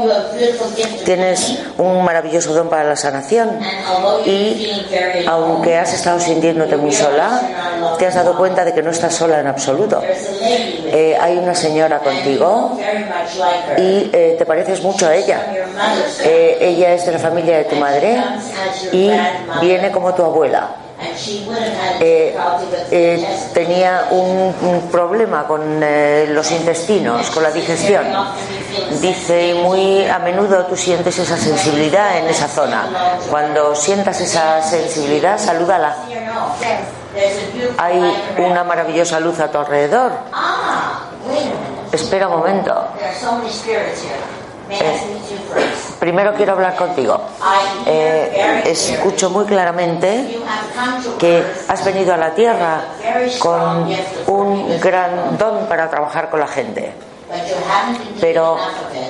Tienes 1.06 1.60
un 1.78 2.04
maravilloso 2.04 2.54
don 2.54 2.70
para 2.70 2.84
la 2.84 2.96
sanación 2.96 3.60
y 4.26 4.72
aunque 5.28 5.78
has 5.78 5.94
estado 5.94 6.20
sintiéndote 6.20 6.78
muy 6.78 6.92
sola, 6.92 7.42
te 7.98 8.06
has 8.06 8.16
dado 8.16 8.38
cuenta 8.38 8.64
de 8.64 8.74
que 8.74 8.82
no 8.82 8.92
estás 8.92 9.14
sola 9.16 9.40
en 9.40 9.48
absoluto. 9.48 10.02
Eh, 10.04 11.18
hay 11.20 11.38
una 11.38 11.56
señora 11.56 12.00
contigo 12.00 12.78
y 13.78 14.10
eh, 14.14 14.36
te 14.38 14.46
pareces 14.46 14.82
mucho 14.82 15.08
a 15.08 15.16
ella. 15.16 15.42
Eh, 16.24 16.58
ella 16.62 16.94
es 16.94 17.06
de 17.06 17.14
la 17.14 17.20
familia 17.20 17.58
de 17.58 17.66
tu 17.66 17.76
madre 17.76 18.18
y 18.92 19.12
viene 19.62 19.92
como 19.92 20.14
tu 20.14 20.24
abuela. 20.24 20.81
Eh, 22.00 22.36
eh, 22.92 23.50
tenía 23.54 24.08
un, 24.12 24.90
problema 24.92 25.46
con 25.46 25.82
eh, 25.84 26.28
los 26.30 26.52
intestinos, 26.52 27.30
con 27.32 27.44
la 27.44 27.52
digestión. 27.52 28.06
Dice, 29.00 29.54
muy 29.56 30.06
a 30.06 30.20
menudo 30.20 30.66
tú 30.66 30.76
sientes 30.76 31.18
esa 31.20 31.38
sensibilidad 31.38 32.18
en 32.18 32.28
esa 32.28 32.48
zona. 32.48 33.18
Cuando 33.30 33.76
sientas 33.76 34.20
esa 34.22 34.62
sensibilidad, 34.62 35.38
salúdala. 35.38 35.96
Hay 37.78 38.00
una 38.38 38.64
maravillosa 38.64 39.20
luz 39.20 39.40
a 39.40 39.52
tu 39.52 39.58
alrededor. 39.58 40.12
Espera 41.92 42.28
un 42.28 42.38
momento. 42.40 42.88
Primero 46.02 46.34
quiero 46.34 46.54
hablar 46.54 46.76
contigo. 46.76 47.22
Eh, 47.86 48.64
escucho 48.66 49.30
muy 49.30 49.46
claramente 49.46 50.36
que 51.20 51.46
has 51.68 51.86
venido 51.86 52.12
a 52.12 52.18
la 52.18 52.34
tierra 52.34 52.86
con 53.38 53.88
un 54.26 54.80
gran 54.80 55.38
don 55.38 55.68
para 55.68 55.92
trabajar 55.92 56.32
con 56.32 56.40
la 56.40 56.48
gente 56.48 56.92
pero 58.20 58.58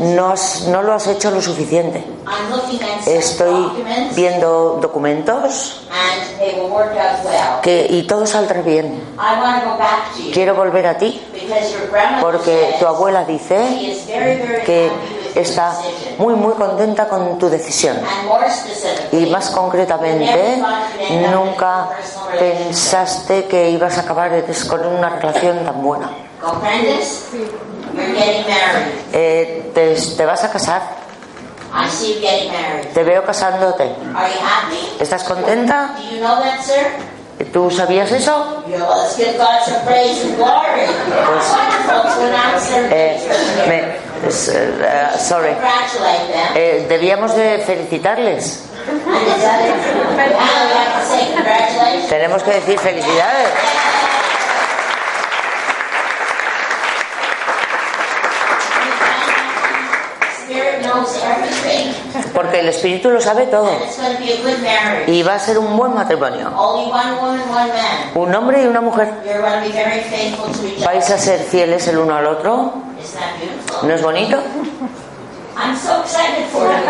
no, 0.02 0.34
no, 0.68 0.82
lo 0.84 0.94
has 0.94 1.08
hecho 1.08 1.32
lo 1.32 1.42
suficiente. 1.42 2.04
Estoy 3.06 3.84
viendo 4.16 4.80
documentos 4.82 5.88
que, 7.62 7.88
y 7.90 8.04
todo 8.04 8.26
saldrá 8.26 8.62
bien. 8.62 9.02
Quiero 10.34 10.56
volver 10.56 10.88
a 10.88 10.98
ti 10.98 11.22
porque 12.22 12.76
tu 12.80 12.86
abuela 12.86 13.24
dice 13.24 13.58
que 14.66 14.92
está 15.36 15.74
muy, 16.18 16.36
muy 16.36 16.54
contenta 16.54 17.08
con 17.08 17.38
tu 17.38 17.50
decisión. 17.50 17.98
Y 19.12 19.26
más 19.28 19.50
concretamente, 19.50 20.62
nunca 21.32 21.90
pensaste 22.40 23.46
que 23.46 23.70
ibas 23.70 23.98
a 23.98 24.02
acabar 24.02 24.32
con 24.70 24.86
una 24.86 25.10
relación 25.10 25.66
tan 25.66 25.82
buena. 25.82 26.10
Eh, 29.14 29.72
te, 29.74 29.96
te 29.96 30.26
vas 30.26 30.44
a 30.44 30.52
casar. 30.52 30.82
Te 32.94 33.04
veo 33.04 33.24
casándote. 33.24 33.96
¿Estás 35.00 35.24
contenta? 35.24 35.96
¿Tú 37.54 37.72
sabías 37.72 38.12
eso? 38.12 38.64
Pues, 38.66 39.18
eh, 42.92 43.20
me, 43.68 44.11
uh, 44.24 45.18
sorry. 45.18 45.56
Eh, 46.56 46.86
debíamos 46.88 47.36
de 47.36 47.60
felicitarles. 47.60 48.64
Tenemos 52.10 52.44
que 52.44 52.52
decir 52.52 52.80
felicidades. 52.80 53.50
Porque 62.34 62.60
el 62.60 62.70
Espíritu 62.70 63.10
lo 63.10 63.22
sabe 63.22 63.48
todo. 63.48 63.70
Y 65.08 65.24
va 65.24 65.36
a 65.36 65.40
ser 65.40 65.58
un 65.58 65.76
buen 65.78 65.94
matrimonio. 65.94 66.52
Un 68.16 68.36
hombre 68.36 68.64
y 68.64 68.68
una 68.68 68.82
mujer. 68.82 69.14
Vais 70.86 71.10
a 71.10 71.18
ser 71.18 71.40
fieles 71.40 71.88
el 71.88 71.98
uno 71.98 72.16
al 72.16 72.28
otro. 72.28 72.74
¿No 73.84 73.94
es 73.94 74.02
bonito? 74.02 74.38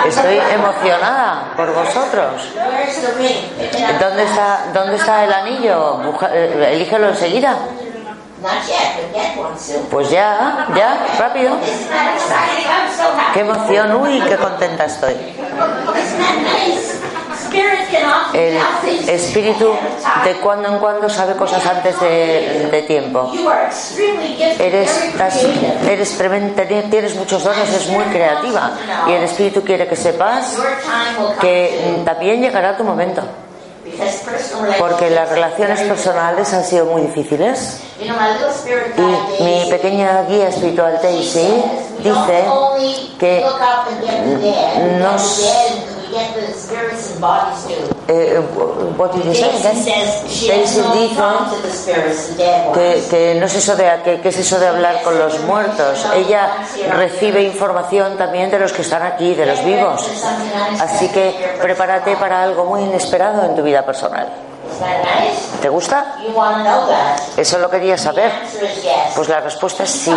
Estoy 0.08 0.40
emocionada 0.54 1.54
por 1.56 1.74
vosotros. 1.74 2.54
¿Dónde 4.00 4.24
está, 4.24 4.66
dónde 4.74 4.96
está 4.96 5.24
el 5.24 5.34
anillo? 5.34 6.02
Eh, 6.32 6.72
elígelo 6.74 7.10
enseguida. 7.10 7.58
Pues 9.90 10.10
ya, 10.10 10.68
ya, 10.76 11.06
rápido. 11.20 11.58
Qué 13.34 13.40
emoción, 13.42 13.96
uy, 13.96 14.22
qué 14.22 14.38
contenta 14.38 14.86
estoy. 14.86 15.16
El 18.34 19.10
espíritu 19.10 19.74
de 20.24 20.36
cuando 20.40 20.70
en 20.70 20.80
cuando 20.80 21.10
sabe 21.10 21.36
cosas 21.36 21.66
antes 21.66 22.00
de, 22.00 22.84
tiempo. 22.88 23.32
Eres, 24.60 25.14
eres 25.88 26.18
tremenda, 26.18 26.66
tienes 26.66 27.16
muchos 27.16 27.44
dones, 27.44 27.70
es 27.70 27.88
muy 27.88 28.06
creativa. 28.06 28.72
Y 29.08 29.12
el 29.14 29.24
espíritu 29.24 29.62
quiere 29.64 29.88
que 29.88 29.96
sepas 29.96 30.58
que 31.40 32.02
también 32.06 32.42
llegará 32.42 32.78
tu 32.78 32.84
momento 32.84 33.22
porque 34.80 35.10
las 35.10 35.30
relaciones 35.30 35.82
personales 35.82 36.54
han 36.54 36.64
sido 36.64 36.86
muy 36.86 37.04
difíciles. 37.04 37.82
Y 38.00 39.44
mi 39.44 39.70
pequeña 39.70 40.24
guía 40.24 40.50
espiritual 40.50 41.00
Daisy 41.02 41.64
dice 42.04 42.46
que 43.20 43.46
nos 45.00 45.42
eh, 48.08 48.40
what 48.98 49.12
did 49.14 49.24
dice 49.24 49.50
que, 52.74 53.04
que 53.10 53.36
no 53.40 53.46
es 53.46 53.56
eso 53.56 53.76
de 53.76 54.02
que, 54.04 54.22
que, 54.22 54.30
es 54.30 54.38
eso 54.38 54.60
de 54.60 54.68
hablar 54.68 55.02
con 55.04 55.18
los 55.18 55.40
muertos. 55.42 56.06
Ella 56.16 56.50
recibe 56.92 57.44
información 57.44 58.18
también 58.18 58.52
de 58.52 58.60
los 58.60 58.74
que 58.74 58.82
están 58.82 59.04
aquí, 59.04 59.34
de 59.36 59.46
los 59.46 59.64
vivos. 59.64 60.06
Así 60.80 61.08
que 61.10 61.56
prepárate 61.62 62.16
para 62.16 62.44
algo 62.44 62.66
muy 62.66 62.82
inesperado 62.82 63.46
en 63.46 63.56
tu 63.56 63.64
vida 63.64 63.86
personal. 63.86 64.51
¿Te 65.62 65.70
gusta? 65.70 66.16
Eso 67.38 67.58
lo 67.60 67.70
quería 67.70 67.98
saber. 67.98 68.32
Pues 69.16 69.30
la 69.30 69.40
respuesta 69.42 69.84
es 69.84 69.92
sí. 69.92 70.16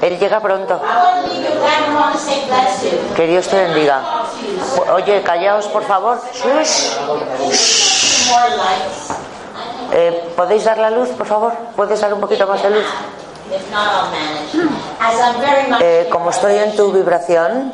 Él 0.00 0.18
llega 0.18 0.40
pronto. 0.40 0.80
Que 3.14 3.26
Dios 3.26 3.46
te 3.48 3.56
bendiga. 3.56 4.02
Oye, 4.92 5.22
callaos 5.22 5.66
por 5.68 5.84
favor. 5.84 6.20
Eh, 9.92 10.32
¿Podéis 10.34 10.64
dar 10.64 10.78
la 10.78 10.90
luz, 10.90 11.10
por 11.10 11.26
favor? 11.26 11.52
¿Puedes 11.76 12.00
dar 12.00 12.12
un 12.12 12.20
poquito 12.20 12.46
más 12.46 12.62
de 12.62 12.70
luz? 12.70 12.86
Eh, 15.80 16.08
como 16.10 16.30
estoy 16.30 16.56
en 16.56 16.74
tu 16.74 16.90
vibración, 16.90 17.72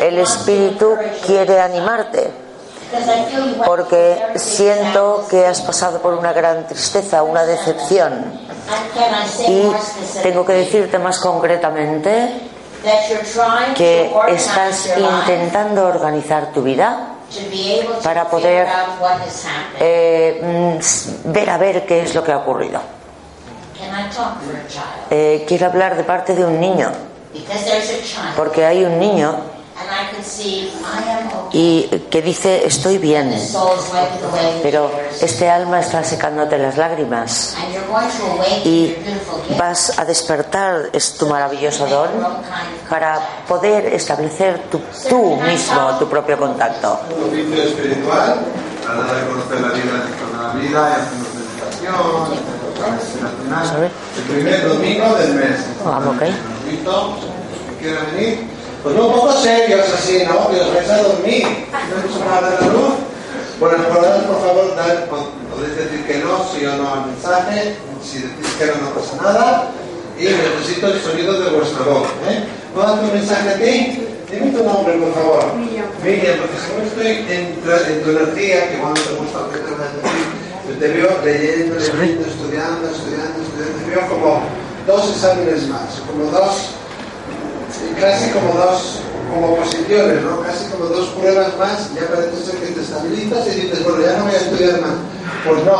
el 0.00 0.18
espíritu 0.18 0.96
quiere 1.24 1.60
animarte 1.60 2.47
porque 3.64 4.22
siento 4.36 5.26
que 5.28 5.46
has 5.46 5.60
pasado 5.62 6.00
por 6.00 6.14
una 6.14 6.32
gran 6.32 6.66
tristeza, 6.66 7.22
una 7.22 7.44
decepción. 7.44 8.40
Y 9.46 10.22
tengo 10.22 10.44
que 10.44 10.52
decirte 10.52 10.98
más 10.98 11.18
concretamente 11.18 12.48
que 13.76 14.12
estás 14.28 14.90
intentando 14.96 15.86
organizar 15.86 16.52
tu 16.52 16.62
vida 16.62 17.14
para 18.02 18.28
poder 18.28 18.68
eh, 19.78 20.78
ver 21.24 21.50
a 21.50 21.58
ver 21.58 21.86
qué 21.86 22.02
es 22.02 22.14
lo 22.14 22.24
que 22.24 22.32
ha 22.32 22.38
ocurrido. 22.38 22.80
Eh, 25.10 25.44
quiero 25.46 25.66
hablar 25.66 25.96
de 25.96 26.04
parte 26.04 26.34
de 26.34 26.44
un 26.44 26.60
niño, 26.60 26.90
porque 28.36 28.64
hay 28.64 28.84
un 28.84 28.98
niño 28.98 29.57
y 31.52 31.82
que 32.10 32.22
dice 32.22 32.66
estoy 32.66 32.98
bien, 32.98 33.34
pero 34.62 34.90
este 35.20 35.48
alma 35.50 35.80
está 35.80 36.04
secándote 36.04 36.58
las 36.58 36.76
lágrimas 36.76 37.56
y 38.64 38.94
vas 39.58 39.98
a 39.98 40.04
despertar 40.04 40.90
es 40.92 41.14
tu 41.14 41.26
maravilloso 41.26 41.86
don 41.86 42.08
para 42.88 43.18
poder 43.46 43.86
establecer 43.86 44.64
tu, 44.70 44.80
tú 45.08 45.36
mismo 45.36 45.98
tu 45.98 46.08
propio 46.08 46.38
contacto. 46.38 47.00
espiritual, 47.32 48.40
la 50.40 50.52
vida, 50.54 50.96
el 54.16 54.22
primer 54.24 54.68
domingo 54.68 55.14
del 55.16 55.34
mes. 55.34 55.60
Okay. 56.16 56.34
venir? 58.14 58.57
Pues 58.82 58.94
no, 58.94 59.06
un 59.08 59.12
poco 59.12 59.32
serios 59.32 59.86
así, 59.92 60.22
¿no? 60.24 60.48
Que 60.50 60.60
os 60.60 60.74
vais 60.74 60.88
a 60.88 61.02
dormir. 61.02 61.44
¿No 61.44 61.98
hemos 61.98 62.22
apagado 62.22 62.56
la 62.60 62.66
luz? 62.72 62.94
Bueno, 63.58 63.76
por 63.84 64.40
favor, 64.40 64.76
dar, 64.76 65.08
podéis 65.08 65.76
decir 65.76 66.06
que 66.06 66.18
no, 66.18 66.46
sí 66.46 66.64
o 66.64 66.76
no 66.76 66.94
al 66.94 67.06
mensaje. 67.06 67.74
Si 68.02 68.18
decís 68.18 68.54
que 68.58 68.66
no, 68.66 68.74
no 68.86 68.90
pasa 68.94 69.16
nada. 69.16 69.70
Y 70.16 70.24
necesito 70.24 70.86
el 70.88 71.00
sonido 71.02 71.40
de 71.40 71.50
vuestra 71.50 71.84
voz. 71.84 72.06
¿eh? 72.30 72.44
¿Puedo 72.72 72.86
dar 72.86 73.00
tu 73.00 73.12
mensaje 73.12 73.48
a 73.50 73.54
ti? 73.54 74.04
Dime 74.30 74.50
tu 74.52 74.62
nombre, 74.62 74.94
por 74.94 75.14
favor. 75.14 75.54
Miriam. 75.56 75.86
Miriam, 76.04 76.38
porque 76.38 76.58
si 76.62 76.68
no 76.70 76.82
estoy 76.86 77.06
en, 77.34 77.58
en 77.58 78.02
tu 78.04 78.10
energía, 78.10 78.70
que 78.70 78.78
cuando 78.78 79.00
te 79.00 79.14
gusta 79.14 79.40
lo 79.40 79.50
que 79.50 79.58
te 79.58 79.70
vas 79.72 79.80
a 79.80 79.94
decir, 79.98 80.26
yo 80.68 80.74
te 80.78 80.88
veo 80.88 81.10
leyendo, 81.24 81.74
leyendo, 81.74 82.26
estudiando, 82.28 82.86
estudiando, 82.86 83.42
estudiando. 83.42 83.82
Te 83.82 83.90
veo 83.90 84.08
como 84.08 84.42
dos 84.86 85.10
exámenes 85.10 85.66
más, 85.66 85.98
como 86.06 86.30
dos 86.30 86.77
casi 88.00 88.30
como 88.30 88.54
dos 88.54 89.00
como 89.28 89.56
posiciones, 89.56 90.22
¿no? 90.22 90.40
casi 90.40 90.64
como 90.70 90.86
dos 90.86 91.08
pruebas 91.10 91.56
más, 91.58 91.94
ya 91.94 92.08
parece 92.08 92.36
ser 92.44 92.56
que 92.60 92.72
te 92.72 92.80
estabilizas 92.80 93.46
y 93.46 93.60
dices, 93.60 93.84
bueno, 93.84 94.00
ya 94.00 94.16
no 94.16 94.24
voy 94.24 94.34
a 94.34 94.38
estudiar 94.38 94.80
más. 94.80 94.96
Pues 95.44 95.64
no, 95.64 95.78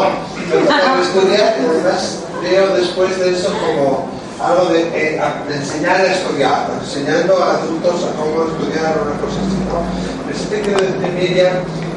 estudiar 1.02 1.56
y 1.58 1.66
además 1.66 2.18
veo 2.42 2.76
después 2.76 3.18
de 3.18 3.32
eso 3.32 3.48
como 3.48 4.08
algo 4.40 4.66
de, 4.72 4.82
eh, 4.94 5.20
enseñar 5.50 6.00
a 6.00 6.12
estudiar, 6.12 6.70
enseñando 6.80 7.42
a 7.42 7.54
adultos 7.54 8.04
a 8.04 8.16
cómo 8.20 8.44
estudiar 8.44 9.00
una 9.02 9.16
cosa 9.18 9.40
así. 9.40 9.58
¿no? 9.66 9.82
Pero 10.26 10.38
sí 10.38 10.46
te 10.46 10.60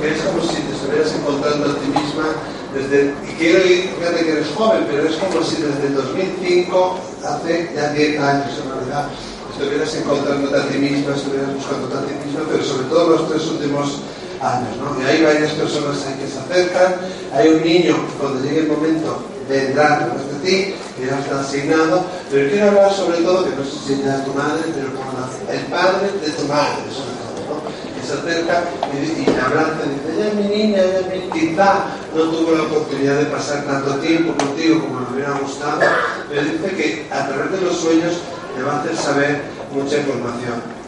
es 0.01 0.21
como 0.21 0.41
si 0.41 0.61
te 0.61 0.73
estuvieras 0.73 1.13
encontrando 1.13 1.69
a 1.69 1.75
ti 1.75 1.87
misma 1.87 2.25
desde, 2.73 3.13
y 3.27 3.35
quiero 3.37 3.65
ir, 3.65 3.93
fíjate 3.99 4.25
que 4.25 4.31
eres 4.31 4.47
joven, 4.55 4.87
pero 4.89 5.07
es 5.07 5.15
como 5.17 5.43
si 5.43 5.61
desde 5.61 5.87
el 5.87 5.95
2005, 5.95 6.99
hace 7.23 7.71
ya 7.75 7.89
10 7.89 8.19
años 8.19 8.49
en 8.63 8.71
realidad, 8.71 9.07
estuvieras 9.51 9.95
encontrándote 9.95 10.57
a 10.57 10.67
ti 10.67 10.77
misma, 10.77 11.15
estuvieras 11.15 11.53
buscando 11.55 11.87
a 11.97 12.05
ti 12.05 12.13
misma, 12.25 12.41
pero 12.49 12.63
sobre 12.63 12.87
todo 12.87 13.09
los 13.09 13.29
tres 13.29 13.45
últimos 13.47 14.01
años. 14.41 14.77
¿no? 14.77 15.01
Y 15.01 15.05
hay 15.05 15.23
varias 15.23 15.51
personas 15.51 15.97
que 15.97 16.27
se 16.27 16.39
acercan, 16.39 16.95
hay 17.33 17.49
un 17.49 17.63
niño 17.63 17.95
cuando 18.19 18.41
llegue 18.41 18.61
el 18.61 18.67
momento 18.67 19.23
vendrá 19.47 19.99
detrás 19.99 20.27
de 20.31 20.49
ti, 20.49 20.75
que 20.97 21.07
ya 21.07 21.19
está 21.19 21.41
asignado, 21.41 22.05
pero 22.29 22.49
quiero 22.49 22.67
hablar 22.69 22.93
sobre 22.93 23.17
todo, 23.17 23.43
que 23.43 23.55
no 23.55 23.63
sé 23.63 23.77
si 23.85 24.03
ya 24.03 24.17
es 24.17 24.25
tu 24.25 24.33
madre, 24.33 24.63
pero 24.73 24.87
como 24.95 25.11
el 25.51 25.59
padre 25.65 26.07
de 26.21 26.29
tu 26.31 26.43
madre, 26.47 26.83
sobre 26.89 27.15
todo, 27.19 27.37
¿no? 27.49 27.61
que 27.67 28.07
se 28.07 28.13
acerca 28.13 28.63
y, 28.93 29.21
y 29.21 29.25
te 29.25 29.41
abraza 29.41 29.81
y 29.85 29.89
dice, 29.89 30.09
ya 30.17 30.33
mi 30.39 30.47
niña, 30.55 30.79
ya 30.79 31.01
mi 31.11 31.39
quizá 31.39 31.85
no 32.15 32.23
tuvo 32.23 32.55
la 32.55 32.63
oportunidad 32.63 33.17
de 33.17 33.25
pasar 33.25 33.65
tanto 33.65 33.95
tiempo 33.95 34.33
contigo 34.37 34.81
como 34.81 35.01
me 35.01 35.15
hubiera 35.15 35.37
gustado, 35.39 35.81
pero 36.29 36.41
dice 36.43 36.75
que 36.75 37.07
a 37.11 37.27
través 37.27 37.51
de 37.51 37.61
los 37.61 37.77
sueños 37.77 38.13
te 38.55 38.63
va 38.63 38.77
a 38.77 38.81
hacer 38.81 38.95
saber 38.95 39.41
mucha 39.73 39.97
información. 39.97 40.81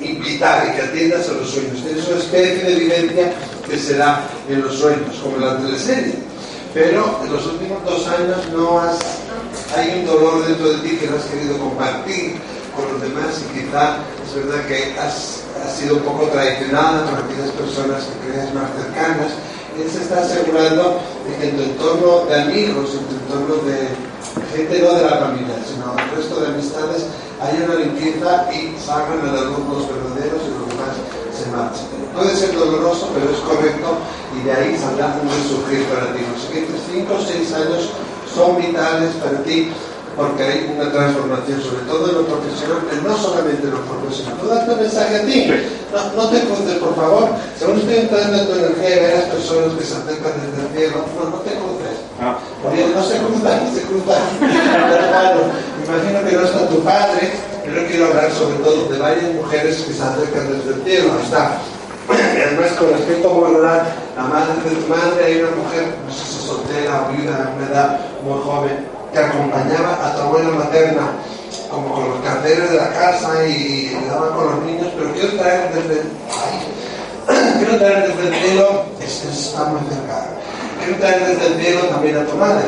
invitar 0.00 0.66
y 0.66 0.76
que 0.76 0.82
atiendas 0.82 1.28
a 1.28 1.32
los 1.32 1.50
sueños. 1.50 1.82
Tienes 1.84 2.08
una 2.08 2.18
especie 2.18 2.64
de 2.64 2.74
vivencia 2.74 3.32
que 3.68 3.76
se 3.76 3.98
da 3.98 4.24
en 4.48 4.62
los 4.62 4.74
sueños, 4.74 5.14
como 5.22 5.36
en 5.36 5.44
la 5.44 5.58
teleserie. 5.58 6.14
Pero 6.72 7.20
en 7.24 7.32
los 7.32 7.44
últimos 7.46 7.84
dos 7.84 8.06
años 8.08 8.38
no 8.52 8.80
has, 8.80 8.98
hay 9.76 10.00
un 10.00 10.06
dolor 10.06 10.46
dentro 10.46 10.72
de 10.72 10.78
ti 10.78 10.96
que 10.96 11.06
no 11.06 11.16
has 11.16 11.24
querido 11.24 11.58
compartir 11.58 12.36
con 12.76 12.92
los 12.92 13.02
demás 13.02 13.42
y 13.42 13.58
quizá 13.58 13.96
es 14.24 14.34
verdad 14.34 14.66
que 14.66 14.94
has, 14.98 15.42
has 15.62 15.76
sido 15.76 15.96
un 15.96 16.02
poco 16.02 16.26
traicionada 16.28 17.04
por 17.10 17.18
aquellas 17.24 17.50
personas 17.50 18.04
que 18.04 18.30
creías 18.30 18.54
más 18.54 18.70
cercanas. 18.78 19.32
Él 19.76 19.90
se 19.90 20.02
está 20.02 20.20
asegurando 20.22 21.00
de 21.26 21.36
que 21.36 21.48
en 21.48 21.56
tu 21.56 21.62
entorno 21.62 22.24
de 22.26 22.40
amigos, 22.40 22.90
en 22.94 23.04
tu 23.06 23.14
entorno 23.16 23.54
de 23.66 24.09
gente 24.52 24.78
no 24.80 24.94
de 24.94 25.02
la 25.02 25.16
familia, 25.16 25.56
sino 25.66 25.94
el 25.96 26.16
resto 26.16 26.40
de 26.40 26.46
amistades, 26.48 27.06
hay 27.40 27.62
una 27.64 27.74
limpieza 27.76 28.52
y 28.52 28.76
salgan 28.78 29.24
a 29.24 29.32
la 29.32 29.42
luz 29.48 29.64
los 29.64 29.88
verdaderos 29.88 30.42
y 30.44 30.50
los 30.52 30.68
demás 30.68 30.94
se 31.32 31.48
marchan. 31.50 31.88
Puede 32.14 32.36
ser 32.36 32.52
doloroso, 32.52 33.08
pero 33.14 33.30
es 33.30 33.40
correcto 33.40 33.96
y 34.36 34.44
de 34.44 34.52
ahí 34.52 34.76
saldrá 34.76 35.16
un 35.22 35.28
resurgir 35.28 35.84
para 35.88 36.12
ti. 36.12 36.20
Los 36.26 36.42
siguientes 36.42 36.76
5 36.92 37.14
o 37.14 37.20
6 37.20 37.52
años 37.54 37.82
son 38.28 38.56
vitales 38.58 39.14
para 39.22 39.42
ti 39.42 39.72
porque 40.16 40.42
hay 40.42 40.74
una 40.76 40.90
transformación, 40.92 41.62
sobre 41.62 41.82
todo 41.86 42.10
en 42.10 42.14
lo 42.16 42.26
profesional, 42.26 42.84
pero 42.90 43.02
no 43.02 43.16
solamente 43.16 43.64
en 43.64 43.72
lo 43.72 43.80
profesional. 43.88 44.36
Tú 44.40 44.48
darte 44.48 44.70
un 44.72 44.80
mensaje 44.80 45.16
a 45.16 45.24
ti, 45.24 45.50
no, 45.92 46.22
no 46.22 46.28
te 46.28 46.40
cruces, 46.44 46.76
por 46.78 46.94
favor. 46.94 47.28
Según 47.58 47.78
estoy 47.78 47.96
entrando 48.04 48.36
en 48.36 48.46
tu 48.46 48.52
energía 48.52 48.90
y 48.90 49.00
ver 49.00 49.14
las 49.16 49.28
personas 49.32 49.72
que 49.78 49.84
se 49.84 49.94
acercan 49.94 50.32
desde 50.44 50.60
el 50.60 50.68
cielo, 50.76 51.04
no, 51.16 51.30
no 51.30 51.36
te 51.40 51.50
cruces. 51.56 51.89
Ah. 52.20 52.36
No 52.62 53.02
se 53.02 53.16
cruzan, 53.18 53.74
se 53.74 53.82
cruzan. 53.82 54.22
Pero 54.40 55.40
imagino 55.88 56.28
que 56.28 56.36
no 56.36 56.44
está 56.44 56.68
tu 56.68 56.80
padre, 56.84 57.32
pero 57.64 57.86
quiero 57.86 58.06
hablar 58.06 58.30
sobre 58.32 58.56
todo 58.56 58.88
de 58.88 58.98
varias 58.98 59.34
mujeres 59.34 59.76
que 59.78 59.94
se 59.94 60.02
acercan 60.02 60.52
desde 60.52 60.74
el 60.74 60.84
cielo. 60.84 61.12
Está. 61.24 61.58
Además, 62.46 62.72
con 62.78 62.90
respecto 62.90 63.30
a 63.30 63.32
guardar 63.32 63.86
la 64.16 64.22
madre 64.24 64.52
de 64.68 64.76
tu 64.76 64.88
madre, 64.88 65.24
hay 65.24 65.42
una 65.42 65.56
mujer, 65.56 65.94
no 66.06 66.12
sé 66.12 66.24
si 66.26 66.46
soltera 66.46 67.06
o 67.08 67.12
viuda, 67.12 67.36
de 67.38 67.56
una 67.56 67.66
edad 67.72 68.00
muy 68.22 68.42
joven, 68.42 68.86
que 69.12 69.18
acompañaba 69.18 70.06
a 70.06 70.14
tu 70.14 70.20
abuela 70.22 70.50
materna, 70.50 71.12
como 71.70 71.94
con 71.94 72.10
los 72.10 72.20
carteles 72.20 72.70
de 72.70 72.76
la 72.76 72.90
casa 72.90 73.46
y 73.46 73.96
daba 74.08 74.34
con 74.34 74.44
los 74.46 74.64
niños, 74.64 74.88
pero 74.96 75.12
quiero 75.12 75.32
traer 75.38 75.70
desde, 75.72 76.02
quiero 77.58 77.78
traer 77.78 78.08
desde 78.08 78.28
el 78.28 78.34
cielo, 78.42 78.84
es, 79.00 79.24
está 79.24 79.64
muy 79.66 79.80
cerca, 79.88 80.39
traer 80.98 81.26
desde 81.26 81.46
el 81.46 81.60
cielo 81.60 81.80
también 81.86 82.16
a 82.16 82.26
tu 82.26 82.36
madre, 82.36 82.64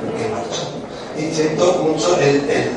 porque 0.00 0.28
marchó. 0.28 0.68
Y 1.16 1.34
siento 1.34 1.72
mucho 1.82 2.16
el, 2.18 2.36
el, 2.36 2.50
el, 2.50 2.72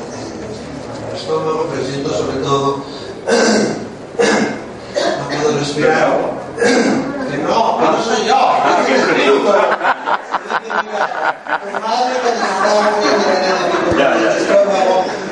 estómago, 1.14 1.66
pero 1.70 1.84
siento 1.84 2.10
sobre 2.10 2.38
todo, 2.38 2.84
no 5.18 5.42
puedo 5.42 5.58
respirar. 5.58 6.38
Que 6.58 7.36
no, 7.38 7.78
que 7.78 7.84
no 7.84 8.02
soy 8.02 8.26
yo, 8.26 8.38
que 8.86 8.94
es 8.94 9.02
el 9.02 9.08
espíritu 9.10 9.42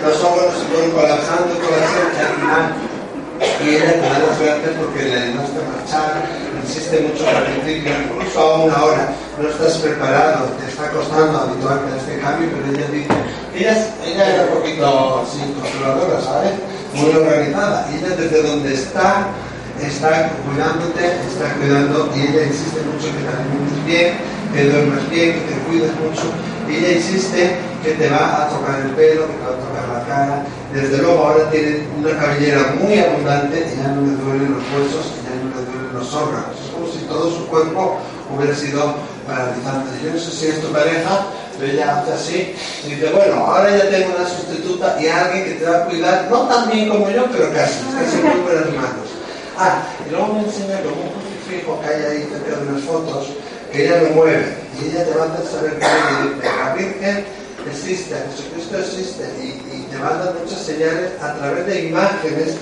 los 0.06 0.22
ojos 0.22 0.54
se 0.54 0.64
fueron 0.66 0.90
colapsando, 0.92 1.54
colapsando, 1.58 2.18
al 2.20 2.34
final. 2.36 2.64
Y 3.60 3.76
porque 4.54 5.02
le 5.02 5.18
ayudaste 5.18 5.58
a 5.58 5.76
marchar, 5.76 6.22
insiste 6.62 7.00
mucho 7.00 7.26
al 7.26 7.42
principio, 7.44 7.90
incluso 7.90 8.40
aún 8.40 8.70
ahora 8.70 9.10
no 9.40 9.48
estás 9.48 9.78
preparado, 9.78 10.46
te 10.60 10.70
está 10.70 10.90
costando 10.90 11.38
habituarte 11.38 11.92
a 11.92 11.96
este 11.96 12.18
cambio, 12.20 12.48
pero 12.54 12.78
ella 12.78 12.86
dice, 12.92 13.08
ella, 13.54 13.74
ella 14.06 14.34
era 14.34 14.42
un 14.44 14.60
poquito 14.60 15.24
así, 15.26 15.40
controladora, 15.60 16.20
¿sabes? 16.22 16.52
Muy 16.94 17.10
organizada, 17.10 17.88
ella 17.92 18.14
desde 18.14 18.42
donde 18.42 18.74
está, 18.74 19.26
está 19.82 20.30
cuidándote, 20.46 21.04
está 21.26 21.52
cuidando, 21.58 22.08
y 22.14 22.20
ella 22.20 22.46
insiste 22.46 22.80
mucho 22.86 23.10
que 23.10 23.26
te 23.26 23.34
alimentes 23.34 23.84
bien, 23.84 24.14
que 24.54 24.64
duermas 24.64 25.10
bien, 25.10 25.32
que 25.34 25.40
te 25.40 25.58
cuides 25.66 25.90
mucho. 25.98 26.55
Y 26.68 26.76
ella 26.76 26.92
insiste 26.92 27.56
que 27.82 27.92
te 27.92 28.10
va 28.10 28.42
a 28.42 28.48
tocar 28.48 28.80
el 28.80 28.90
pelo, 28.90 29.26
que 29.26 29.34
te 29.34 29.44
va 29.44 29.54
a 29.54 29.62
tocar 29.62 29.88
la 29.88 30.06
cara. 30.06 30.42
Desde 30.72 30.98
luego 30.98 31.24
ahora 31.24 31.50
tiene 31.50 31.86
una 31.96 32.18
cabellera 32.18 32.74
muy 32.80 32.98
abundante 32.98 33.66
y 33.72 33.76
ya 33.78 33.88
no 33.88 34.02
le 34.02 34.16
duelen 34.18 34.54
los 34.54 34.64
huesos 34.74 35.14
y 35.14 35.22
ya 35.22 35.34
no 35.38 35.54
le 35.54 35.62
duelen 35.70 35.94
los 35.94 36.12
órganos. 36.12 36.58
Es 36.58 36.70
como 36.72 36.86
si 36.90 36.98
todo 37.06 37.30
su 37.30 37.46
cuerpo 37.46 37.98
hubiera 38.34 38.54
sido 38.54 38.94
paralizante. 39.26 39.90
Yo 40.02 40.12
no 40.12 40.18
sé 40.18 40.30
si 40.30 40.46
es 40.48 40.60
tu 40.60 40.68
pareja, 40.72 41.26
pero 41.58 41.72
ella 41.72 42.00
hace 42.00 42.12
así 42.12 42.54
y 42.84 42.94
dice, 42.94 43.10
bueno, 43.10 43.46
ahora 43.46 43.70
ya 43.70 43.88
tengo 43.88 44.16
una 44.16 44.28
sustituta 44.28 44.96
y 45.00 45.06
alguien 45.06 45.44
que 45.44 45.50
te 45.52 45.64
va 45.64 45.76
a 45.78 45.84
cuidar, 45.84 46.28
no 46.30 46.40
tan 46.48 46.70
bien 46.70 46.88
como 46.88 47.08
yo, 47.10 47.24
pero 47.30 47.52
casi, 47.52 47.84
casi 47.94 48.16
muy 48.16 48.40
buenas 48.42 48.66
manos. 48.74 49.06
Ah, 49.56 49.82
y 50.04 50.10
luego 50.10 50.34
me 50.34 50.40
enseña 50.40 50.82
como 50.82 51.00
un 51.00 51.10
crucifijo 51.14 51.80
que 51.80 51.86
hay 51.86 52.02
ahí 52.04 52.28
cerca 52.28 52.60
de 52.60 52.68
unas 52.68 52.82
fotos, 52.82 53.28
que 53.72 53.86
ella 53.86 54.02
lo 54.02 54.10
mueve 54.10 54.65
y 54.78 54.90
ella 54.90 55.04
te 55.04 55.14
va 55.18 55.24
a 55.24 55.32
hacer 55.32 55.46
saber 55.46 55.78
que 55.78 56.46
la 56.46 56.74
Virgen 56.74 57.24
existe, 57.70 58.14
Jesucristo 58.14 58.78
existe 58.78 59.24
y, 59.42 59.86
te 59.86 59.98
va 59.98 60.08
a 60.10 60.18
dar 60.18 60.34
muchas 60.34 60.60
señales 60.60 61.12
a 61.22 61.34
través 61.34 61.66
de 61.66 61.86
imágenes 61.86 62.56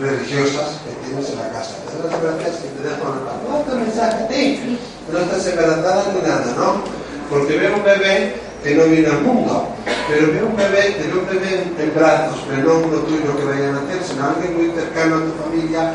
religiosas 0.00 0.80
que 0.82 1.06
tienes 1.06 1.28
en 1.28 1.38
la 1.38 1.52
casa. 1.52 1.76
Te 1.86 2.00
gracias 2.00 2.56
que 2.62 2.68
te 2.68 2.88
dejo 2.88 3.04
el 3.12 3.50
No 3.50 3.58
te 3.68 3.74
mensaje 3.76 4.24
a 4.24 4.28
ti, 4.28 4.78
no 5.12 5.18
estás 5.18 5.46
embarazada 5.46 6.04
ni 6.14 6.22
nada, 6.26 6.54
¿no? 6.56 6.82
Porque 7.28 7.58
veo 7.58 7.76
un 7.76 7.84
bebé 7.84 8.34
que 8.64 8.74
no 8.74 8.84
viene 8.84 9.08
al 9.08 9.22
mundo, 9.22 9.68
pero 10.08 10.32
veo 10.32 10.46
un 10.46 10.56
bebé, 10.56 10.96
te 10.98 11.06
veo 11.06 11.20
un 11.20 11.26
bebé 11.26 11.62
en, 11.78 11.94
brazos, 11.94 12.40
pero 12.48 12.62
no 12.62 12.86
uno 12.86 12.96
tuyo 13.00 13.36
que 13.36 13.44
vaya 13.44 13.68
a 13.68 13.72
nacer, 13.72 14.02
sino 14.02 14.26
alguien 14.26 14.56
muy 14.56 14.70
cercano 14.74 15.16
a 15.16 15.20
tu 15.20 15.32
familia 15.44 15.92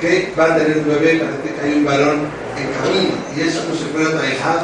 que 0.00 0.32
va 0.38 0.44
a 0.44 0.56
tener 0.56 0.78
un 0.78 0.88
bebé, 0.88 1.20
parece 1.20 1.54
que 1.54 1.60
hay 1.60 1.74
un 1.74 1.84
varón 1.84 2.20
en 2.56 2.66
camino, 2.80 3.14
y 3.36 3.40
eso 3.40 3.62
no 3.68 3.74
se 3.76 3.84
puede 3.92 4.10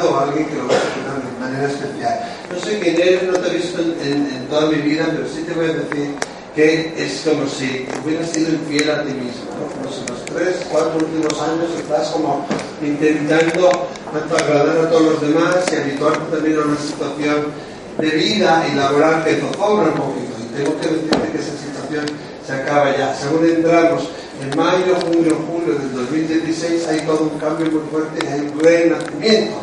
tu 0.01 0.07
o 0.07 0.19
alguien 0.19 0.45
que 0.47 0.55
lo 0.55 0.67
va 0.67 0.73
a 0.73 0.89
cuidar 0.93 1.21
de 1.21 1.39
manera 1.39 1.67
especial. 1.67 2.15
No 2.51 2.59
sé 2.59 2.79
quién 2.79 2.95
eres, 2.99 3.23
no 3.23 3.33
te 3.33 3.49
he 3.49 3.57
visto 3.57 3.81
en, 3.81 4.47
toda 4.49 4.71
mi 4.71 4.81
vida, 4.81 5.05
pero 5.11 5.27
sí 5.27 5.43
te 5.43 5.53
voy 5.53 5.65
a 5.65 5.73
decir 5.73 6.15
que 6.55 6.93
es 6.97 7.21
como 7.21 7.47
si 7.47 7.85
hubieras 8.03 8.31
sido 8.31 8.49
infiel 8.53 8.89
a 8.89 9.03
ti 9.03 9.13
mismo, 9.13 9.45
como 9.53 9.93
si 9.93 10.01
los 10.09 10.25
tres, 10.25 10.65
cuatro 10.71 10.97
últimos 10.97 11.39
años 11.39 11.69
estás 11.77 12.07
como 12.09 12.47
intentando 12.81 13.69
tanto 14.11 14.35
agradar 14.35 14.85
a 14.85 14.89
todos 14.89 15.03
los 15.03 15.21
demás 15.21 15.57
y 15.71 15.75
habituarte 15.75 16.35
también 16.35 16.57
a 16.57 16.61
una 16.65 16.77
situación 16.77 17.53
de 17.99 18.09
vida 18.09 18.65
y 18.71 18.75
laboral 18.75 19.23
que 19.23 19.35
zozobra 19.35 19.91
un 19.91 19.99
poquito. 19.99 20.33
Y 20.41 20.57
tengo 20.57 20.79
que 20.79 20.87
decirte 20.87 21.31
que 21.31 21.37
esa 21.37 21.57
situación 21.57 22.05
se 22.45 22.53
acaba 22.53 22.95
ya. 22.97 23.13
Según 23.13 23.45
entramos 23.45 24.09
en 24.41 24.55
mayo, 24.55 24.95
junio, 25.01 25.35
julio 25.49 25.79
del 25.79 25.93
2016 25.93 26.87
hay 26.87 27.01
todo 27.01 27.23
un 27.23 27.39
cambio 27.39 27.71
muy 27.71 27.81
fuerte 27.89 28.27
hay 28.27 28.41
un 28.41 28.59
renacimiento 28.59 29.57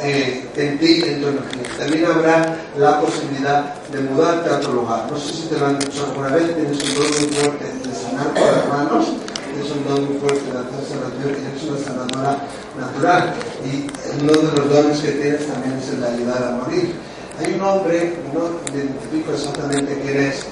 eh, 0.00 0.48
en 0.56 0.78
ti, 0.78 1.02
en 1.06 1.20
tu 1.20 1.28
energía. 1.28 1.78
También 1.78 2.04
habrá 2.06 2.56
la 2.76 3.00
posibilidad 3.00 3.74
de 3.90 4.00
mudarte 4.00 4.50
a 4.50 4.56
otro 4.58 4.72
lugar. 4.72 5.10
No 5.10 5.18
sé 5.18 5.32
si 5.32 5.42
te 5.48 5.58
lo 5.58 5.66
han 5.66 5.78
dicho 5.78 6.04
alguna 6.04 6.28
vez, 6.28 6.54
tienes 6.54 6.82
un 6.82 6.94
don 6.94 7.10
muy 7.10 7.28
fuerte 7.34 7.64
de 7.64 7.94
sanar 7.94 8.32
con 8.32 8.42
las 8.42 8.68
manos, 8.68 9.06
tienes 9.50 9.70
un 9.72 9.84
don 9.88 10.04
muy 10.06 10.18
fuerte 10.18 10.52
de 10.52 10.58
hacer 10.58 10.82
sanación 10.86 11.30
y 11.34 11.46
eres 11.50 11.62
una 11.64 11.78
sanadora 11.84 12.38
natural. 12.78 13.34
Y 13.66 14.22
uno 14.22 14.32
de 14.32 14.56
los 14.56 14.70
dones 14.70 14.98
que 15.00 15.12
tienes 15.12 15.46
también 15.46 15.78
es 15.78 15.88
el 15.88 16.00
de 16.00 16.06
ayudar 16.06 16.42
a 16.44 16.50
morir. 16.62 16.94
Hay 17.40 17.54
un 17.54 17.60
hombre, 17.60 18.14
no 18.34 18.50
identifico 18.72 19.32
exactamente 19.32 20.00
quién 20.02 20.18
es, 20.18 20.46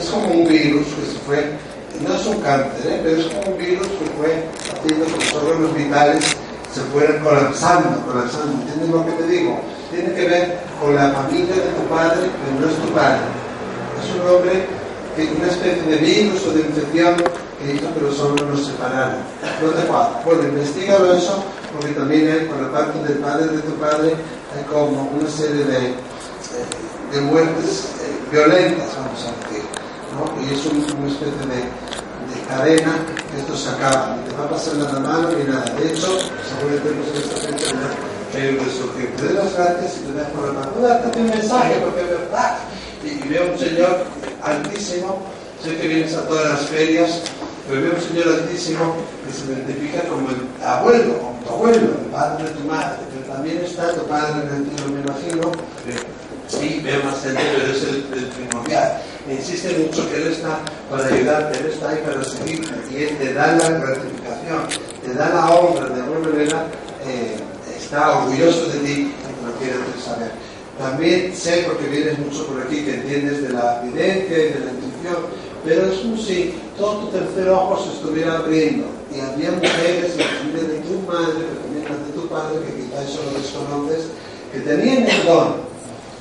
es 0.00 0.08
como 0.10 0.32
un 0.32 0.48
virus 0.48 0.86
que 0.86 1.12
se 1.12 1.18
fue 1.26 1.55
no 2.46 2.62
¿eh? 2.62 3.00
pero 3.02 3.16
es 3.16 3.26
como 3.26 3.52
un 3.52 3.58
virus 3.58 3.88
que 3.88 4.06
fue 4.16 4.44
haciendo 4.70 5.06
que 5.06 5.12
los 5.12 5.34
órganos 5.34 5.74
vitales 5.74 6.24
se 6.72 6.80
fueran 6.92 7.24
colapsando, 7.24 8.04
colapsando. 8.06 8.52
¿Entiendes 8.52 8.88
lo 8.90 9.06
que 9.06 9.12
te 9.12 9.26
digo? 9.26 9.60
Tiene 9.90 10.14
que 10.14 10.28
ver 10.28 10.58
con 10.80 10.94
la 10.94 11.10
familia 11.10 11.54
de 11.54 11.72
tu 11.74 11.82
padre, 11.88 12.28
pero 12.28 12.60
no 12.60 12.66
es 12.70 12.78
tu 12.78 12.94
padre. 12.94 13.24
Es 13.98 14.14
un 14.14 14.30
hombre 14.30 14.66
que 15.16 15.32
una 15.32 15.48
especie 15.50 15.82
de 15.82 15.96
virus 15.96 16.46
o 16.46 16.52
de 16.52 16.60
infección 16.60 17.16
que 17.58 17.74
hizo 17.74 17.94
que 17.94 18.00
los 18.00 18.20
órganos 18.20 18.60
se 18.60 18.72
separaran. 18.72 19.24
No 19.62 19.70
te 19.70 19.86
cuadra. 19.88 20.22
Bueno, 20.24 20.42
investigalo 20.44 21.14
eso, 21.14 21.42
porque 21.72 21.94
también 21.94 22.30
hay, 22.30 22.46
por 22.46 22.60
la 22.60 22.70
parte 22.70 22.98
del 23.02 23.18
padre 23.18 23.46
de 23.48 23.58
tu 23.62 23.72
padre, 23.80 24.14
hay 24.54 24.64
como 24.70 25.10
una 25.16 25.30
serie 25.30 25.64
de, 25.64 25.86
eh, 25.88 27.12
de 27.12 27.20
muertes 27.22 27.88
eh, 28.04 28.20
violentas, 28.30 28.88
vamos 28.98 29.24
a 29.24 29.48
decir. 29.48 29.64
Y 30.42 30.54
es 30.54 30.66
una 30.66 31.08
especie 31.08 31.26
de, 31.26 31.85
cadena 32.48 33.04
esto 33.36 33.56
se 33.56 33.68
acaba. 33.70 34.16
Te 34.28 34.36
va 34.36 34.44
a 34.44 34.50
pasar 34.50 34.76
nada 34.76 35.00
malo 35.00 35.30
ni 35.32 35.44
nada. 35.44 35.64
De 35.74 35.88
hecho, 35.88 36.18
seguramente 36.48 36.88
que 38.32 38.38
hay 38.38 38.48
un 38.48 38.64
resurgir. 38.64 39.10
Doy 39.18 39.34
las 39.34 39.54
gracias 39.54 39.96
y 39.96 40.06
te 40.06 40.12
dejo 40.12 40.46
la 40.46 40.52
mano. 40.52 40.72
Date 40.80 41.18
un 41.18 41.28
mensaje 41.28 41.74
porque 41.84 42.00
es 42.02 42.10
verdad. 42.10 42.58
Y, 43.04 43.28
veo 43.28 43.52
un 43.52 43.58
Señor 43.58 44.04
altísimo. 44.42 45.22
Sé 45.62 45.76
que 45.76 45.88
vienes 45.88 46.14
a 46.14 46.22
todas 46.28 46.48
las 46.50 46.60
ferias, 46.66 47.22
pero 47.68 47.80
veo 47.80 47.94
un 47.94 48.00
Señor 48.00 48.28
altísimo 48.28 48.94
que 49.26 49.32
se 49.32 49.52
identifica 49.52 50.02
como 50.08 50.28
el 50.30 50.36
abuelo, 50.64 51.18
como 51.18 51.40
tu 51.40 51.52
abuelo, 51.52 51.78
el 51.78 52.10
padre 52.12 52.44
de 52.44 52.50
tu 52.50 52.60
madre, 52.68 52.98
pero 53.10 53.34
también 53.34 53.58
está 53.64 53.92
tu 53.94 54.06
padre 54.06 54.42
en 54.42 54.54
el 54.54 54.76
cielo, 54.76 54.92
me 54.92 55.00
imagino. 55.00 55.52
Sí, 56.48 56.80
veo 56.84 57.02
más 57.02 57.20
gente, 57.22 57.40
pero 57.56 57.72
es 57.72 57.82
el, 57.82 58.06
el 58.12 58.26
primordial 58.26 59.02
insiste 59.34 59.78
mucho 59.78 60.08
que 60.08 60.16
Él 60.16 60.32
está 60.32 60.60
para 60.90 61.06
ayudarte, 61.06 61.58
Él 61.58 61.66
está 61.66 61.90
ahí 61.90 62.02
para 62.04 62.22
seguirte 62.24 62.74
y 62.90 63.02
Él 63.02 63.16
te 63.18 63.34
da 63.34 63.56
la 63.56 63.70
gratificación, 63.70 64.60
te 65.04 65.14
da 65.14 65.28
la 65.30 65.50
honra, 65.50 65.88
de 65.88 66.02
alguna 66.02 66.28
manera 66.28 66.66
eh, 67.06 67.36
está 67.78 68.18
orgulloso 68.18 68.68
de 68.68 68.78
ti 68.80 68.92
y 68.92 69.14
te 69.14 69.46
lo 69.46 69.52
quiere 69.58 69.76
saber. 70.04 70.30
También 70.78 71.34
sé, 71.34 71.64
porque 71.66 71.88
vienes 71.88 72.18
mucho 72.18 72.46
por 72.46 72.60
aquí, 72.60 72.84
que 72.84 72.94
entiendes 72.94 73.42
de 73.42 73.48
la 73.50 73.82
evidencia 73.82 74.38
y 74.38 74.52
de 74.52 74.60
la 74.60 74.70
intuición, 74.72 75.16
pero 75.64 75.86
es 75.86 75.98
como 76.00 76.16
si 76.18 76.54
todo 76.76 76.98
tu 76.98 77.06
tercer 77.08 77.48
ojo 77.48 77.82
se 77.82 77.92
estuviera 77.96 78.38
abriendo 78.38 78.86
y 79.14 79.20
había 79.20 79.52
mujeres 79.52 80.12
en 80.12 80.18
la 80.18 80.26
familia 80.26 80.62
de 80.62 80.78
tu 80.80 80.98
madre, 81.10 81.32
pero 81.48 81.60
también 81.62 82.06
de 82.06 82.12
tu 82.12 82.28
padre, 82.28 82.58
que 82.66 82.82
quizás 82.84 83.08
eso 83.08 83.22
lo 83.24 83.38
desconoces, 83.40 84.06
que 84.52 84.60
tenían 84.60 85.08
el 85.08 85.24
don 85.24 85.56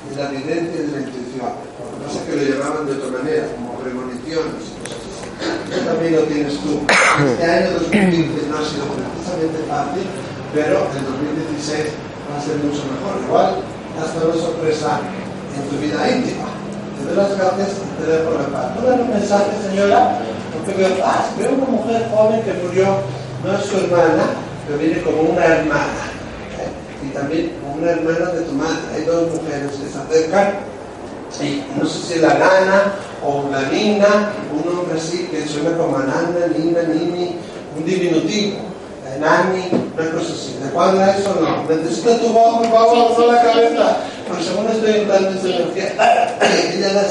de 0.10 0.16
la 0.16 0.30
evidencia 0.30 0.82
y 0.82 0.86
de 0.86 0.92
la 0.92 1.00
intuición. 1.06 1.75
Pasa 2.04 2.20
es 2.20 2.26
que 2.28 2.36
lo 2.36 2.44
llamaban 2.44 2.86
de 2.86 2.94
otra 2.94 3.12
manera, 3.16 3.48
como 3.56 3.80
premoniciones 3.80 4.62
y 4.68 4.74
cosas 4.84 5.00
así. 5.06 5.28
Eso 5.72 5.82
también 5.88 6.16
lo 6.16 6.24
tienes 6.28 6.54
tú. 6.60 6.82
Este 7.16 7.48
año 7.48 7.80
2015 7.80 8.52
no 8.52 8.58
ha 8.60 8.66
sido 8.68 8.84
precisamente 8.92 9.60
fácil, 9.72 10.04
pero 10.52 10.84
el 10.92 11.04
2016 11.08 11.96
va 12.28 12.36
a 12.36 12.44
ser 12.44 12.56
mucho 12.60 12.84
mejor. 12.92 13.16
Igual 13.24 13.50
hasta 13.96 14.20
una 14.20 14.36
sorpresa 14.36 15.00
en 15.56 15.64
tu 15.72 15.76
vida 15.80 16.00
íntima. 16.12 16.52
Te 17.00 17.08
doy 17.08 17.16
las 17.16 17.38
gracias 17.38 17.80
y 17.80 18.04
te 18.04 18.12
dejo 18.12 18.36
la 18.36 18.48
paz. 18.52 18.76
No 18.76 19.04
un 19.04 19.10
mensaje, 19.10 19.52
señora, 19.64 20.20
porque 20.52 20.76
veo 20.76 21.00
paz. 21.00 21.32
Veo 21.38 21.52
una 21.56 21.68
mujer 21.72 22.10
joven 22.12 22.42
que 22.44 22.54
murió, 22.60 23.00
no 23.44 23.56
es 23.56 23.64
su 23.64 23.78
hermana, 23.78 24.36
pero 24.68 24.80
viene 24.80 25.02
como 25.02 25.22
una 25.32 25.46
hermana. 25.46 26.04
¿eh? 26.60 27.08
Y 27.08 27.10
también 27.16 27.52
como 27.62 27.76
una 27.76 27.92
hermana 27.92 28.26
de 28.36 28.42
tu 28.42 28.54
madre. 28.54 28.84
Hay 28.96 29.06
dos 29.06 29.32
mujeres 29.32 29.72
que 29.72 29.88
se 29.88 29.98
acercan 29.98 30.75
y 31.42 31.66
no 31.78 31.86
sé 31.86 32.14
si 32.14 32.20
la 32.20 32.34
nana 32.36 32.94
o 33.24 33.42
una 33.48 33.62
nina, 33.70 34.32
un 34.52 34.74
nombre 34.74 34.98
así 34.98 35.28
que 35.32 35.48
suena 35.48 35.78
como 35.78 36.00
nana, 36.00 36.48
nina, 36.58 36.82
nini, 36.84 37.36
un 37.78 37.86
diminutivo. 37.86 38.76
Nani, 39.20 39.70
una 39.94 40.12
cosa 40.12 40.34
así. 40.34 40.58
¿De 40.62 40.70
cuadra 40.72 41.18
eso 41.18 41.36
no? 41.40 41.64
Necesito 41.74 42.16
tu 42.18 42.28
voz, 42.30 42.58
por 42.58 42.70
favor, 42.70 43.16
con 43.16 43.28
la 43.34 43.42
cabeza. 43.42 43.98
Porque 44.28 44.44
según 44.44 44.68
estoy 44.68 45.02
entrando 45.02 45.30
en 45.30 45.38
esa 45.38 45.48
energía, 45.48 46.40
ella 46.74 46.94
da 46.94 47.04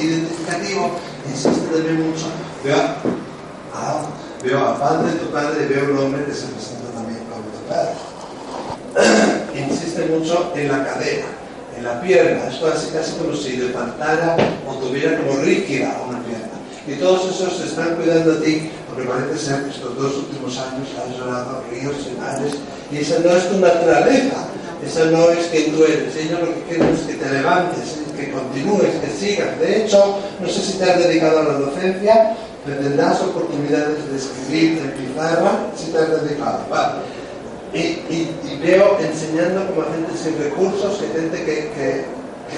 identificativo, 0.00 0.90
insiste 1.26 1.66
también 1.72 2.10
mucho. 2.10 2.26
Veo 2.64 2.76
a, 2.76 4.02
veo 4.42 4.58
a 4.58 4.78
padre 4.78 5.12
de 5.12 5.18
tu 5.18 5.30
padre 5.30 5.64
y 5.64 5.72
veo 5.72 5.84
un 5.92 5.98
hombre 5.98 6.24
que 6.24 6.34
se 6.34 6.46
presenta 6.46 6.90
también 6.92 7.20
como 7.30 7.44
tu 7.48 7.62
padre. 7.68 7.92
Insiste 9.54 10.06
mucho 10.06 10.52
en 10.54 10.68
la 10.68 10.84
cadera, 10.84 11.26
en 11.78 11.84
la 11.84 12.00
pierna. 12.00 12.48
Esto 12.48 12.66
hace 12.66 12.92
casi 12.92 13.12
como 13.12 13.34
si 13.34 13.56
le 13.56 13.68
faltara 13.68 14.36
o 14.68 14.74
tuviera 14.74 15.18
como 15.18 15.40
rígida 15.40 15.96
una 16.08 16.20
pierna. 16.22 16.58
Y 16.86 16.94
todos 16.94 17.34
esos 17.34 17.56
se 17.56 17.66
están 17.66 17.96
cuidando 17.96 18.32
a 18.32 18.40
ti 18.40 18.70
porque 18.88 19.04
parece 19.04 19.38
ser 19.38 19.64
que 19.64 19.70
estos 19.70 19.96
dos 19.96 20.16
últimos 20.16 20.56
años 20.58 20.88
has 20.96 21.16
llorado 21.16 21.62
ríos 21.70 21.96
y 22.10 22.18
mares 22.18 22.54
y 22.90 22.96
esa 22.98 23.18
no 23.20 23.36
es 23.36 23.48
tu 23.50 23.58
naturaleza, 23.58 24.48
esa 24.84 25.04
no 25.06 25.30
es 25.30 25.46
que 25.48 25.70
tú 25.70 25.84
eres, 25.84 26.16
ella 26.16 26.40
lo 26.40 26.54
que 26.54 26.62
quiere 26.62 26.92
es 26.92 27.00
que 27.00 27.14
te 27.14 27.30
levantes, 27.30 27.98
que 28.16 28.32
continúes, 28.32 28.94
que 29.02 29.10
sigas. 29.10 29.60
De 29.60 29.84
hecho, 29.84 30.18
no 30.40 30.48
sé 30.48 30.60
si 30.60 30.78
te 30.78 30.84
has 30.84 30.98
dedicado 30.98 31.40
a 31.40 31.44
la 31.44 31.58
docencia, 31.58 32.34
pero 32.64 32.80
tendrás 32.80 33.20
oportunidades 33.20 34.10
de 34.10 34.16
escribir 34.16 34.78
en 34.78 34.90
pizarra 34.92 35.66
si 35.76 35.92
te 35.92 35.98
has 35.98 36.22
dedicado. 36.22 36.60
Vale. 36.70 37.17
Y, 37.72 37.78
y, 37.78 38.60
veo 38.62 38.98
enseñando 38.98 39.66
como 39.68 39.82
gente 39.92 40.16
sin 40.16 40.38
recursos, 40.38 41.00
gente 41.12 41.44
que, 41.44 41.70
que, 41.74 42.04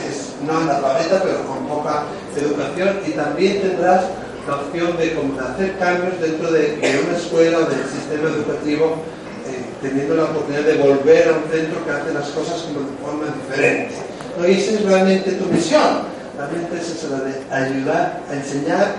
es 0.08 0.30
no 0.46 0.56
analfabeta, 0.56 1.22
pero 1.22 1.44
con 1.46 1.66
poca 1.66 2.04
educación, 2.36 3.00
y 3.06 3.10
también 3.10 3.60
tendrás 3.60 4.04
la 4.46 4.56
opción 4.56 4.96
de, 4.96 5.16
hacer 5.42 5.78
cambios 5.78 6.20
dentro 6.20 6.50
de, 6.52 6.78
una 7.06 7.16
escuela 7.16 7.58
o 7.58 7.64
del 7.66 7.84
sistema 7.84 8.28
educativo, 8.30 8.96
eh, 9.46 9.64
teniendo 9.82 10.14
la 10.14 10.24
oportunidad 10.24 10.62
de 10.62 10.74
volver 10.74 11.28
a 11.28 11.32
un 11.32 11.50
centro 11.50 11.84
que 11.84 11.90
hace 11.90 12.14
las 12.14 12.28
cosas 12.30 12.62
como 12.62 12.80
de 12.80 12.96
forma 13.04 13.26
diferente. 13.42 13.94
¿No? 14.38 14.48
Y 14.48 14.52
esa 14.52 14.72
es 14.72 14.84
realmente 14.84 15.32
tu 15.32 15.46
misión. 15.46 16.20
Realmente 16.38 16.76
es 16.76 17.04
la 17.10 17.18
de 17.20 17.34
ayudar 17.52 18.22
a 18.30 18.34
enseñar 18.34 18.94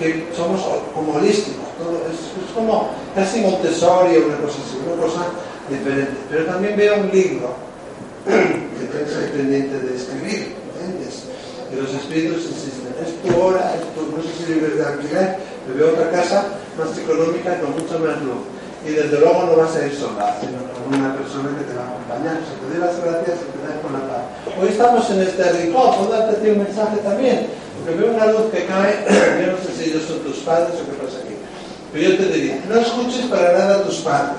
que 0.00 0.32
somos 0.34 0.60
como 0.94 1.12
holísticos. 1.12 1.60
es, 2.08 2.54
como 2.54 2.88
casi 3.14 3.40
Montessori 3.40 4.16
o 4.16 4.26
una 4.26 4.38
cosa 4.38 4.58
así, 4.64 4.80
una 4.80 4.96
cosa 4.96 5.20
diferente. 5.68 6.16
Pero 6.30 6.44
también 6.46 6.76
veo 6.76 7.00
un 7.00 7.10
libro 7.12 7.52
que 8.24 8.84
tengo 8.88 9.32
pendiente 9.36 9.78
de 9.78 9.96
escribir, 9.96 10.56
¿entiendes? 10.72 11.28
Y 11.70 11.76
los 11.76 11.92
espíritus 11.92 12.48
insisten, 12.48 12.96
es 12.96 13.12
tu 13.20 13.40
hora, 13.40 13.76
es 13.76 13.84
tu, 13.94 14.16
no 14.16 14.22
sé 14.24 14.32
si 14.40 14.52
vives 14.52 14.76
de 14.76 14.84
alquiler, 14.84 15.36
pero 15.66 15.78
veo 15.78 15.92
otra 15.92 16.10
casa 16.10 16.48
más 16.78 16.96
económica 16.96 17.60
con 17.60 17.72
mucha 17.76 17.98
más 18.00 18.16
luz. 18.24 18.48
Y 18.80 18.96
desde 18.96 19.20
luego 19.20 19.44
no 19.44 19.56
vas 19.56 19.76
a 19.76 19.86
ir 19.86 19.92
sola, 19.92 20.34
sino 20.40 20.56
con 20.72 20.96
una 20.98 21.14
persona 21.14 21.52
que 21.52 21.68
te 21.68 21.76
va 21.76 21.84
a 21.84 21.88
acompañar. 21.92 22.40
O 22.40 22.56
te 22.56 22.72
doy 22.72 22.80
las 22.80 22.96
gracias 22.96 23.36
y 23.44 23.52
te 23.52 23.58
doy 23.60 23.76
con 23.84 23.92
la 23.92 24.08
paz. 24.08 24.24
Hoy 24.56 24.68
estamos 24.68 25.10
en 25.10 25.20
este 25.20 25.44
rincón, 25.52 25.96
puedo 25.96 26.08
darte 26.08 26.52
un 26.52 26.58
mensaje 26.64 26.96
también, 27.04 27.46
porque 27.90 28.02
veo 28.02 28.14
una 28.14 28.26
luz 28.26 28.50
que 28.52 28.64
cae, 28.66 29.04
yo 29.44 29.52
no 29.52 29.58
sé 29.58 29.70
si 29.76 29.90
ellos 29.90 30.04
son 30.06 30.20
tus 30.20 30.38
padres 30.38 30.74
o 30.74 30.86
qué 30.86 30.96
pasa 31.02 31.18
aquí. 31.18 31.34
Pero 31.92 32.10
yo 32.10 32.16
te 32.18 32.32
diría, 32.32 32.64
no 32.68 32.76
escuches 32.76 33.26
para 33.26 33.52
nada 33.52 33.76
a 33.76 33.82
tus 33.82 33.96
padres. 33.96 34.36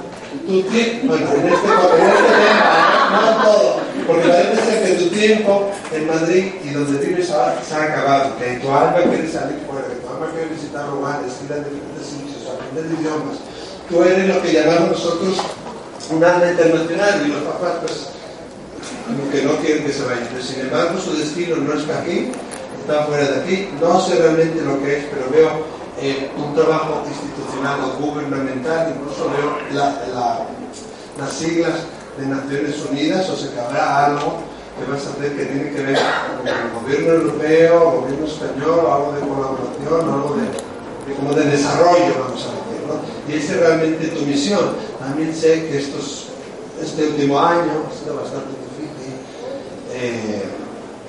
Tu 0.48 0.64
tiempo, 0.64 1.08
bueno, 1.08 1.28
en 1.28 1.48
este, 1.52 1.68
en 1.68 2.08
este 2.08 2.32
tema, 2.32 3.12
no 3.12 3.44
todo, 3.44 3.80
porque 4.08 4.30
parece 4.30 4.84
que 4.84 5.04
tu 5.04 5.10
tiempo 5.10 5.70
en 5.92 6.08
Madrid 6.08 6.46
y 6.64 6.70
donde 6.70 7.06
vives 7.06 7.28
se 7.28 7.76
ha 7.76 7.84
acabado, 7.84 8.38
que 8.40 8.60
tu 8.60 8.72
alma 8.72 9.04
quiere 9.04 9.28
salir 9.28 9.60
fuera, 9.68 9.88
que 9.90 9.96
tu 9.96 10.08
alma 10.08 10.32
quiere 10.32 10.56
visitar 10.56 10.88
lugares, 10.88 11.34
ir 11.44 11.52
a 11.52 11.58
diferentes 11.58 12.08
sitios, 12.08 12.48
aprender 12.48 12.86
idiomas. 12.98 13.44
Tú 13.90 14.02
eres 14.04 14.34
lo 14.34 14.42
que 14.42 14.54
llamamos 14.54 14.92
nosotros 14.92 15.36
un 16.12 16.24
alma 16.24 16.50
internacional 16.50 17.22
y 17.26 17.30
los 17.30 17.42
papás, 17.44 17.74
pues, 17.82 18.08
que 19.34 19.42
no 19.44 19.58
quieren 19.58 19.86
que 19.86 19.92
se 19.92 20.04
vayan. 20.04 20.28
Pero 20.32 20.44
sin 20.44 20.62
embargo, 20.62 20.98
su 20.98 21.14
destino 21.18 21.58
no 21.58 21.74
está 21.74 22.00
aquí, 22.00 22.32
está 22.82 23.06
fuera 23.06 23.26
de 23.26 23.42
aquí. 23.42 23.70
No 23.80 24.00
sé 24.02 24.16
realmente 24.16 24.62
lo 24.62 24.82
que 24.82 24.98
es, 24.98 25.06
pero 25.06 25.30
veo 25.32 25.50
eh, 26.02 26.32
un 26.38 26.54
trabajo 26.56 27.04
institucional 27.08 27.80
o 27.82 28.04
gubernamental, 28.04 28.96
incluso 28.96 29.30
veo 29.30 29.58
las 29.74 31.34
siglas 31.34 31.74
de 32.18 32.26
Naciones 32.26 32.76
Unidas, 32.90 33.30
o 33.30 33.36
sea 33.36 33.52
que 33.52 33.60
habrá 33.60 34.06
algo 34.06 34.40
que 34.78 34.92
vas 34.92 35.06
a 35.06 35.10
hacer 35.12 35.36
que 35.36 35.46
tiene 35.46 35.72
que 35.72 35.84
ver 35.84 36.00
con 36.38 36.48
el 36.48 36.72
gobierno 36.72 37.14
europeo, 37.14 37.94
el 37.94 38.02
gobierno 38.02 38.26
español, 38.26 38.80
algo 38.80 39.12
de 39.14 39.22
colaboración, 39.22 40.14
algo 40.14 40.36
de, 40.36 41.14
como 41.16 41.34
de 41.34 41.46
desarrollo, 41.46 42.14
vamos 42.20 42.46
a 42.46 42.50
decir. 42.50 42.72
Y 43.28 43.34
esa 43.34 43.54
es 43.54 43.60
realmente 43.60 44.08
tu 44.08 44.26
misión. 44.26 44.72
También 45.00 45.34
sé 45.34 45.68
que 45.68 45.78
estos, 45.78 46.30
este 46.82 47.08
último 47.08 47.40
año 47.40 47.86
ha 47.88 48.04
sido 48.04 48.16
bastante 48.16 48.50
difícil. 48.76 49.14
Eh, 49.94 50.44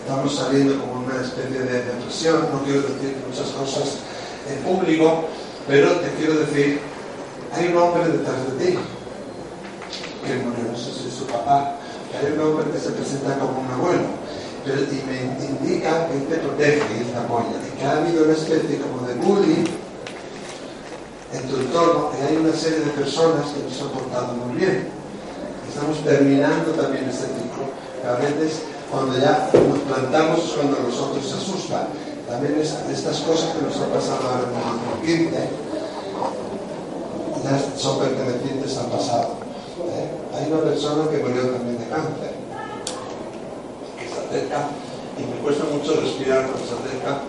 estamos 0.00 0.34
saliendo 0.34 0.78
como 0.80 0.91
una 1.12 1.22
especie 1.22 1.58
de 1.60 1.82
depresión, 1.84 2.48
no 2.52 2.62
quiero 2.64 2.82
decir 2.82 3.16
muchas 3.26 3.48
cosas 3.50 3.98
en 4.48 4.58
público, 4.64 5.24
pero 5.68 5.92
te 6.00 6.10
quiero 6.18 6.34
decir, 6.40 6.80
hay 7.52 7.68
un 7.68 7.76
hombre 7.76 8.08
detrás 8.08 8.36
de 8.46 8.64
ti 8.64 8.78
que 10.26 10.34
murió, 10.36 10.72
no 10.72 10.78
sé 10.78 10.90
si 10.92 11.08
es 11.08 11.14
su 11.14 11.26
papá, 11.26 11.76
hay 12.18 12.32
un 12.32 12.40
hombre 12.40 12.70
que 12.72 12.78
se 12.78 12.90
presenta 12.90 13.38
como 13.38 13.60
un 13.60 13.70
abuelo, 13.70 14.04
pero, 14.64 14.80
y 14.80 15.02
me 15.06 15.46
indica 15.46 16.08
que 16.08 16.18
te 16.30 16.36
protege 16.40 17.00
y 17.00 17.04
te 17.04 17.18
apoya, 17.18 17.58
y 17.60 17.78
que 17.78 17.84
ha 17.84 17.98
habido 17.98 18.24
una 18.24 18.32
especie 18.32 18.80
como 18.80 19.06
de 19.06 19.14
bullying 19.14 19.66
en 21.32 21.48
tu 21.48 21.56
entorno, 21.56 22.10
y 22.18 22.26
hay 22.26 22.36
una 22.36 22.52
serie 22.52 22.80
de 22.80 22.90
personas 22.92 23.46
que 23.50 23.62
nos 23.62 23.80
han 23.80 23.88
portado 23.88 24.34
muy 24.34 24.56
bien. 24.56 24.88
Estamos 25.68 26.04
terminando 26.04 26.72
también 26.72 27.08
ese 27.08 27.26
ciclo. 27.26 27.64
A 28.06 28.16
veces, 28.16 28.62
cuando 28.92 29.18
ya 29.18 29.48
nos 29.56 29.78
plantamos, 29.88 30.44
es 30.44 30.52
cuando 30.52 30.76
los 30.84 31.00
otros 31.00 31.24
se 31.24 31.34
asustan. 31.34 31.88
También 32.28 32.60
estas 32.60 33.20
cosas 33.24 33.56
que 33.56 33.64
nos 33.64 33.76
han 33.80 33.88
pasado 33.88 34.20
ahora 34.28 34.44
en 34.44 34.52
el 34.52 35.08
2015 35.08 35.62
son 37.76 37.98
pertenecientes 37.98 38.76
al 38.76 38.86
pasado. 38.86 39.40
¿eh? 39.88 40.08
Hay 40.36 40.52
una 40.52 40.62
persona 40.62 41.10
que 41.10 41.18
murió 41.18 41.48
también 41.50 41.78
de 41.78 41.88
cáncer, 41.88 42.32
que 43.98 44.06
se 44.06 44.20
acerca 44.20 44.68
y 45.18 45.24
me 45.24 45.36
cuesta 45.40 45.64
mucho 45.72 46.00
respirar 46.00 46.46
cuando 46.46 46.68
se 46.68 46.76
acerca. 46.76 47.24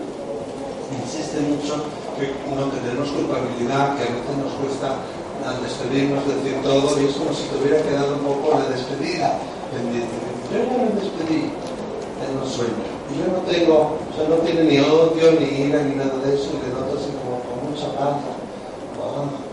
Insiste 1.00 1.40
mucho 1.48 1.80
que 2.20 2.30
no 2.54 2.68
tenemos 2.70 3.08
culpabilidad, 3.08 3.96
que 3.96 4.04
a 4.04 4.12
veces 4.12 4.36
nos 4.36 4.52
cuesta 4.60 5.00
al 5.44 5.60
despedirnos 5.64 6.22
decir 6.28 6.62
todo 6.62 7.00
y 7.00 7.06
es 7.06 7.16
como 7.16 7.32
si 7.34 7.48
te 7.48 7.56
hubiera 7.56 7.82
quedado 7.82 8.14
un 8.14 8.24
poco 8.24 8.58
la 8.58 8.68
despedida 8.68 9.38
pendiente. 9.72 10.33
Yo 10.54 10.62
no 10.70 10.86
me 10.86 11.02
despedí 11.02 11.50
en 11.50 12.30
los 12.38 12.46
sueños. 12.46 12.86
Y 13.10 13.18
yo 13.18 13.26
no 13.26 13.42
tengo, 13.42 13.98
o 13.98 14.14
sea, 14.14 14.28
no 14.30 14.36
tiene 14.46 14.62
ni 14.70 14.78
odio, 14.78 15.34
ni 15.34 15.66
ira, 15.66 15.82
ni 15.82 15.96
nada 15.96 16.14
de 16.22 16.30
eso, 16.30 16.54
y 16.54 16.62
le 16.62 16.70
noto 16.70 16.94
así 16.94 17.10
como 17.18 17.42
con 17.42 17.58
mucha 17.66 17.90
paz. 17.98 18.22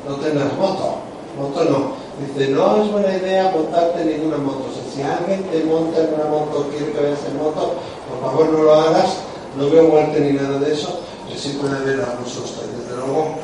No, 0.06 0.16
tengas 0.18 0.54
moto, 0.58 1.02
moto 1.36 1.66
no. 1.66 1.98
Dice, 2.22 2.52
no 2.52 2.84
es 2.84 2.92
buena 2.92 3.18
idea 3.18 3.50
montarte 3.50 4.06
ninguna 4.06 4.38
moto. 4.38 4.70
Si 4.94 5.02
alguien 5.02 5.42
te 5.50 5.64
monta 5.64 6.02
en 6.02 6.14
una 6.14 6.26
moto 6.26 6.70
quiere 6.70 6.92
que 6.92 7.02
vayas 7.02 7.26
en 7.26 7.38
moto, 7.38 7.74
por 8.08 8.22
favor 8.22 8.50
no 8.52 8.64
lo 8.64 8.74
hagas 8.74 9.18
No 9.58 9.70
veo 9.72 9.86
muerte 9.86 10.20
ni 10.20 10.34
nada 10.34 10.60
de 10.60 10.72
eso, 10.72 11.00
pero 11.26 11.40
sí 11.40 11.58
puede 11.60 11.78
haber 11.78 12.00
algún 12.02 12.28
susto. 12.28 12.62
Y 12.62 12.80
desde 12.80 12.96
luego, 12.96 13.38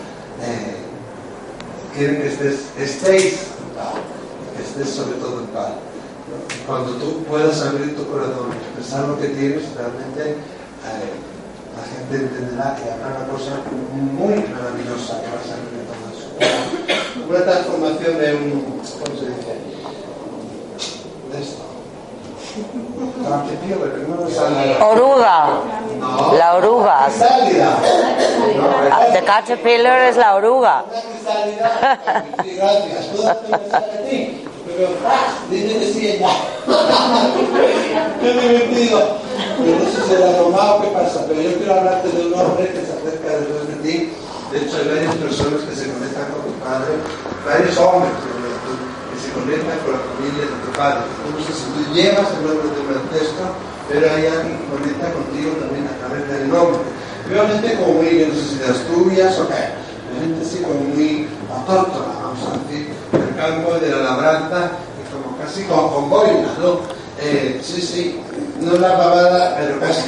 eh, 0.45 0.77
quieren 1.97 2.21
que 2.21 2.27
estés, 2.27 2.69
estéis 2.77 3.33
en 3.57 3.75
paz, 3.75 3.97
que 4.55 4.61
estés 4.61 4.93
sobre 4.93 5.17
todo 5.17 5.39
en 5.39 5.47
paz. 5.47 5.71
Cuando 6.65 6.91
tú 6.93 7.23
puedas 7.23 7.61
abrir 7.61 7.95
tu 7.95 8.05
corazón, 8.07 8.51
expresar 8.51 9.07
lo 9.07 9.17
que 9.19 9.27
tienes, 9.27 9.63
realmente 9.75 10.31
eh, 10.31 10.37
la 11.77 11.83
gente 11.83 12.15
entenderá 12.25 12.75
que 12.75 12.91
habrá 12.91 13.07
una 13.17 13.27
cosa 13.31 13.51
muy 13.71 14.35
maravillosa 14.35 15.21
que 15.21 15.27
va 15.31 15.39
a 15.39 15.43
salir 15.47 15.71
de 15.71 15.83
todo 15.87 16.03
eso. 16.11 16.27
Una 17.29 17.41
transformación 17.43 18.13
de 18.19 18.35
un, 18.35 18.61
¿cómo 18.61 19.15
se 19.17 19.25
dice? 19.29 19.53
De 21.31 21.37
esto. 21.41 21.63
Oruga. 24.83 25.37
No. 25.99 26.33
La 26.33 26.55
oruga. 26.55 27.07
No, 28.57 29.13
The 29.13 29.21
caterpillar 29.23 30.01
es 30.01 30.17
la 30.17 30.35
oruga. 30.35 30.83
Gracias. 32.43 33.05
Dile 35.49 35.79
que 35.79 35.87
sí 35.91 36.07
ella. 36.07 36.29
Qué 38.21 38.33
divertido. 38.33 39.17
Yo 39.65 39.73
no 39.73 39.85
sé 39.89 40.01
si 40.03 40.09
será 40.09 40.31
normal 40.37 40.77
o 40.77 40.81
qué 40.81 40.87
pasa, 40.93 41.25
pero 41.27 41.41
yo 41.41 41.57
quiero 41.57 41.73
hablarte 41.73 42.09
de 42.09 42.27
un 42.27 42.33
hombre 42.33 42.69
que 42.69 42.85
se 42.85 42.93
acerca 42.93 43.41
detrás 43.41 43.67
de 43.67 43.75
ti. 43.81 44.13
De 44.51 44.57
hecho, 44.61 44.77
hay 44.77 44.87
varias 44.87 45.15
personas 45.15 45.61
que 45.65 45.75
se 45.75 45.89
conectan 45.89 46.29
con 46.29 46.45
tu 46.45 46.53
padre, 46.61 46.93
varios 47.41 47.77
hombres 47.77 48.13
que 48.21 49.17
se 49.17 49.33
conectan 49.33 49.77
con 49.81 49.97
la 49.97 50.01
familia 50.13 50.45
de 50.45 50.57
tu 50.61 50.71
padre. 50.77 51.01
No 51.25 51.41
sé 51.41 51.51
si 51.57 51.65
tú 51.73 51.81
llevas 51.97 52.29
el 52.37 52.45
nombre 52.45 52.69
de 52.69 52.77
un 52.77 52.87
pero 53.89 54.03
hay 54.03 54.27
alguien 54.27 54.61
que 54.61 54.67
conecta 54.77 55.13
contigo 55.13 55.51
también 55.57 55.87
a 55.89 55.95
través 55.97 56.21
del 56.27 56.49
nombre. 56.49 56.85
Obviamente 57.25 57.75
como 57.81 58.03
muy 58.03 58.29
necesidades 58.29 58.85
tuyas, 58.85 59.39
ok. 59.39 59.51
Obviamente 60.11 60.45
sí, 60.45 60.61
como 60.61 60.79
muy 60.93 61.27
autóctona, 61.49 62.13
vamos 62.21 62.45
a 62.45 62.61
decir, 62.61 62.93
campo 63.37 63.79
de 63.79 63.89
la 63.89 63.97
labranza, 63.99 64.71
como 65.13 65.37
casi 65.37 65.63
con, 65.63 65.89
con 65.89 66.09
¿no? 66.09 66.81
Eh, 67.21 67.61
sí, 67.63 67.81
sí, 67.81 68.19
no 68.59 68.73
la 68.77 68.97
babada, 68.97 69.57
pero 69.57 69.79
casi. 69.79 70.01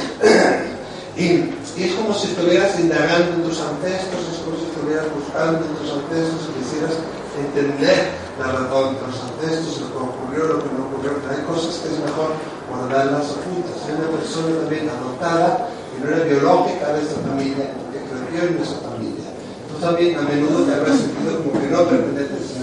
y, 1.16 1.54
y 1.76 1.84
es 1.84 1.94
como 1.94 2.12
si 2.14 2.28
estuvieras 2.28 2.78
indagando 2.78 3.34
en 3.34 3.42
tus 3.42 3.60
ancestros, 3.60 4.20
es 4.30 4.38
como 4.44 4.56
si 4.58 4.66
estuvieras 4.66 5.06
buscando 5.14 5.64
en 5.64 5.74
tus 5.78 5.90
ancestros 5.90 6.42
y 6.50 6.62
quisieras 6.62 6.94
entender 7.38 8.10
la 8.38 8.46
razón 8.46 8.94
de 8.94 9.00
los 9.06 9.16
ancestros, 9.18 9.80
lo 9.80 9.88
que 9.90 9.98
ocurrió, 9.98 10.40
lo 10.44 10.58
que 10.62 10.70
no 10.74 10.86
ocurrió. 10.90 11.10
Hay 11.30 11.42
cosas 11.46 11.78
que 11.82 11.88
es 11.94 11.98
mejor 11.98 12.34
guardarlas 12.68 13.26
ocultas. 13.30 13.76
Hay 13.86 13.94
una 13.98 14.10
persona 14.16 14.60
también 14.60 14.90
adoptada 14.90 15.68
que 15.90 15.96
no 15.98 16.06
era 16.08 16.24
biológica 16.24 16.92
de 16.94 17.00
esta 17.02 17.18
familia, 17.26 17.66
que 17.90 17.98
creció 18.06 18.38
en 18.48 18.62
esa 18.62 18.78
familia. 18.86 19.28
Tú 19.70 19.74
también 19.80 20.18
a 20.18 20.22
menudo 20.22 20.64
te 20.64 20.74
habrás 20.74 20.98
sentido 20.98 21.42
como 21.42 21.58
que 21.58 21.66
no 21.68 21.84
perteneces. 21.84 22.59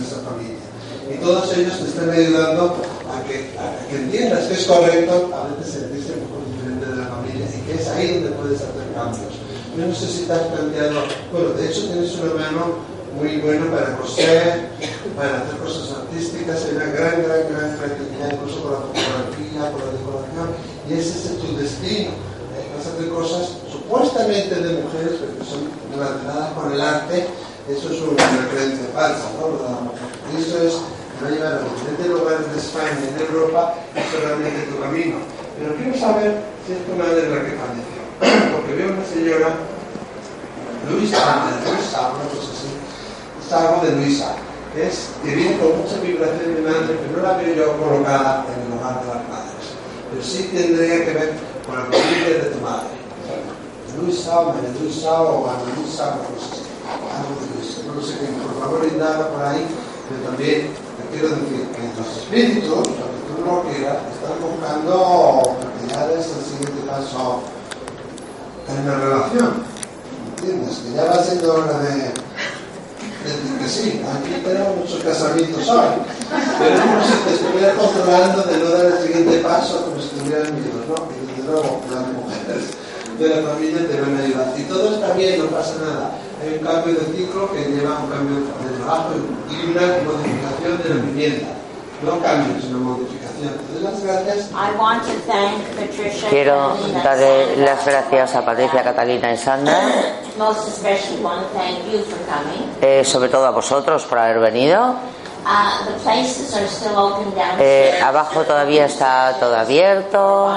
Y 1.09 1.17
todos 1.17 1.57
ellos 1.57 1.79
te 1.79 1.85
están 1.87 2.09
ayudando 2.09 2.75
a 3.07 3.23
que, 3.23 3.55
a 3.57 3.87
que 3.87 3.95
entiendas 3.95 4.45
que 4.45 4.53
es 4.53 4.65
correcto 4.65 5.31
a 5.33 5.55
veces 5.55 5.81
sentirse 5.81 6.13
un 6.13 6.27
poco 6.27 6.43
diferente 6.51 6.85
de 6.85 6.95
la 6.95 7.07
familia 7.07 7.45
y 7.47 7.61
que 7.63 7.81
es 7.81 7.87
ahí 7.87 8.13
donde 8.15 8.31
puedes 8.31 8.61
hacer 8.61 8.87
cambios. 8.93 9.33
Yo 9.77 9.85
no 9.85 9.95
sé 9.95 10.07
si 10.07 10.25
te 10.25 10.33
has 10.33 10.47
planteado, 10.51 11.03
bueno, 11.31 11.49
de 11.53 11.67
hecho 11.69 11.87
tienes 11.87 12.15
una 12.17 12.33
mano 12.33 12.97
muy 13.15 13.37
buena 13.37 13.71
para 13.71 13.97
coser, 13.97 14.69
para 15.15 15.41
hacer 15.41 15.57
cosas 15.57 15.97
artísticas, 15.97 16.65
hay 16.65 16.75
una 16.75 16.85
gran, 16.85 17.23
gran, 17.23 17.41
gran 17.49 17.77
creatividad, 17.77 18.33
incluso 18.33 18.61
con 18.61 18.71
la 18.73 18.79
fotografía, 18.79 19.71
con 19.71 19.81
la 19.81 19.91
decoración, 19.93 20.47
y 20.89 20.93
ese 20.93 21.17
es 21.17 21.39
tu 21.39 21.57
destino. 21.57 22.09
Eh, 22.57 22.69
vas 22.75 22.85
a 22.85 22.93
hacer 22.93 23.09
cosas 23.09 23.49
supuestamente 23.71 24.55
de 24.55 24.81
mujeres, 24.81 25.17
pero 25.21 25.33
que 25.37 25.45
son 25.45 25.69
relacionadas 25.93 26.53
con 26.53 26.73
el 26.73 26.81
arte, 26.81 27.27
eso 27.69 27.89
es 27.91 28.01
una 28.01 28.49
creencia 28.49 28.87
falsa, 28.93 29.29
¿no? 29.37 29.93
Y 30.31 30.41
eso 30.41 30.61
es 30.61 30.73
te 31.17 31.25
va 31.25 31.29
a 31.29 31.33
llevar 31.33 31.53
a 31.53 31.65
diferentes 31.65 32.07
lugares 32.07 32.45
de 32.53 32.57
España 32.57 33.01
y 33.01 33.13
de 33.17 33.25
Europa, 33.25 33.73
eso 33.95 34.17
es 34.17 34.23
realmente 34.23 34.69
tu 34.69 34.79
camino. 34.79 35.17
Pero 35.57 35.73
quiero 35.73 35.97
saber 35.97 36.45
si 36.65 36.73
es 36.73 36.85
tu 36.85 36.93
madre 36.93 37.25
la 37.25 37.41
que 37.41 37.57
falleció, 37.57 38.01
porque 38.53 38.73
veo 38.77 38.93
una 38.93 39.05
señora, 39.05 39.49
Luisa, 40.85 41.17
Luisa, 41.65 41.99
una 42.13 42.29
cosa 42.29 42.49
así, 42.53 42.69
es 42.69 43.49
algo 43.51 43.81
de 43.81 43.91
Luisa, 43.97 44.37
que 44.73 44.87
es 44.87 45.09
que 45.23 45.33
viene 45.33 45.57
con 45.57 45.81
mucha 45.81 45.97
vibración 45.97 46.53
de 46.53 46.61
madre, 46.61 46.93
pero 47.01 47.17
no 47.17 47.23
la 47.25 47.37
veo 47.41 47.55
yo 47.55 47.77
colocada 47.81 48.45
en 48.53 48.69
el 48.69 48.77
hogar 48.77 49.01
de 49.01 49.07
las 49.09 49.23
madres, 49.25 49.65
pero 50.11 50.21
sí 50.21 50.49
tendría 50.53 51.01
que 51.01 51.13
ver 51.17 51.33
con 51.65 51.75
la 51.75 51.83
familia 51.89 52.45
de 52.45 52.49
tu 52.53 52.61
madre. 52.61 52.93
Luisa, 53.97 54.39
o 54.39 54.53
María 54.53 54.69
Luisa, 54.79 55.21
o 55.21 55.49
Ana 55.49 55.73
Luisa, 55.73 56.05
o 56.13 57.05
algo 57.09 57.33
de 57.41 57.47
Luisa, 57.57 57.81
no 57.87 57.95
lo 57.95 58.01
sé 58.05 58.13
por 58.13 58.53
favor 58.61 58.85
indaga 58.85 59.27
por 59.29 59.41
ahí, 59.41 59.65
pero 60.07 60.29
también 60.29 60.69
quiero 61.19 61.35
decir 61.35 61.65
que 61.73 61.81
los 61.97 62.17
espíritus, 62.17 62.85
aunque 63.01 63.21
tú 63.25 63.35
no 63.43 63.61
quieras, 63.63 63.97
están 64.13 64.37
buscando 64.37 65.57
propiedades 65.59 66.29
al 66.29 66.43
siguiente 66.45 66.81
paso 66.85 67.41
en 68.69 68.87
la 68.87 68.95
relación. 68.99 69.63
¿Entiendes? 70.37 70.77
Que 70.77 70.93
ya 70.93 71.05
va 71.05 71.23
siendo 71.23 71.55
hora 71.55 71.79
de, 71.79 71.89
de 71.89 72.13
decir 73.25 73.57
que 73.59 73.67
sí. 73.67 74.01
Aquí 74.05 74.41
tenemos 74.45 74.77
muchos 74.77 75.03
casamientos 75.03 75.67
hoy. 75.67 76.05
Pero 76.59 76.81
como 76.81 77.03
si 77.03 77.13
te 77.25 77.33
estuviera 77.33 77.73
controlando 77.73 78.43
de 78.43 78.57
no 78.57 78.69
dar 78.69 78.85
el 78.85 78.99
siguiente 79.01 79.39
paso 79.39 79.85
como 79.85 79.99
si 79.99 80.07
estuvieran 80.07 80.55
vivos, 80.55 80.85
¿no? 80.85 80.95
Y 81.17 81.25
desde 81.25 81.49
luego, 81.49 81.81
las 81.89 82.05
mujeres 82.13 82.77
de 83.17 83.29
la 83.29 83.49
familia 83.49 83.87
te 83.87 84.01
van 84.01 84.17
a 84.17 84.23
ayudar. 84.23 84.53
Y 84.55 84.63
todo 84.63 84.93
está 84.93 85.13
bien, 85.13 85.39
no 85.39 85.45
pasa 85.47 85.73
nada. 85.81 86.11
Hay 86.41 86.59
un 86.59 86.65
cambio 86.65 86.93
de 86.93 87.05
ciclo 87.15 87.51
que 87.51 87.63
lleva 87.65 87.97
a 87.97 87.99
un 88.03 88.09
cambio 88.09 88.37
de 88.37 88.77
trabajo 88.77 89.09
y 89.49 89.71
una 89.71 89.81
modificación 90.05 90.83
de 90.83 90.89
la 90.89 90.95
vivienda. 91.05 91.47
No 92.03 92.19
cambio, 92.19 92.61
sino 92.61 92.77
modificación. 92.77 93.53
Entonces, 93.53 93.81
las 93.81 94.03
gracias. 94.03 94.51
I 94.51 94.77
want 94.77 95.03
to 95.03 95.13
thank 95.27 95.61
Patricia 95.75 96.29
Quiero 96.29 96.75
darle 97.03 97.55
las 97.57 97.85
gracias 97.85 98.35
a 98.35 98.45
Patricia, 98.45 98.83
Catalina 98.83 99.33
y 99.33 99.37
Sandra, 99.37 99.79
Most 100.37 100.67
especially 100.67 101.21
want 101.23 101.41
to 101.41 101.57
thank 101.57 101.91
you 101.91 101.99
for 102.03 102.17
coming. 102.27 102.69
eh, 102.81 103.03
sobre 103.03 103.29
todo 103.29 103.45
a 103.47 103.51
vosotros 103.51 104.03
por 104.05 104.19
haber 104.19 104.39
venido. 104.39 104.93
Uh, 105.49 105.85
the 105.85 105.93
places 106.03 106.53
are 106.53 106.67
still 106.67 106.97
open 106.97 107.31
Eh, 107.57 107.97
abajo 108.03 108.43
todavía 108.43 108.83
está 108.85 109.37
todo 109.39 109.55
abierto 109.55 110.51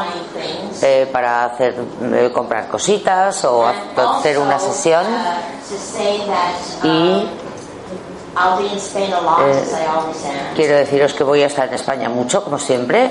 eh, 0.82 1.08
para 1.12 1.44
hacer 1.44 1.76
eh, 2.12 2.30
comprar 2.34 2.66
cositas 2.66 3.44
o 3.44 3.64
hacer 3.68 4.36
una 4.38 4.58
sesión. 4.58 5.04
uh, 6.82 6.86
Y 6.86 7.28
Eh. 9.40 10.52
Quiero 10.54 10.76
deciros 10.76 11.12
que 11.14 11.24
voy 11.24 11.42
a 11.42 11.46
estar 11.46 11.68
en 11.68 11.74
España 11.74 12.08
mucho, 12.08 12.44
como 12.44 12.58
siempre. 12.58 13.10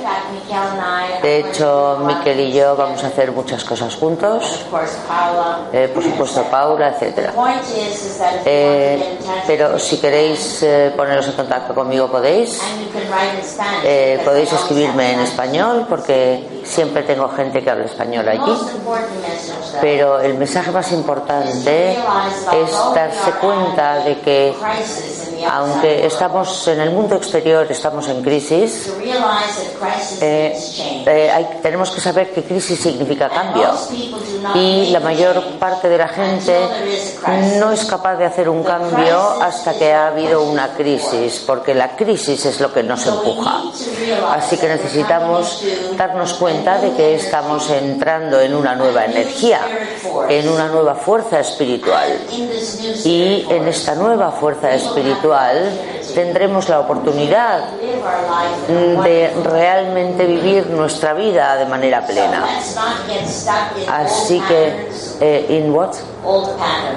De 1.22 1.40
hecho, 1.40 2.00
Miquel 2.06 2.40
y 2.40 2.54
yo 2.54 2.76
vamos 2.76 3.04
a 3.04 3.08
hacer 3.08 3.32
muchas 3.32 3.64
cosas 3.64 3.96
juntos. 3.96 4.66
Eh, 5.74 5.92
por 5.94 6.04
supuesto, 6.04 6.44
Paula, 6.44 6.94
to 6.98 7.06
Eh, 8.46 9.18
pero 9.46 9.78
si 9.78 9.98
queréis 9.98 10.64
eh, 10.64 10.94
poneros 10.96 11.28
en 11.28 11.34
contacto 11.34 11.74
conmigo 11.74 12.10
podéis. 12.10 12.60
Eh, 13.84 14.22
podéis 14.24 14.52
escribirme 14.54 15.14
en 15.14 15.20
español 15.22 15.86
porque. 15.90 16.59
Siempre 16.70 17.04
tengo 17.04 17.28
gente 17.30 17.62
que 17.64 17.70
habla 17.70 17.86
español 17.86 18.28
allí. 18.28 18.58
Pero 19.82 20.20
el 20.20 20.36
mensaje 20.36 20.72
más 20.72 20.92
importante 20.92 21.92
es 21.94 22.72
darse 22.96 23.32
cuenta 23.42 24.00
de 24.04 24.20
que 24.20 24.56
aunque 25.52 26.06
estamos 26.06 26.68
en 26.68 26.82
el 26.82 26.92
mundo 26.92 27.16
exterior, 27.16 27.66
estamos 27.70 28.08
en 28.10 28.22
crisis, 28.22 28.92
eh, 30.22 30.58
eh, 31.06 31.32
hay- 31.34 31.60
tenemos 31.62 31.92
que 31.92 32.02
saber 32.02 32.32
que 32.34 32.44
crisis 32.44 32.80
significa 32.80 33.30
cambio. 33.30 33.70
Y 34.56 34.90
la 34.92 35.00
mayor 35.00 35.42
parte 35.58 35.88
de 35.90 35.98
la 35.98 36.08
gente 36.10 36.60
no 37.58 37.72
es 37.72 37.86
capaz 37.86 38.16
de 38.18 38.26
hacer 38.26 38.50
un 38.50 38.64
cambio 38.64 39.18
hasta 39.42 39.74
que 39.78 39.94
ha 39.94 40.08
habido 40.08 40.44
una 40.44 40.70
crisis, 40.76 41.44
porque 41.46 41.74
la 41.74 41.96
crisis 41.96 42.46
es 42.46 42.60
lo 42.60 42.72
que 42.74 42.84
nos 42.84 43.06
empuja. 43.08 43.62
Así 44.32 44.58
que 44.58 44.68
necesitamos 44.68 45.64
darnos 45.96 46.34
a 46.34 46.38
de 46.60 46.92
que 46.94 47.16
estamos 47.16 47.70
entrando 47.72 48.40
en 48.42 48.54
una 48.54 48.76
nueva 48.76 49.06
energía, 49.06 49.62
en 50.28 50.50
una 50.50 50.68
nueva 50.68 50.94
fuerza 50.94 51.40
espiritual. 51.40 52.20
Y 53.06 53.46
en 53.50 53.68
esta 53.68 53.96
nueva 53.96 54.32
fuerza 54.32 54.74
espiritual 54.74 55.72
tendremos 56.14 56.68
la 56.68 56.82
oportunidad 56.82 57.64
de 58.68 59.32
realmente 59.44 60.26
vivir 60.26 60.68
nuestra 60.68 61.14
vida 61.14 61.56
de 61.56 61.66
manera 61.66 62.06
plena. 62.06 62.46
Así 63.88 64.40
que, 64.42 64.90
eh, 65.22 65.46
¿in 65.50 65.74
what? 65.74 65.96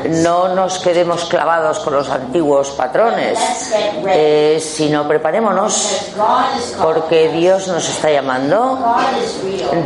No 0.08 0.48
nos 0.54 0.78
quedemos 0.78 1.24
clavados 1.26 1.78
con 1.80 1.94
los 1.94 2.08
antiguos 2.10 2.70
patrones, 2.70 3.38
eh, 4.08 4.60
sino 4.60 5.06
preparémonos 5.06 6.12
porque 6.82 7.28
Dios 7.28 7.68
nos 7.68 7.88
está 7.88 8.10
llamando. 8.10 8.78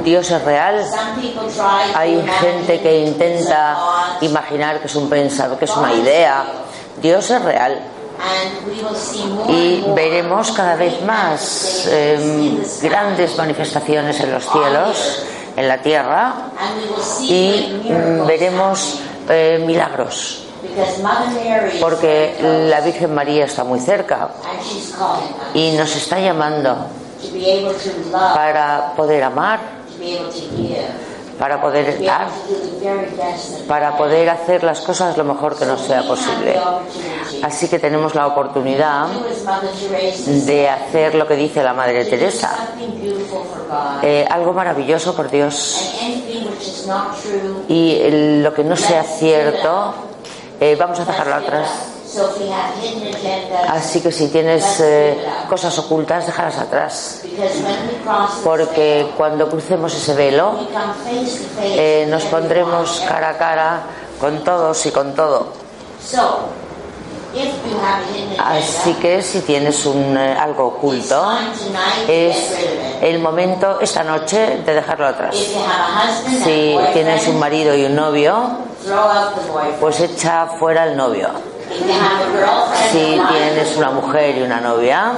Dios 0.03 0.31
es 0.31 0.43
real. 0.43 0.85
Hay 1.95 2.25
gente 2.41 2.81
que 2.81 3.01
intenta 3.01 3.79
imaginar 4.21 4.81
que 4.81 4.87
es 4.87 4.97
un 4.97 5.09
pensamiento, 5.09 5.59
que 5.59 5.67
es 5.67 5.77
una 5.77 5.93
idea. 5.93 6.45
Dios 7.01 7.31
es 7.31 7.43
real. 7.43 7.81
Y 9.49 9.85
veremos 9.95 10.51
cada 10.53 10.77
vez 10.77 11.03
más 11.03 11.87
em, 11.91 12.59
grandes 12.83 13.37
manifestaciones 13.37 14.19
en 14.21 14.33
los 14.33 14.45
cielos, 14.51 15.23
en 15.55 15.69
la 15.69 15.83
tierra, 15.83 16.35
y 17.21 17.83
mm, 17.85 18.27
veremos 18.27 19.01
eh, 19.29 19.63
milagros. 19.67 20.43
Porque 21.81 22.35
la 22.69 22.81
Virgen 22.81 23.15
María 23.15 23.45
está 23.45 23.63
muy 23.65 23.79
cerca 23.81 24.31
y 25.55 25.73
nos 25.73 25.95
está 25.95 26.19
llamando 26.19 26.89
para 28.35 28.93
poder 28.97 29.23
amar, 29.25 29.61
para 31.39 31.61
poder 31.61 32.03
dar, 32.05 32.29
para 33.69 33.97
poder 33.97 34.31
hacer 34.31 34.65
las 34.65 34.81
cosas 34.81 35.17
lo 35.17 35.25
mejor 35.25 35.59
que 35.59 35.67
nos 35.67 35.81
sea 35.83 36.03
posible. 36.07 36.59
Así 37.43 37.69
que 37.69 37.79
tenemos 37.79 38.15
la 38.15 38.27
oportunidad 38.27 39.07
de 40.27 40.69
hacer 40.69 41.15
lo 41.15 41.27
que 41.27 41.37
dice 41.37 41.63
la 41.63 41.73
Madre 41.73 42.05
Teresa, 42.05 42.69
eh, 44.03 44.27
algo 44.29 44.53
maravilloso 44.53 45.15
por 45.15 45.31
Dios. 45.31 45.95
Y 47.69 48.41
lo 48.41 48.55
que 48.55 48.65
no 48.65 48.77
sea 48.77 49.03
cierto, 49.03 49.95
eh, 50.61 50.77
vamos 50.79 51.01
a 51.01 51.05
dejarlo 51.05 51.35
atrás. 51.35 51.96
Así 53.69 54.01
que 54.01 54.13
si 54.13 54.29
tienes 54.29 54.81
eh, 54.81 55.19
cosas 55.49 55.79
ocultas, 55.79 56.27
déjalas 56.27 56.59
atrás. 56.59 57.23
Porque 58.45 59.13
cuando 59.17 59.49
crucemos 59.49 59.95
ese 59.95 60.15
velo, 60.15 60.55
eh, 61.61 62.07
nos 62.09 62.25
pondremos 62.25 63.03
cara 63.09 63.31
a 63.31 63.39
cara 63.39 63.81
con 64.21 64.43
todos 64.45 64.87
y 64.87 64.91
con 64.91 65.15
todo. 65.15 65.53
Así 68.39 68.95
que 68.95 69.23
si 69.23 69.41
tienes 69.41 69.85
un, 69.85 70.17
eh, 70.17 70.37
algo 70.39 70.69
oculto, 70.69 71.23
es 72.09 72.37
el 73.03 73.19
momento 73.19 73.79
esta 73.81 74.03
noche 74.03 74.63
de 74.65 74.75
dejarlo 74.75 75.07
atrás. 75.07 75.37
Si 76.45 76.79
tienes 76.93 77.29
un 77.29 77.39
marido 77.39 77.75
y 77.75 77.85
un 77.85 77.95
novio, 77.95 78.49
pues 79.81 80.01
echa 80.01 80.47
fuera 80.59 80.85
el 80.85 80.97
novio. 80.97 81.56
Si 82.93 83.21
tienes 83.29 83.77
una 83.77 83.91
mujer 83.91 84.37
y 84.39 84.43
una 84.43 84.61
novia, 84.61 85.13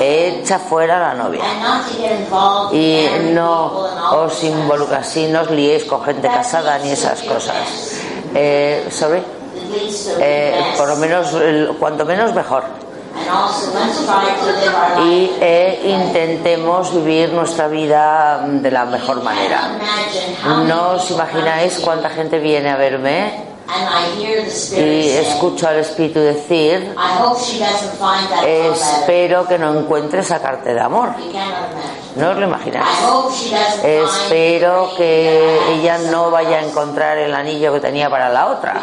echa 0.00 0.58
fuera 0.58 0.98
la 0.98 1.14
novia. 1.14 1.42
Y 2.72 3.06
no 3.32 3.66
os 4.12 4.42
involucras, 4.42 5.08
si 5.08 5.26
no 5.28 5.42
os 5.42 5.50
liéis 5.50 5.84
con 5.84 6.02
gente 6.02 6.28
casada 6.28 6.78
ni 6.78 6.90
esas 6.90 7.22
cosas. 7.22 8.00
Eh, 8.34 8.86
sorry. 8.90 9.22
Eh, 10.20 10.74
por 10.76 10.88
lo 10.88 10.96
menos, 10.96 11.28
cuanto 11.78 12.04
menos 12.04 12.34
mejor. 12.34 12.64
Y 15.06 15.30
eh, 15.40 15.80
intentemos 15.84 16.92
vivir 16.92 17.32
nuestra 17.32 17.68
vida 17.68 18.44
de 18.44 18.70
la 18.70 18.84
mejor 18.86 19.22
manera. 19.22 19.70
No 20.66 20.90
os 20.92 21.10
imagináis 21.10 21.78
cuánta 21.78 22.10
gente 22.10 22.40
viene 22.40 22.70
a 22.70 22.76
verme 22.76 23.53
y 24.76 25.08
escucho 25.08 25.68
al 25.68 25.76
Espíritu 25.76 26.20
decir, 26.20 26.94
espero 28.46 29.46
que 29.46 29.58
no 29.58 29.78
encuentre 29.78 30.22
sacarte 30.22 30.74
de 30.74 30.80
amor. 30.80 31.10
No 32.16 32.30
os 32.30 32.36
lo 32.36 32.46
imagináis. 32.46 32.86
Espero 33.82 34.90
que 34.96 35.58
ella 35.74 35.98
no 36.10 36.30
vaya 36.30 36.58
a 36.58 36.62
encontrar 36.64 37.18
el 37.18 37.34
anillo 37.34 37.72
que 37.72 37.80
tenía 37.80 38.08
para 38.08 38.28
la 38.28 38.48
otra. 38.48 38.82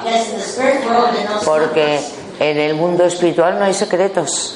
Porque 1.45 2.01
en 2.41 2.57
el 2.57 2.73
mundo 2.73 3.05
espiritual 3.05 3.59
no 3.59 3.65
hay 3.65 3.73
secretos. 3.73 4.55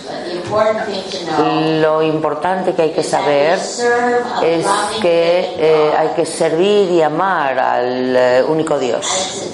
Lo 1.81 2.01
importante 2.01 2.73
que 2.73 2.81
hay 2.81 2.91
que 2.91 3.03
saber 3.03 3.59
es 3.59 4.65
que 5.01 5.55
eh, 5.57 5.93
hay 5.95 6.09
que 6.15 6.25
servir 6.25 6.89
y 6.89 7.03
amar 7.03 7.59
al 7.59 8.15
eh, 8.15 8.43
único 8.47 8.79
Dios. 8.79 9.51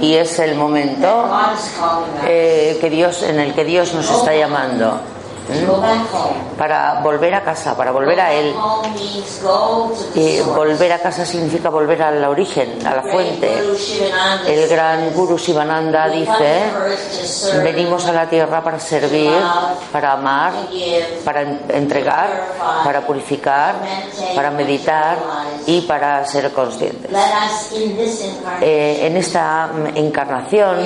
Y 0.00 0.14
es 0.14 0.40
el 0.40 0.56
momento 0.56 1.30
eh, 2.26 2.76
que 2.80 2.90
Dios, 2.90 3.22
en 3.22 3.38
el 3.38 3.54
que 3.54 3.64
Dios 3.64 3.94
nos 3.94 4.10
está 4.10 4.34
llamando 4.34 5.00
para 6.56 7.00
volver 7.02 7.34
a 7.34 7.42
casa, 7.42 7.76
para 7.76 7.90
volver 7.90 8.20
a 8.20 8.32
Él. 8.32 8.54
Y 10.14 10.40
volver 10.40 10.92
a 10.92 10.98
casa 10.98 11.24
significa 11.24 11.68
volver 11.68 12.02
al 12.02 12.24
origen, 12.24 12.78
a 12.86 12.96
la 12.96 13.02
fuente. 13.02 13.50
El 14.46 14.68
gran 14.68 15.12
Guru 15.14 15.38
Sivananda 15.38 16.08
dice, 16.08 16.64
venimos 17.62 18.06
a 18.06 18.12
la 18.12 18.28
tierra 18.28 18.62
para 18.62 18.78
servir, 18.78 19.32
para 19.92 20.12
amar, 20.12 20.52
para 21.24 21.42
entregar, 21.42 22.28
para 22.84 23.00
purificar, 23.06 23.76
para 24.34 24.50
meditar 24.50 25.18
y 25.66 25.82
para 25.82 26.24
ser 26.26 26.52
conscientes. 26.52 27.10
Eh, 28.60 29.06
en 29.06 29.16
esta 29.16 29.70
encarnación, 29.94 30.76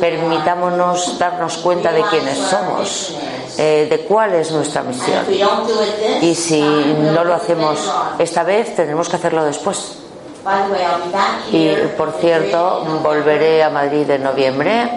permitámonos 0.00 1.18
darnos 1.18 1.58
cuenta 1.58 1.92
de 1.92 2.02
quiénes 2.02 2.38
somos. 2.38 3.16
Eh, 3.58 3.86
de 3.88 4.00
cuál 4.04 4.34
es 4.34 4.50
nuestra 4.50 4.82
misión. 4.82 5.24
Y 6.20 6.34
si 6.34 6.62
no 6.62 7.24
lo 7.24 7.34
hacemos 7.34 7.90
esta 8.18 8.44
vez, 8.44 8.74
tendremos 8.74 9.08
que 9.08 9.16
hacerlo 9.16 9.44
después. 9.44 9.98
Y 11.52 11.74
por 11.96 12.12
cierto, 12.12 12.84
volveré 13.02 13.62
a 13.62 13.70
Madrid 13.70 14.08
en 14.10 14.22
noviembre. 14.22 14.90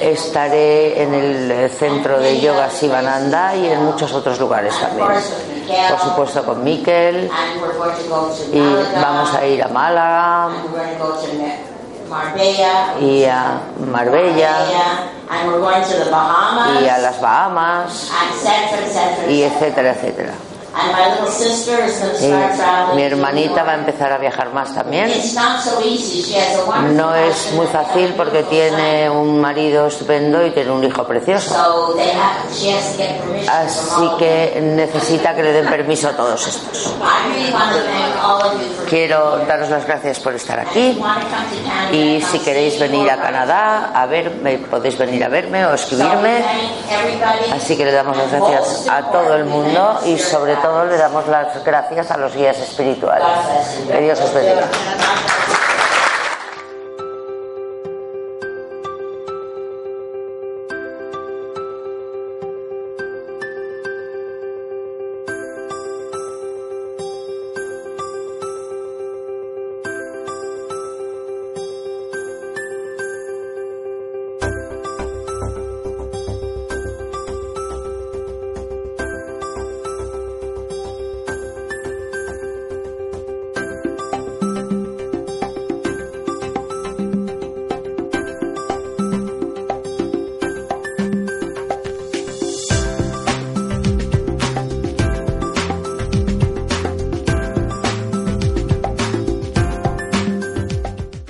Estaré 0.00 1.02
en 1.02 1.14
el 1.14 1.70
centro 1.70 2.18
de 2.18 2.40
yoga 2.40 2.68
Sivananda 2.68 3.54
y 3.54 3.68
en 3.68 3.84
muchos 3.84 4.12
otros 4.12 4.38
lugares 4.40 4.74
también. 4.78 5.08
Por 5.08 6.00
supuesto 6.00 6.44
con 6.44 6.64
Miquel. 6.64 7.30
Y 8.52 8.60
vamos 9.00 9.32
a 9.34 9.46
ir 9.46 9.62
a 9.62 9.68
Málaga. 9.68 10.50
Y 13.00 13.24
a 13.24 13.60
Marbella 13.90 14.56
y 16.82 16.88
a 16.88 16.98
las 16.98 17.20
Bahamas 17.20 18.10
y 19.30 19.42
etcétera, 19.42 19.92
etcétera. 19.92 20.32
Y 22.92 22.96
mi 22.96 23.02
hermanita 23.02 23.62
va 23.62 23.72
a 23.72 23.74
empezar 23.76 24.12
a 24.12 24.18
viajar 24.18 24.52
más 24.52 24.74
también. 24.74 25.10
No 26.94 27.14
es 27.14 27.52
muy 27.52 27.66
fácil 27.66 28.14
porque 28.16 28.42
tiene 28.44 29.08
un 29.10 29.40
marido 29.40 29.86
estupendo 29.86 30.44
y 30.46 30.50
tiene 30.50 30.70
un 30.70 30.82
hijo 30.84 31.04
precioso. 31.04 31.54
Así 33.48 34.08
que 34.18 34.60
necesita 34.62 35.34
que 35.34 35.42
le 35.42 35.52
den 35.52 35.66
permiso 35.68 36.08
a 36.08 36.12
todos 36.12 36.46
estos. 36.46 36.94
Quiero 38.88 39.38
daros 39.46 39.68
las 39.70 39.86
gracias 39.86 40.20
por 40.20 40.34
estar 40.34 40.58
aquí 40.60 40.98
y 41.92 42.20
si 42.22 42.38
queréis 42.40 42.78
venir 42.78 43.10
a 43.10 43.16
Canadá 43.20 43.90
a 43.94 44.06
verme, 44.06 44.58
podéis 44.58 44.96
venir 44.98 45.24
a 45.24 45.28
verme 45.28 45.66
o 45.66 45.74
escribirme. 45.74 46.44
Así 47.52 47.76
que 47.76 47.84
le 47.84 47.92
damos 47.92 48.16
las 48.16 48.30
gracias 48.30 48.88
a 48.88 49.10
todo 49.10 49.34
el 49.34 49.44
mundo 49.44 49.98
y 50.06 50.18
sobre 50.18 50.54
todo 50.56 50.61
le 50.88 50.96
damos 50.96 51.26
las 51.28 51.62
gracias 51.64 52.10
a 52.10 52.16
los 52.16 52.34
guías 52.34 52.58
espirituales. 52.58 53.26
Que 53.90 54.00
Dios 54.00 54.20
os 54.20 54.32
bendiga. 54.32 54.68